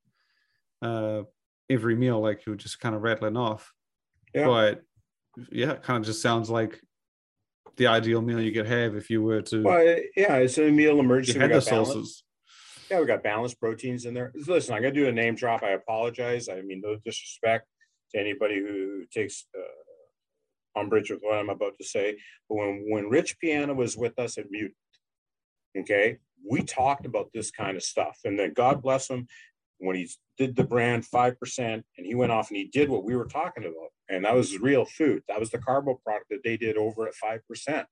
uh 0.82 1.24
every 1.70 1.96
meal 1.96 2.20
like 2.20 2.46
you're 2.46 2.56
just 2.56 2.80
kind 2.80 2.96
of 2.96 3.02
rattling 3.02 3.38
off. 3.38 3.72
Yeah. 4.34 4.46
but 4.46 4.82
yeah 5.52 5.72
it 5.72 5.84
kind 5.84 6.00
of 6.00 6.06
just 6.06 6.22
sounds 6.22 6.50
like 6.50 6.82
the 7.78 7.88
ideal 7.88 8.22
meal 8.22 8.40
you 8.42 8.52
could 8.52 8.68
have 8.68 8.96
if 8.96 9.10
you 9.10 9.22
were 9.22 9.42
to 9.42 9.64
well 9.64 9.84
yeah 10.16 10.36
it's 10.36 10.58
a 10.58 10.70
meal 10.70 11.00
emergency 11.00 11.40
we 11.40 11.48
got 11.48 11.64
sauces 11.64 12.24
yeah 12.90 13.00
we 13.00 13.06
got 13.06 13.24
balanced 13.24 13.60
proteins 13.60 14.06
in 14.06 14.14
there. 14.14 14.32
Listen 14.36 14.76
i'm 14.76 14.82
gonna 14.82 14.94
do 14.94 15.08
a 15.08 15.12
name 15.12 15.36
drop. 15.36 15.64
I 15.64 15.72
apologize. 15.72 16.50
I 16.50 16.62
mean 16.62 16.82
no 16.84 16.98
disrespect 17.04 17.68
to 18.14 18.20
anybody 18.20 18.60
who 18.60 19.06
takes 19.14 19.46
uh, 19.58 20.80
umbrage 20.80 21.10
with 21.10 21.20
what 21.22 21.38
I'm 21.38 21.50
about 21.50 21.78
to 21.80 21.86
say, 21.86 22.18
but 22.50 22.56
when, 22.56 22.86
when 22.90 23.10
Rich 23.10 23.40
Piana 23.40 23.74
was 23.74 23.98
with 23.98 24.18
us 24.20 24.38
at 24.38 24.52
Mutant, 24.52 24.76
okay, 25.78 26.18
we 26.50 26.64
talked 26.64 27.06
about 27.06 27.30
this 27.34 27.52
kind 27.52 27.78
of 27.78 27.84
stuff. 27.84 28.20
And 28.26 28.38
then 28.38 28.54
God 28.54 28.82
bless 28.82 29.10
him, 29.10 29.28
when 29.82 29.96
he 29.96 30.10
did 30.38 30.56
the 30.56 30.64
brand 30.64 31.06
5%, 31.06 31.36
and 31.60 31.84
he 31.98 32.16
went 32.16 32.32
off 32.32 32.50
and 32.50 32.58
he 32.58 32.66
did 32.66 32.90
what 32.90 33.04
we 33.04 33.16
were 33.16 33.26
talking 33.26 33.64
about. 33.64 33.90
And 34.10 34.26
that 34.26 34.36
was 34.36 34.58
real 34.60 34.86
food. 34.86 35.24
That 35.28 35.40
was 35.40 35.52
the 35.52 35.58
carbo 35.58 36.00
product 36.04 36.30
that 36.30 36.44
they 36.44 36.58
did 36.58 36.78
over 36.78 37.08
at 37.08 37.14
5%. 37.24 37.86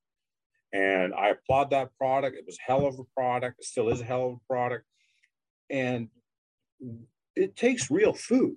And 0.71 1.13
I 1.13 1.29
applaud 1.29 1.71
that 1.71 1.95
product. 1.97 2.37
It 2.37 2.45
was 2.45 2.57
hell 2.59 2.85
of 2.85 2.99
a 2.99 3.03
product. 3.15 3.59
It 3.59 3.65
still 3.65 3.89
is 3.89 4.01
a 4.01 4.05
hell 4.05 4.27
of 4.27 4.33
a 4.33 4.53
product. 4.53 4.85
And 5.69 6.09
it 7.35 7.55
takes 7.55 7.89
real 7.89 8.13
food. 8.13 8.55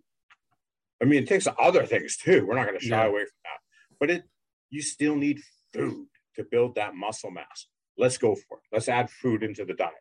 I 1.01 1.05
mean, 1.05 1.23
it 1.23 1.29
takes 1.29 1.49
other 1.59 1.87
things 1.87 2.17
too. 2.17 2.47
We're 2.47 2.55
not 2.55 2.67
going 2.67 2.79
to 2.79 2.85
shy 2.85 3.03
yeah. 3.03 3.09
away 3.09 3.23
from 3.23 3.41
that 3.45 3.63
but 4.03 4.11
it 4.11 4.25
you 4.71 4.83
still 4.83 5.15
need 5.15 5.39
food 5.73 6.09
to 6.35 6.43
build 6.43 6.75
that 6.75 6.97
muscle 6.97 7.31
mass. 7.31 7.69
Let's 7.97 8.19
go 8.19 8.35
for 8.35 8.57
it. 8.57 8.65
Let's 8.73 8.89
add 8.89 9.09
food 9.11 9.45
into 9.45 9.65
the 9.65 9.75
diet. 9.75 9.93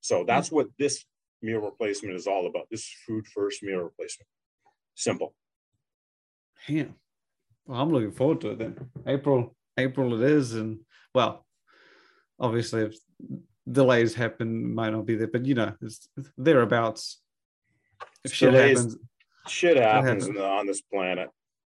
So 0.00 0.24
that's 0.24 0.48
mm. 0.48 0.54
what 0.54 0.66
this 0.80 1.04
meal 1.42 1.60
replacement 1.60 2.14
is 2.14 2.26
all 2.26 2.46
about. 2.46 2.66
This 2.70 2.80
is 2.80 2.94
food 3.06 3.26
first 3.26 3.62
meal 3.62 3.78
replacement. 3.78 4.28
Simple. 4.94 5.34
Yeah. 6.68 6.86
Well, 7.66 7.80
I'm 7.80 7.90
looking 7.90 8.12
forward 8.12 8.40
to 8.42 8.50
it 8.50 8.58
then. 8.58 8.90
April, 9.06 9.56
April 9.76 10.22
it 10.22 10.30
is, 10.30 10.54
and 10.54 10.80
well, 11.14 11.46
obviously 12.38 12.82
if 12.82 12.96
delays 13.70 14.14
happen, 14.14 14.74
might 14.74 14.90
not 14.90 15.06
be 15.06 15.14
there, 15.14 15.28
but 15.28 15.46
you 15.46 15.54
know, 15.54 15.72
it's 15.80 16.08
thereabouts. 16.36 17.20
If 18.24 18.34
shit 18.34 18.52
delays, 18.52 18.78
happens, 18.78 18.96
shit 19.48 19.76
happens, 19.76 20.26
happens. 20.26 20.40
on 20.40 20.66
this 20.66 20.80
planet. 20.82 21.30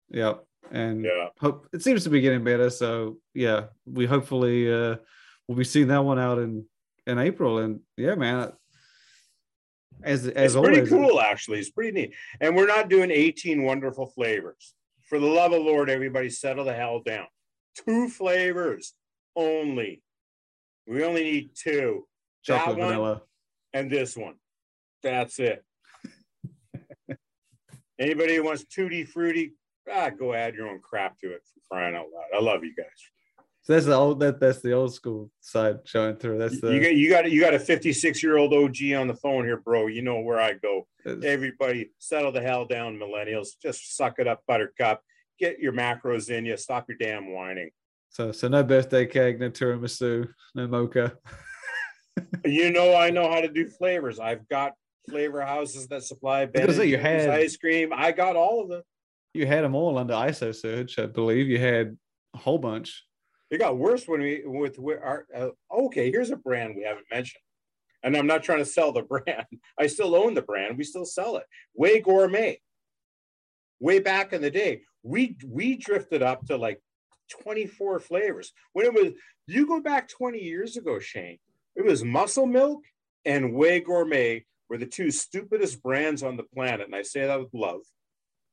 Yep 0.09 0.43
and 0.71 1.03
yeah. 1.03 1.27
hope 1.39 1.67
it 1.73 1.81
seems 1.81 2.03
to 2.03 2.09
be 2.09 2.21
getting 2.21 2.43
better. 2.43 2.69
So 2.69 3.17
yeah, 3.33 3.65
we 3.85 4.05
hopefully 4.05 4.71
uh, 4.71 4.95
we'll 5.47 5.57
be 5.57 5.63
seeing 5.63 5.87
that 5.87 6.03
one 6.03 6.19
out 6.19 6.39
in 6.39 6.65
in 7.05 7.19
April. 7.19 7.59
And 7.59 7.81
yeah, 7.97 8.15
man, 8.15 8.51
as 10.03 10.27
as 10.27 10.27
it's 10.27 10.55
always, 10.55 10.77
pretty 10.77 10.89
cool 10.89 11.19
actually. 11.19 11.59
It's 11.59 11.69
pretty 11.69 11.91
neat. 11.91 12.13
And 12.39 12.55
we're 12.55 12.67
not 12.67 12.89
doing 12.89 13.11
18 13.11 13.63
wonderful 13.63 14.07
flavors. 14.07 14.75
For 15.03 15.19
the 15.19 15.27
love 15.27 15.51
of 15.53 15.61
Lord, 15.61 15.89
everybody 15.89 16.29
settle 16.29 16.65
the 16.65 16.73
hell 16.73 17.01
down. 17.05 17.27
Two 17.85 18.09
flavors 18.09 18.93
only. 19.35 20.01
We 20.87 21.03
only 21.03 21.23
need 21.23 21.51
two. 21.55 22.07
Chocolate 22.43 22.77
that 22.77 22.87
vanilla. 22.87 23.21
and 23.73 23.89
this 23.89 24.17
one. 24.17 24.35
That's 25.01 25.39
it. 25.39 25.63
Anybody 27.99 28.35
who 28.35 28.43
wants 28.43 28.65
tutti 28.65 29.03
frutti, 29.05 29.53
ah, 29.91 30.09
go 30.09 30.33
add 30.33 30.55
your 30.55 30.67
own 30.67 30.79
crap 30.81 31.19
to 31.19 31.31
it 31.31 31.41
for 31.45 31.61
crying 31.71 31.95
out 31.95 32.07
loud. 32.13 32.37
I 32.37 32.41
love 32.41 32.63
you 32.63 32.75
guys. 32.75 32.85
So 33.63 33.73
that's 33.73 33.85
the 33.85 33.95
old 33.95 34.19
that 34.19 34.39
that's 34.39 34.61
the 34.61 34.73
old 34.73 34.93
school 34.93 35.31
side 35.39 35.79
showing 35.85 36.17
through. 36.17 36.37
That's 36.37 36.59
the 36.59 36.73
you 36.73 36.81
got 36.81 36.95
you 36.95 37.09
got 37.09 37.31
you 37.31 37.39
got 37.39 37.53
a 37.53 37.59
56 37.59 38.21
year 38.21 38.37
old 38.37 38.53
OG 38.53 38.75
on 38.95 39.07
the 39.07 39.15
phone 39.15 39.45
here, 39.45 39.57
bro. 39.57 39.87
You 39.87 40.01
know 40.01 40.19
where 40.19 40.39
I 40.39 40.53
go. 40.53 40.87
Everybody 41.05 41.91
settle 41.97 42.31
the 42.31 42.41
hell 42.41 42.65
down, 42.65 42.97
millennials. 42.97 43.49
Just 43.61 43.95
suck 43.95 44.19
it 44.19 44.27
up, 44.27 44.41
buttercup. 44.47 45.01
Get 45.39 45.59
your 45.59 45.73
macros 45.73 46.29
in 46.29 46.45
you. 46.45 46.57
Stop 46.57 46.89
your 46.89 46.97
damn 46.97 47.31
whining. 47.31 47.69
So 48.09 48.31
so 48.31 48.47
no 48.47 48.63
birthday 48.63 49.05
cake, 49.05 49.39
no 49.39 49.49
tiramisu, 49.49 50.27
no 50.55 50.67
mocha. 50.67 51.13
you 52.45 52.71
know 52.71 52.95
I 52.95 53.09
know 53.09 53.31
how 53.31 53.39
to 53.39 53.47
do 53.47 53.67
flavors. 53.67 54.19
I've 54.19 54.47
got 54.49 54.73
flavor 55.09 55.41
houses 55.41 55.87
that 55.87 56.03
supply 56.03 56.45
Ben 56.45 56.69
you 56.87 56.97
had 56.97 57.29
ice 57.29 57.57
cream. 57.57 57.91
I 57.93 58.11
got 58.11 58.35
all 58.35 58.61
of 58.61 58.69
them 58.69 58.83
you 59.33 59.47
had 59.47 59.63
them 59.63 59.75
all 59.75 59.97
under 59.97 60.13
ISO 60.13 60.55
Surge, 60.55 60.99
I 60.99 61.07
believe. 61.07 61.47
You 61.47 61.59
had 61.59 61.97
a 62.33 62.37
whole 62.37 62.59
bunch. 62.59 63.03
It 63.53 63.59
got 63.59 63.77
worse 63.77 64.07
when 64.07 64.19
we 64.21 64.41
with 64.43 64.79
our. 64.79 65.27
Uh, 65.33 65.49
okay, 65.71 66.09
here's 66.09 66.31
a 66.31 66.35
brand 66.35 66.75
we 66.75 66.81
haven't 66.81 67.05
mentioned, 67.11 67.43
and 68.01 68.17
I'm 68.17 68.25
not 68.25 68.41
trying 68.41 68.57
to 68.57 68.65
sell 68.65 68.91
the 68.91 69.03
brand. 69.03 69.45
I 69.79 69.85
still 69.85 70.15
own 70.15 70.33
the 70.33 70.41
brand. 70.41 70.75
We 70.75 70.83
still 70.83 71.05
sell 71.05 71.37
it. 71.37 71.43
Whey 71.73 71.99
Gourmet. 71.99 72.59
Way 73.79 73.99
back 73.99 74.33
in 74.33 74.41
the 74.41 74.49
day, 74.49 74.81
we 75.03 75.37
we 75.47 75.75
drifted 75.75 76.23
up 76.23 76.47
to 76.47 76.57
like 76.57 76.81
24 77.43 77.99
flavors. 77.99 78.51
When 78.71 78.87
it 78.87 78.93
was, 78.93 79.11
you 79.45 79.67
go 79.67 79.79
back 79.81 80.09
20 80.09 80.39
years 80.39 80.75
ago, 80.75 80.97
Shane. 80.97 81.37
It 81.75 81.85
was 81.85 82.03
Muscle 82.03 82.47
Milk 82.47 82.81
and 83.23 83.53
Whey 83.53 83.81
Gourmet 83.81 84.45
were 84.67 84.79
the 84.79 84.87
two 84.87 85.11
stupidest 85.11 85.83
brands 85.83 86.23
on 86.23 86.37
the 86.37 86.43
planet, 86.55 86.87
and 86.87 86.95
I 86.95 87.03
say 87.03 87.27
that 87.27 87.39
with 87.39 87.53
love 87.53 87.81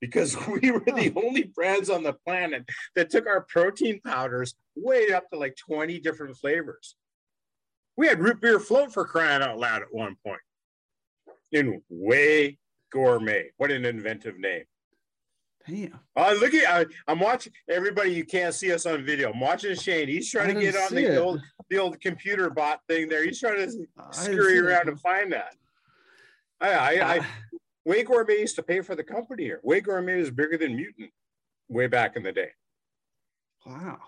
because 0.00 0.36
we 0.48 0.70
were 0.70 0.80
the 0.80 1.12
only 1.16 1.44
brands 1.44 1.90
on 1.90 2.02
the 2.02 2.12
planet 2.12 2.64
that 2.94 3.10
took 3.10 3.26
our 3.26 3.42
protein 3.42 4.00
powders 4.04 4.54
way 4.74 5.12
up 5.12 5.28
to 5.30 5.38
like 5.38 5.56
20 5.56 6.00
different 6.00 6.36
flavors. 6.36 6.96
We 7.96 8.06
had 8.06 8.20
root 8.20 8.40
beer 8.40 8.58
float 8.58 8.92
for 8.92 9.04
crying 9.04 9.42
out 9.42 9.58
loud 9.58 9.82
at 9.82 9.92
one 9.92 10.16
point. 10.24 10.40
In 11.52 11.82
whey 11.90 12.58
gourmet. 12.90 13.50
What 13.56 13.70
an 13.70 13.84
inventive 13.84 14.38
name. 14.38 14.64
Damn. 15.68 16.00
Oh, 16.16 16.36
look 16.40 16.54
at 16.54 16.68
I, 16.68 16.86
I'm 17.06 17.20
watching 17.20 17.52
everybody. 17.68 18.12
You 18.12 18.24
can't 18.24 18.54
see 18.54 18.72
us 18.72 18.86
on 18.86 19.04
video. 19.04 19.30
I'm 19.32 19.40
watching 19.40 19.74
Shane. 19.74 20.08
He's 20.08 20.30
trying 20.30 20.54
to 20.54 20.60
get 20.60 20.74
on 20.74 20.94
the 20.94 21.20
old 21.20 21.42
the 21.68 21.78
old 21.78 22.00
computer 22.00 22.48
bot 22.50 22.80
thing 22.88 23.08
there. 23.08 23.24
He's 23.24 23.38
trying 23.38 23.58
to 23.58 23.86
scurry 24.10 24.58
around 24.58 24.88
and 24.88 24.98
find 24.98 25.32
that. 25.32 25.54
I, 26.60 26.70
I, 26.72 27.14
I 27.16 27.26
Whey 27.84 28.02
Gourmet 28.02 28.40
used 28.40 28.56
to 28.56 28.62
pay 28.62 28.82
for 28.82 28.94
the 28.94 29.04
company 29.04 29.44
here. 29.44 29.60
Whey 29.62 29.80
Gourmet 29.80 30.18
was 30.18 30.30
bigger 30.30 30.58
than 30.58 30.76
Mutant 30.76 31.10
way 31.68 31.86
back 31.86 32.16
in 32.16 32.22
the 32.22 32.32
day. 32.32 32.50
Wow. 33.64 33.98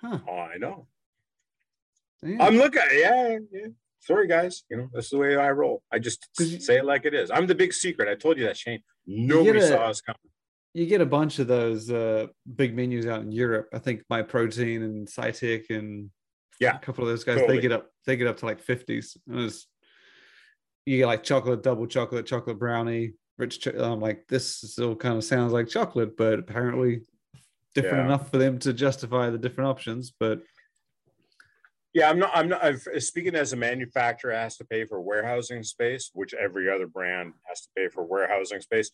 Huh. 0.00 0.18
Oh, 0.28 0.38
I 0.38 0.58
know. 0.58 0.86
Damn. 2.22 2.40
I'm 2.40 2.56
looking. 2.56 2.82
Yeah, 2.92 3.38
yeah. 3.50 3.66
Sorry, 4.00 4.26
guys. 4.26 4.64
You 4.68 4.76
know 4.76 4.88
that's 4.92 5.10
the 5.10 5.18
way 5.18 5.36
I 5.36 5.50
roll. 5.50 5.82
I 5.92 5.98
just 5.98 6.28
say 6.36 6.78
it 6.78 6.84
like 6.84 7.04
it 7.04 7.14
is. 7.14 7.30
I'm 7.30 7.46
the 7.46 7.54
big 7.54 7.72
secret. 7.72 8.08
I 8.08 8.14
told 8.14 8.36
you 8.36 8.44
that, 8.44 8.56
Shane. 8.56 8.82
Nobody 9.06 9.60
a, 9.60 9.68
saw 9.68 9.88
us 9.88 10.00
coming. 10.00 10.18
You 10.74 10.86
get 10.86 11.00
a 11.00 11.06
bunch 11.06 11.38
of 11.38 11.46
those 11.46 11.90
uh, 11.90 12.26
big 12.56 12.74
menus 12.74 13.06
out 13.06 13.22
in 13.22 13.30
Europe. 13.30 13.68
I 13.72 13.78
think 13.78 14.02
My 14.08 14.22
Protein 14.22 14.82
and 14.82 15.06
Scitec 15.06 15.70
and 15.70 16.10
yeah, 16.58 16.76
a 16.76 16.78
couple 16.80 17.04
of 17.04 17.10
those 17.10 17.24
guys. 17.24 17.38
Totally. 17.38 17.56
They 17.56 17.62
get 17.62 17.72
up. 17.72 17.90
They 18.06 18.16
get 18.16 18.26
up 18.26 18.38
to 18.38 18.46
like 18.46 18.60
fifties. 18.60 19.16
It 19.28 19.34
was 19.34 19.66
you 20.86 20.98
get 20.98 21.06
like 21.06 21.22
chocolate, 21.22 21.62
double 21.62 21.86
chocolate, 21.86 22.26
chocolate 22.26 22.58
brownie, 22.58 23.12
rich. 23.42 23.66
I'm 23.66 24.00
like, 24.00 24.26
this 24.28 24.56
still 24.56 24.96
kind 24.96 25.16
of 25.16 25.24
sounds 25.24 25.52
like 25.52 25.68
chocolate, 25.68 26.16
but 26.16 26.38
apparently 26.38 27.02
different 27.74 27.98
yeah. 27.98 28.04
enough 28.06 28.30
for 28.30 28.38
them 28.38 28.58
to 28.60 28.72
justify 28.72 29.30
the 29.30 29.38
different 29.38 29.68
options. 29.68 30.12
But 30.18 30.42
yeah, 31.92 32.08
I'm 32.08 32.18
not. 32.18 32.30
I'm 32.34 32.48
not. 32.48 32.64
I've, 32.64 32.86
speaking 32.98 33.34
as 33.34 33.52
a 33.52 33.56
manufacturer 33.56 34.32
has 34.32 34.56
to 34.58 34.64
pay 34.64 34.86
for 34.86 35.00
warehousing 35.00 35.62
space, 35.62 36.10
which 36.14 36.32
every 36.34 36.70
other 36.70 36.86
brand 36.86 37.34
has 37.44 37.60
to 37.62 37.68
pay 37.76 37.88
for 37.88 38.04
warehousing 38.04 38.60
space. 38.60 38.90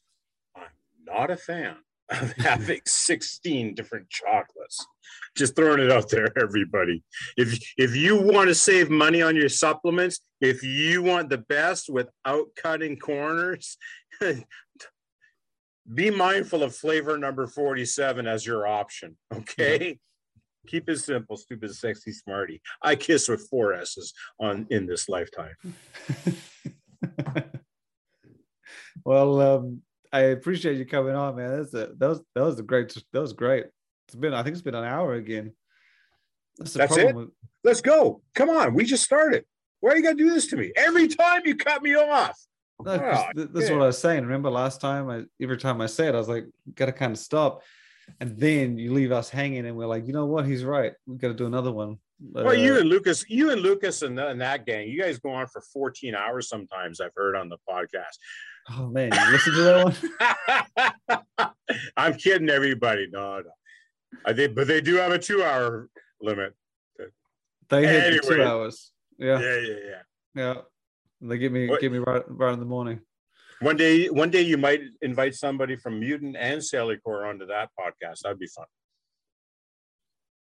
I'm 0.56 0.64
not 1.06 1.30
a 1.30 1.36
fan 1.36 1.76
of 2.10 2.32
having 2.38 2.80
16 2.86 3.74
different 3.74 4.08
chocolates. 4.08 4.86
Just 5.36 5.56
throwing 5.56 5.80
it 5.80 5.92
out 5.92 6.08
there, 6.10 6.28
everybody. 6.40 7.02
If 7.36 7.58
if 7.76 7.96
you 7.96 8.20
want 8.20 8.48
to 8.48 8.54
save 8.54 8.90
money 8.90 9.22
on 9.22 9.36
your 9.36 9.48
supplements, 9.48 10.20
if 10.40 10.62
you 10.62 11.02
want 11.02 11.30
the 11.30 11.38
best 11.38 11.88
without 11.90 12.48
cutting 12.56 12.98
corners, 12.98 13.76
be 15.94 16.10
mindful 16.10 16.62
of 16.62 16.74
flavor 16.74 17.16
number 17.16 17.46
47 17.46 18.26
as 18.26 18.44
your 18.44 18.66
option. 18.66 19.16
Okay. 19.34 19.98
Keep 20.66 20.90
it 20.90 20.98
simple, 20.98 21.36
stupid, 21.36 21.74
sexy, 21.74 22.12
smarty. 22.12 22.60
I 22.82 22.94
kiss 22.94 23.28
with 23.28 23.48
four 23.48 23.72
S's 23.72 24.12
on 24.38 24.66
in 24.70 24.86
this 24.86 25.08
lifetime. 25.08 25.54
well, 29.04 29.40
um, 29.40 29.82
I 30.12 30.20
appreciate 30.20 30.78
you 30.78 30.86
coming 30.86 31.14
on, 31.14 31.36
man. 31.36 31.56
That's 31.56 31.74
a, 31.74 31.90
that 31.98 32.08
was 32.08 32.22
that 32.34 32.42
was 32.42 32.58
a 32.58 32.62
great 32.62 32.96
that 33.12 33.20
was 33.20 33.32
great. 33.32 33.66
It's 34.06 34.14
been 34.14 34.34
I 34.34 34.42
think 34.42 34.54
it's 34.54 34.62
been 34.62 34.74
an 34.74 34.84
hour 34.84 35.14
again. 35.14 35.52
That's, 36.58 36.74
That's 36.74 36.96
it. 36.96 37.14
With... 37.14 37.28
Let's 37.64 37.80
go. 37.80 38.22
Come 38.34 38.50
on, 38.50 38.74
we 38.74 38.84
just 38.84 39.04
started. 39.04 39.44
Why 39.80 39.92
are 39.92 39.96
you 39.96 40.02
gonna 40.02 40.16
do 40.16 40.30
this 40.30 40.46
to 40.48 40.56
me 40.56 40.72
every 40.76 41.08
time 41.08 41.42
you 41.44 41.56
cut 41.56 41.82
me 41.82 41.94
off? 41.94 42.38
No, 42.80 42.92
oh, 42.92 43.24
this 43.34 43.64
is 43.64 43.70
what 43.70 43.82
I 43.82 43.86
was 43.86 43.98
saying. 43.98 44.22
Remember 44.22 44.50
last 44.50 44.80
time? 44.80 45.10
I 45.10 45.24
every 45.42 45.58
time 45.58 45.80
I 45.80 45.86
said, 45.86 46.14
I 46.14 46.18
was 46.18 46.28
like, 46.28 46.46
gotta 46.74 46.92
kind 46.92 47.12
of 47.12 47.18
stop. 47.18 47.62
And 48.20 48.36
then 48.38 48.78
you 48.78 48.92
leave 48.92 49.12
us 49.12 49.30
hanging, 49.30 49.66
and 49.66 49.76
we're 49.76 49.86
like, 49.86 50.06
you 50.06 50.12
know 50.12 50.26
what? 50.26 50.46
He's 50.46 50.64
right. 50.64 50.92
We 51.06 51.16
got 51.16 51.28
to 51.28 51.34
do 51.34 51.46
another 51.46 51.72
one. 51.72 51.98
Well, 52.20 52.48
uh, 52.48 52.52
you 52.52 52.78
and 52.78 52.88
Lucas, 52.88 53.24
you 53.28 53.50
and 53.50 53.60
Lucas 53.60 54.02
and, 54.02 54.18
and, 54.18 54.40
that 54.40 54.66
gang, 54.66 54.88
you 54.88 55.00
guys 55.00 55.18
go 55.18 55.30
on 55.30 55.46
for 55.46 55.60
14 55.72 56.16
hours 56.16 56.48
sometimes. 56.48 57.00
I've 57.00 57.14
heard 57.14 57.36
on 57.36 57.48
the 57.48 57.58
podcast. 57.68 58.18
Oh 58.70 58.86
man, 58.86 59.10
you 59.12 59.32
listen 59.32 59.54
to 59.54 59.62
that 59.62 61.22
one? 61.38 61.78
I'm 61.96 62.14
kidding 62.14 62.50
everybody. 62.50 63.08
No, 63.10 63.40
no. 63.40 63.50
I 64.24 64.32
think, 64.32 64.54
but 64.54 64.66
they 64.66 64.80
do 64.80 64.96
have 64.96 65.12
a 65.12 65.18
two-hour 65.18 65.88
limit. 66.20 66.54
They 67.68 67.86
hit 67.86 68.04
anyway. 68.04 68.36
two 68.36 68.42
hours. 68.42 68.92
Yeah. 69.18 69.40
Yeah, 69.40 69.60
yeah, 69.60 69.74
yeah. 69.84 70.02
Yeah. 70.34 70.54
They 71.20 71.38
give 71.38 71.52
me 71.52 71.68
what? 71.68 71.80
give 71.80 71.92
me 71.92 71.98
right 71.98 72.22
right 72.28 72.52
in 72.52 72.60
the 72.60 72.66
morning. 72.66 73.00
One 73.60 73.76
day, 73.76 74.06
one 74.06 74.30
day 74.30 74.42
you 74.42 74.56
might 74.56 74.80
invite 75.02 75.34
somebody 75.34 75.76
from 75.76 75.98
Mutant 75.98 76.36
and 76.38 76.60
Cellucor 76.60 77.28
onto 77.28 77.46
that 77.46 77.70
podcast. 77.78 78.20
That'd 78.22 78.38
be 78.38 78.46
fun. 78.46 78.66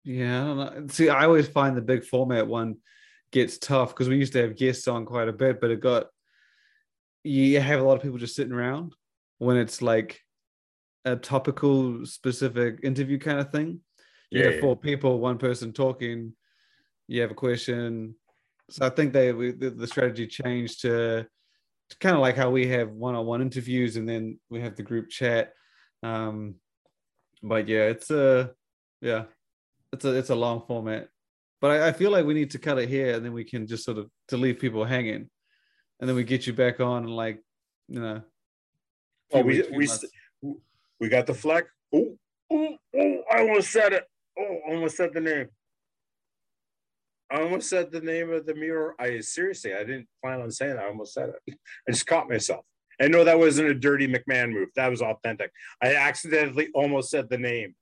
Yeah, 0.03 0.81
see, 0.89 1.09
I 1.09 1.25
always 1.25 1.49
find 1.49 1.77
the 1.77 1.83
big 1.83 2.05
format 2.05 2.47
one 2.47 2.77
gets 3.33 3.57
tough 3.57 3.91
because 3.91 4.09
we 4.09 4.19
used 4.19 4.35
to 4.35 4.43
have 4.43 4.57
guests 4.57 4.87
on 4.87 5.07
quite 5.07 5.29
a 5.29 5.33
bit, 5.33 5.61
but 5.61 5.71
it 5.71 5.81
got 5.81 6.09
you 7.25 7.61
have 7.61 7.81
a 7.81 7.83
lot 7.83 7.97
of 7.97 8.03
people 8.03 8.19
just 8.19 8.37
sitting 8.37 8.53
around 8.53 8.95
when 9.39 9.57
it's 9.57 9.83
like 9.83 10.21
a 11.05 11.17
topical 11.17 12.07
specific 12.07 12.81
interview 12.83 13.19
kind 13.19 13.41
of 13.41 13.51
thing. 13.51 13.81
You 14.31 14.43
yeah, 14.43 14.51
have 14.51 14.61
four 14.61 14.79
yeah. 14.81 14.89
people, 14.89 15.19
one 15.19 15.39
person 15.39 15.73
talking. 15.73 16.35
You 17.09 17.23
have 17.23 17.31
a 17.31 17.35
question, 17.35 18.15
so 18.71 18.87
I 18.87 18.91
think 18.91 19.13
they 19.13 19.33
we, 19.33 19.53
the, 19.53 19.71
the 19.71 19.87
strategy 19.87 20.27
changed 20.27 20.83
to, 20.83 21.27
to 21.91 21.99
kind 21.99 22.15
of 22.15 22.23
like 22.23 22.37
how 22.37 22.51
we 22.51 22.67
have 22.69 22.91
one-on-one 22.91 23.43
interviews 23.43 23.97
and 23.97 24.09
then 24.09 24.39
we 24.49 24.61
have 24.61 24.77
the 24.77 24.83
group 24.83 25.11
chat. 25.11 25.53
Um, 26.03 26.57
but 27.43 27.69
yeah, 27.69 27.85
it's 27.85 28.11
a 28.11 28.53
yeah, 29.01 29.25
it's 29.93 30.05
a 30.05 30.15
it's 30.15 30.31
a 30.31 30.35
long 30.35 30.63
format. 30.67 31.09
But 31.61 31.71
I, 31.71 31.89
I 31.89 31.93
feel 31.93 32.11
like 32.11 32.27
we 32.27 32.35
need 32.35 32.51
to 32.53 32.59
cut 32.59 32.79
it 32.79 32.89
here 32.89 33.15
and 33.15 33.25
then 33.25 33.33
we 33.33 33.45
can 33.45 33.67
just 33.67 33.85
sort 33.85 33.99
of 33.99 34.11
to 34.29 34.37
leave 34.37 34.59
people 34.59 34.85
hanging, 34.85 35.29
and 36.01 36.09
then 36.09 36.17
we 36.17 36.25
get 36.25 36.47
you 36.47 36.53
back 36.53 36.81
on 36.81 37.05
and 37.05 37.17
like 37.17 37.43
you 37.89 38.01
know. 38.01 38.23
Oh, 39.33 39.43
we 39.43 39.63
weeks, 39.71 40.05
we 40.43 40.55
we 41.01 41.09
got 41.09 41.27
the 41.27 41.35
fleck. 41.35 41.67
Oh, 41.93 42.17
oh, 42.51 42.77
oh! 42.97 43.23
I 43.33 43.41
almost 43.41 43.71
said 43.71 43.93
it. 43.93 44.05
Oh, 44.39 44.59
almost 44.69 44.97
said 44.97 45.13
the 45.13 45.21
name. 45.21 45.49
I 47.31 47.41
almost 47.41 47.69
said 47.69 47.91
the 47.91 48.01
name 48.01 48.33
of 48.33 48.47
the 48.47 48.55
mirror. 48.55 48.95
I 48.99 49.21
seriously, 49.21 49.75
I 49.75 49.79
didn't 49.79 50.09
plan 50.23 50.41
on 50.41 50.51
saying 50.51 50.77
that. 50.77 50.85
I 50.85 50.89
almost 50.89 51.15
said 51.15 51.31
it. 51.31 51.59
I 51.89 51.93
just 51.93 52.07
caught 52.07 52.29
myself. 52.29 52.65
And 53.01 53.11
no, 53.11 53.25
that 53.25 53.39
wasn't 53.39 53.71
a 53.71 53.75
dirty 53.75 54.07
McMahon 54.07 54.53
move. 54.53 54.69
That 54.77 54.91
was 54.91 55.03
authentic. 55.03 55.51
I 55.83 55.97
accidentally 55.97 56.69
almost 56.75 57.11
said 57.11 57.29
the 57.29 57.39
name 57.39 57.75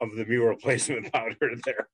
of 0.00 0.14
the 0.16 0.24
mirror 0.24 0.56
placement 0.60 1.12
powder 1.12 1.36
there. 1.64 1.88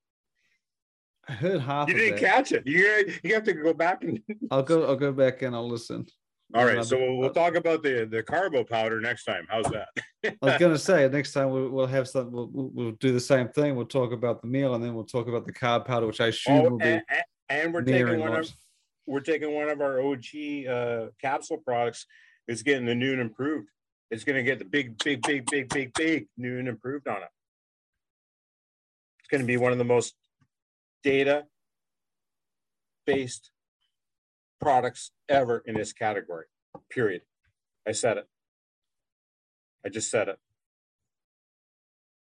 I 1.28 1.32
heard 1.32 1.60
half. 1.60 1.88
You 1.88 1.94
didn't 1.94 2.18
it. 2.18 2.20
catch 2.20 2.52
it. 2.52 2.66
You 2.66 3.12
you 3.22 3.34
have 3.34 3.44
to 3.44 3.52
go 3.52 3.72
back 3.72 4.02
and. 4.04 4.20
I'll 4.50 4.62
go. 4.62 4.84
I'll 4.84 4.96
go 4.96 5.12
back 5.12 5.42
and 5.42 5.54
I'll 5.54 5.68
listen. 5.68 6.06
All 6.54 6.66
right, 6.66 6.84
so 6.84 6.98
we'll, 6.98 7.16
we'll, 7.16 7.30
talk 7.30 7.54
about 7.54 7.82
the 7.82 8.04
the 8.04 8.22
carbo 8.22 8.62
powder 8.62 9.00
next 9.00 9.24
time. 9.24 9.46
How's 9.48 9.64
that? 9.66 9.88
I 10.24 10.34
was 10.42 10.58
gonna 10.58 10.78
say 10.78 11.08
next 11.08 11.32
time 11.32 11.50
we'll, 11.50 11.70
we'll 11.70 11.86
have 11.86 12.06
some. 12.06 12.30
We'll, 12.30 12.50
we'll 12.52 12.92
do 12.92 13.12
the 13.12 13.20
same 13.20 13.48
thing. 13.48 13.74
We'll 13.74 13.86
talk 13.86 14.12
about 14.12 14.42
the 14.42 14.48
meal, 14.48 14.74
and 14.74 14.84
then 14.84 14.94
we'll 14.94 15.04
talk 15.04 15.28
about 15.28 15.46
the 15.46 15.52
carb 15.52 15.86
powder, 15.86 16.06
which 16.06 16.20
I 16.20 16.26
assume 16.26 16.58
oh, 16.58 16.70
will 16.70 16.78
be. 16.78 16.84
And, 16.84 17.02
and 17.48 17.72
we're 17.72 17.82
taking 17.82 18.20
one 18.20 18.34
of 18.34 18.52
we're 19.06 19.20
taking 19.20 19.54
one 19.54 19.70
of 19.70 19.80
our 19.80 20.00
OG 20.00 20.66
uh, 20.68 21.06
capsule 21.20 21.58
products. 21.58 22.06
It's 22.48 22.62
getting 22.62 22.86
the 22.86 22.94
new 22.94 23.12
and 23.12 23.20
improved. 23.20 23.68
It's 24.10 24.24
going 24.24 24.36
to 24.36 24.42
get 24.42 24.58
the 24.58 24.64
big, 24.64 24.98
big, 25.02 25.22
big, 25.22 25.46
big, 25.46 25.68
big, 25.68 25.94
big 25.94 26.26
new 26.36 26.58
and 26.58 26.68
improved 26.68 27.08
on 27.08 27.16
it. 27.16 27.28
It's 29.20 29.28
going 29.28 29.40
to 29.40 29.46
be 29.46 29.56
one 29.56 29.72
of 29.72 29.78
the 29.78 29.84
most 29.84 30.14
data 31.02 31.44
based 33.06 33.50
products 34.60 35.10
ever 35.28 35.62
in 35.66 35.74
this 35.74 35.92
category, 35.92 36.46
period. 36.90 37.22
I 37.86 37.92
said 37.92 38.18
it. 38.18 38.28
I 39.84 39.88
just 39.88 40.10
said 40.10 40.28
it. 40.28 40.38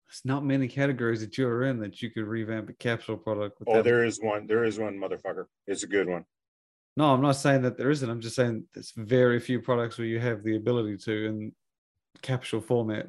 There's 0.06 0.22
not 0.24 0.44
many 0.44 0.68
categories 0.68 1.20
that 1.20 1.36
you're 1.36 1.64
in 1.64 1.80
that 1.80 2.00
you 2.00 2.10
could 2.10 2.26
revamp 2.26 2.68
a 2.68 2.74
capsule 2.74 3.16
product. 3.16 3.62
oh, 3.66 3.82
there 3.82 4.04
is 4.04 4.20
one. 4.22 4.46
There 4.46 4.64
is 4.64 4.78
one, 4.78 4.98
motherfucker. 4.98 5.46
It's 5.66 5.82
a 5.82 5.88
good 5.88 6.08
one. 6.08 6.24
No, 6.96 7.12
I'm 7.12 7.20
not 7.20 7.32
saying 7.32 7.62
that 7.62 7.76
there 7.76 7.90
isn't. 7.90 8.08
I'm 8.08 8.20
just 8.20 8.36
saying 8.36 8.64
there's 8.72 8.92
very 8.96 9.40
few 9.40 9.60
products 9.60 9.98
where 9.98 10.06
you 10.06 10.20
have 10.20 10.42
the 10.42 10.56
ability 10.56 10.96
to 10.98 11.26
in 11.26 11.52
capsule 12.22 12.60
format. 12.60 13.06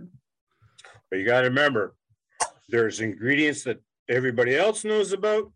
But 1.10 1.20
you 1.20 1.26
got 1.26 1.42
to 1.42 1.48
remember, 1.48 1.96
there's 2.68 3.00
ingredients 3.00 3.64
that 3.64 3.80
everybody 4.10 4.56
else 4.56 4.84
knows 4.84 5.14
about, 5.14 5.52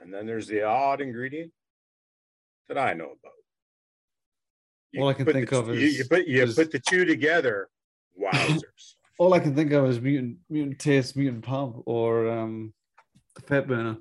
and 0.00 0.12
then 0.12 0.26
there's 0.26 0.46
the 0.46 0.62
odd 0.62 1.00
ingredient 1.00 1.52
that 2.68 2.78
I 2.78 2.94
know 2.94 3.06
about. 3.06 3.32
You 4.92 5.02
All 5.02 5.08
I 5.08 5.14
can 5.14 5.26
think 5.26 5.50
the, 5.50 5.58
of 5.58 5.70
is 5.70 5.98
you, 5.98 6.04
put 6.04 6.26
you 6.26 6.42
is, 6.42 6.54
put 6.54 6.72
the 6.72 6.80
two 6.80 7.04
together. 7.04 7.68
Wowzers! 8.20 8.94
All 9.18 9.34
I 9.34 9.38
can 9.38 9.54
think 9.54 9.70
of 9.72 9.84
is 9.86 10.00
mutant 10.00 10.38
mutant 10.48 10.78
taste, 10.78 11.16
mutant 11.16 11.44
pump, 11.44 11.82
or 11.84 12.28
um, 12.28 12.72
fat 13.46 13.68
burner. 13.68 13.98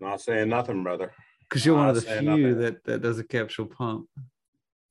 Not 0.00 0.20
saying 0.20 0.48
nothing, 0.48 0.82
brother. 0.82 1.12
Because 1.48 1.66
you're 1.66 1.76
Not 1.76 1.80
one 1.80 1.88
of 1.90 1.94
the 1.96 2.20
few 2.20 2.54
that 2.54 2.82
that 2.84 3.02
does 3.02 3.18
a 3.18 3.24
capsule 3.24 3.66
pump. 3.66 4.08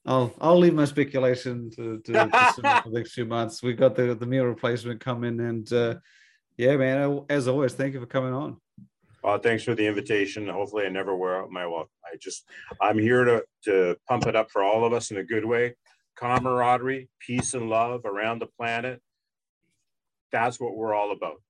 I'll 0.05 0.34
I'll 0.39 0.57
leave 0.57 0.73
my 0.73 0.86
speculation 0.86 1.71
to, 1.71 1.99
to, 1.99 2.13
to 2.13 2.82
the 2.86 2.91
next 2.91 3.13
few 3.13 3.25
months. 3.25 3.61
We 3.61 3.73
got 3.73 3.95
the 3.95 4.15
the 4.15 4.25
meal 4.25 4.45
replacement 4.45 5.01
coming, 5.01 5.39
and 5.39 5.71
uh, 5.73 5.95
yeah, 6.57 6.77
man. 6.77 7.25
As 7.30 7.47
always, 7.47 7.73
thank 7.73 7.93
you 7.93 7.99
for 7.99 8.05
coming 8.05 8.34
on. 8.34 8.57
Well, 9.24 9.38
thanks 9.38 9.63
for 9.63 9.76
the 9.76 9.86
invitation. 9.86 10.47
Hopefully, 10.47 10.86
I 10.86 10.89
never 10.89 11.15
wear 11.15 11.41
out 11.41 11.51
my 11.51 11.65
welcome. 11.65 11.89
I 12.05 12.15
just 12.22 12.45
I'm 12.82 12.97
here 12.97 13.26
to 13.26 13.43
to 13.65 13.97
pump 14.07 14.28
it 14.28 14.36
up 14.36 14.49
for 14.51 14.63
all 14.63 14.86
of 14.86 14.93
us 14.93 15.11
in 15.11 15.17
a 15.17 15.24
good 15.24 15.45
way. 15.45 15.76
Camaraderie, 16.15 17.09
peace, 17.20 17.53
and 17.53 17.70
love 17.70 18.05
around 18.05 18.39
the 18.39 18.47
planet. 18.47 19.01
That's 20.32 20.59
what 20.59 20.76
we're 20.76 20.93
all 20.93 21.11
about. 21.11 21.41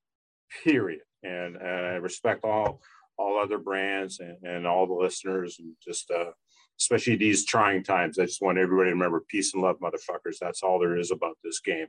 Period. 0.63 1.01
And 1.24 1.57
uh, 1.57 1.59
I 1.59 1.95
respect 1.95 2.43
all 2.43 2.82
all 3.17 3.39
other 3.39 3.57
brands 3.57 4.20
and, 4.20 4.38
and 4.43 4.65
all 4.65 4.88
the 4.88 4.93
listeners 4.93 5.57
and 5.59 5.74
just 5.84 6.09
uh, 6.09 6.32
especially 6.80 7.17
these 7.17 7.45
trying 7.45 7.84
times. 7.84 8.17
I 8.17 8.26
just 8.26 8.41
want 8.41 8.57
everybody 8.57 8.89
to 8.89 8.93
remember 8.93 9.24
peace 9.28 9.53
and 9.53 9.61
love, 9.61 9.80
motherfuckers. 9.80 10.38
That's 10.39 10.63
all 10.63 10.80
there 10.80 10.97
is 10.97 11.11
about 11.11 11.38
this 11.43 11.59
game. 11.59 11.88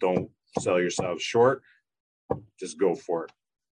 Don't 0.00 0.30
sell 0.60 0.78
yourselves 0.78 1.22
short. 1.22 1.62
Just 2.60 2.78
go 2.78 2.94
for 2.94 3.24
it. 3.24 3.32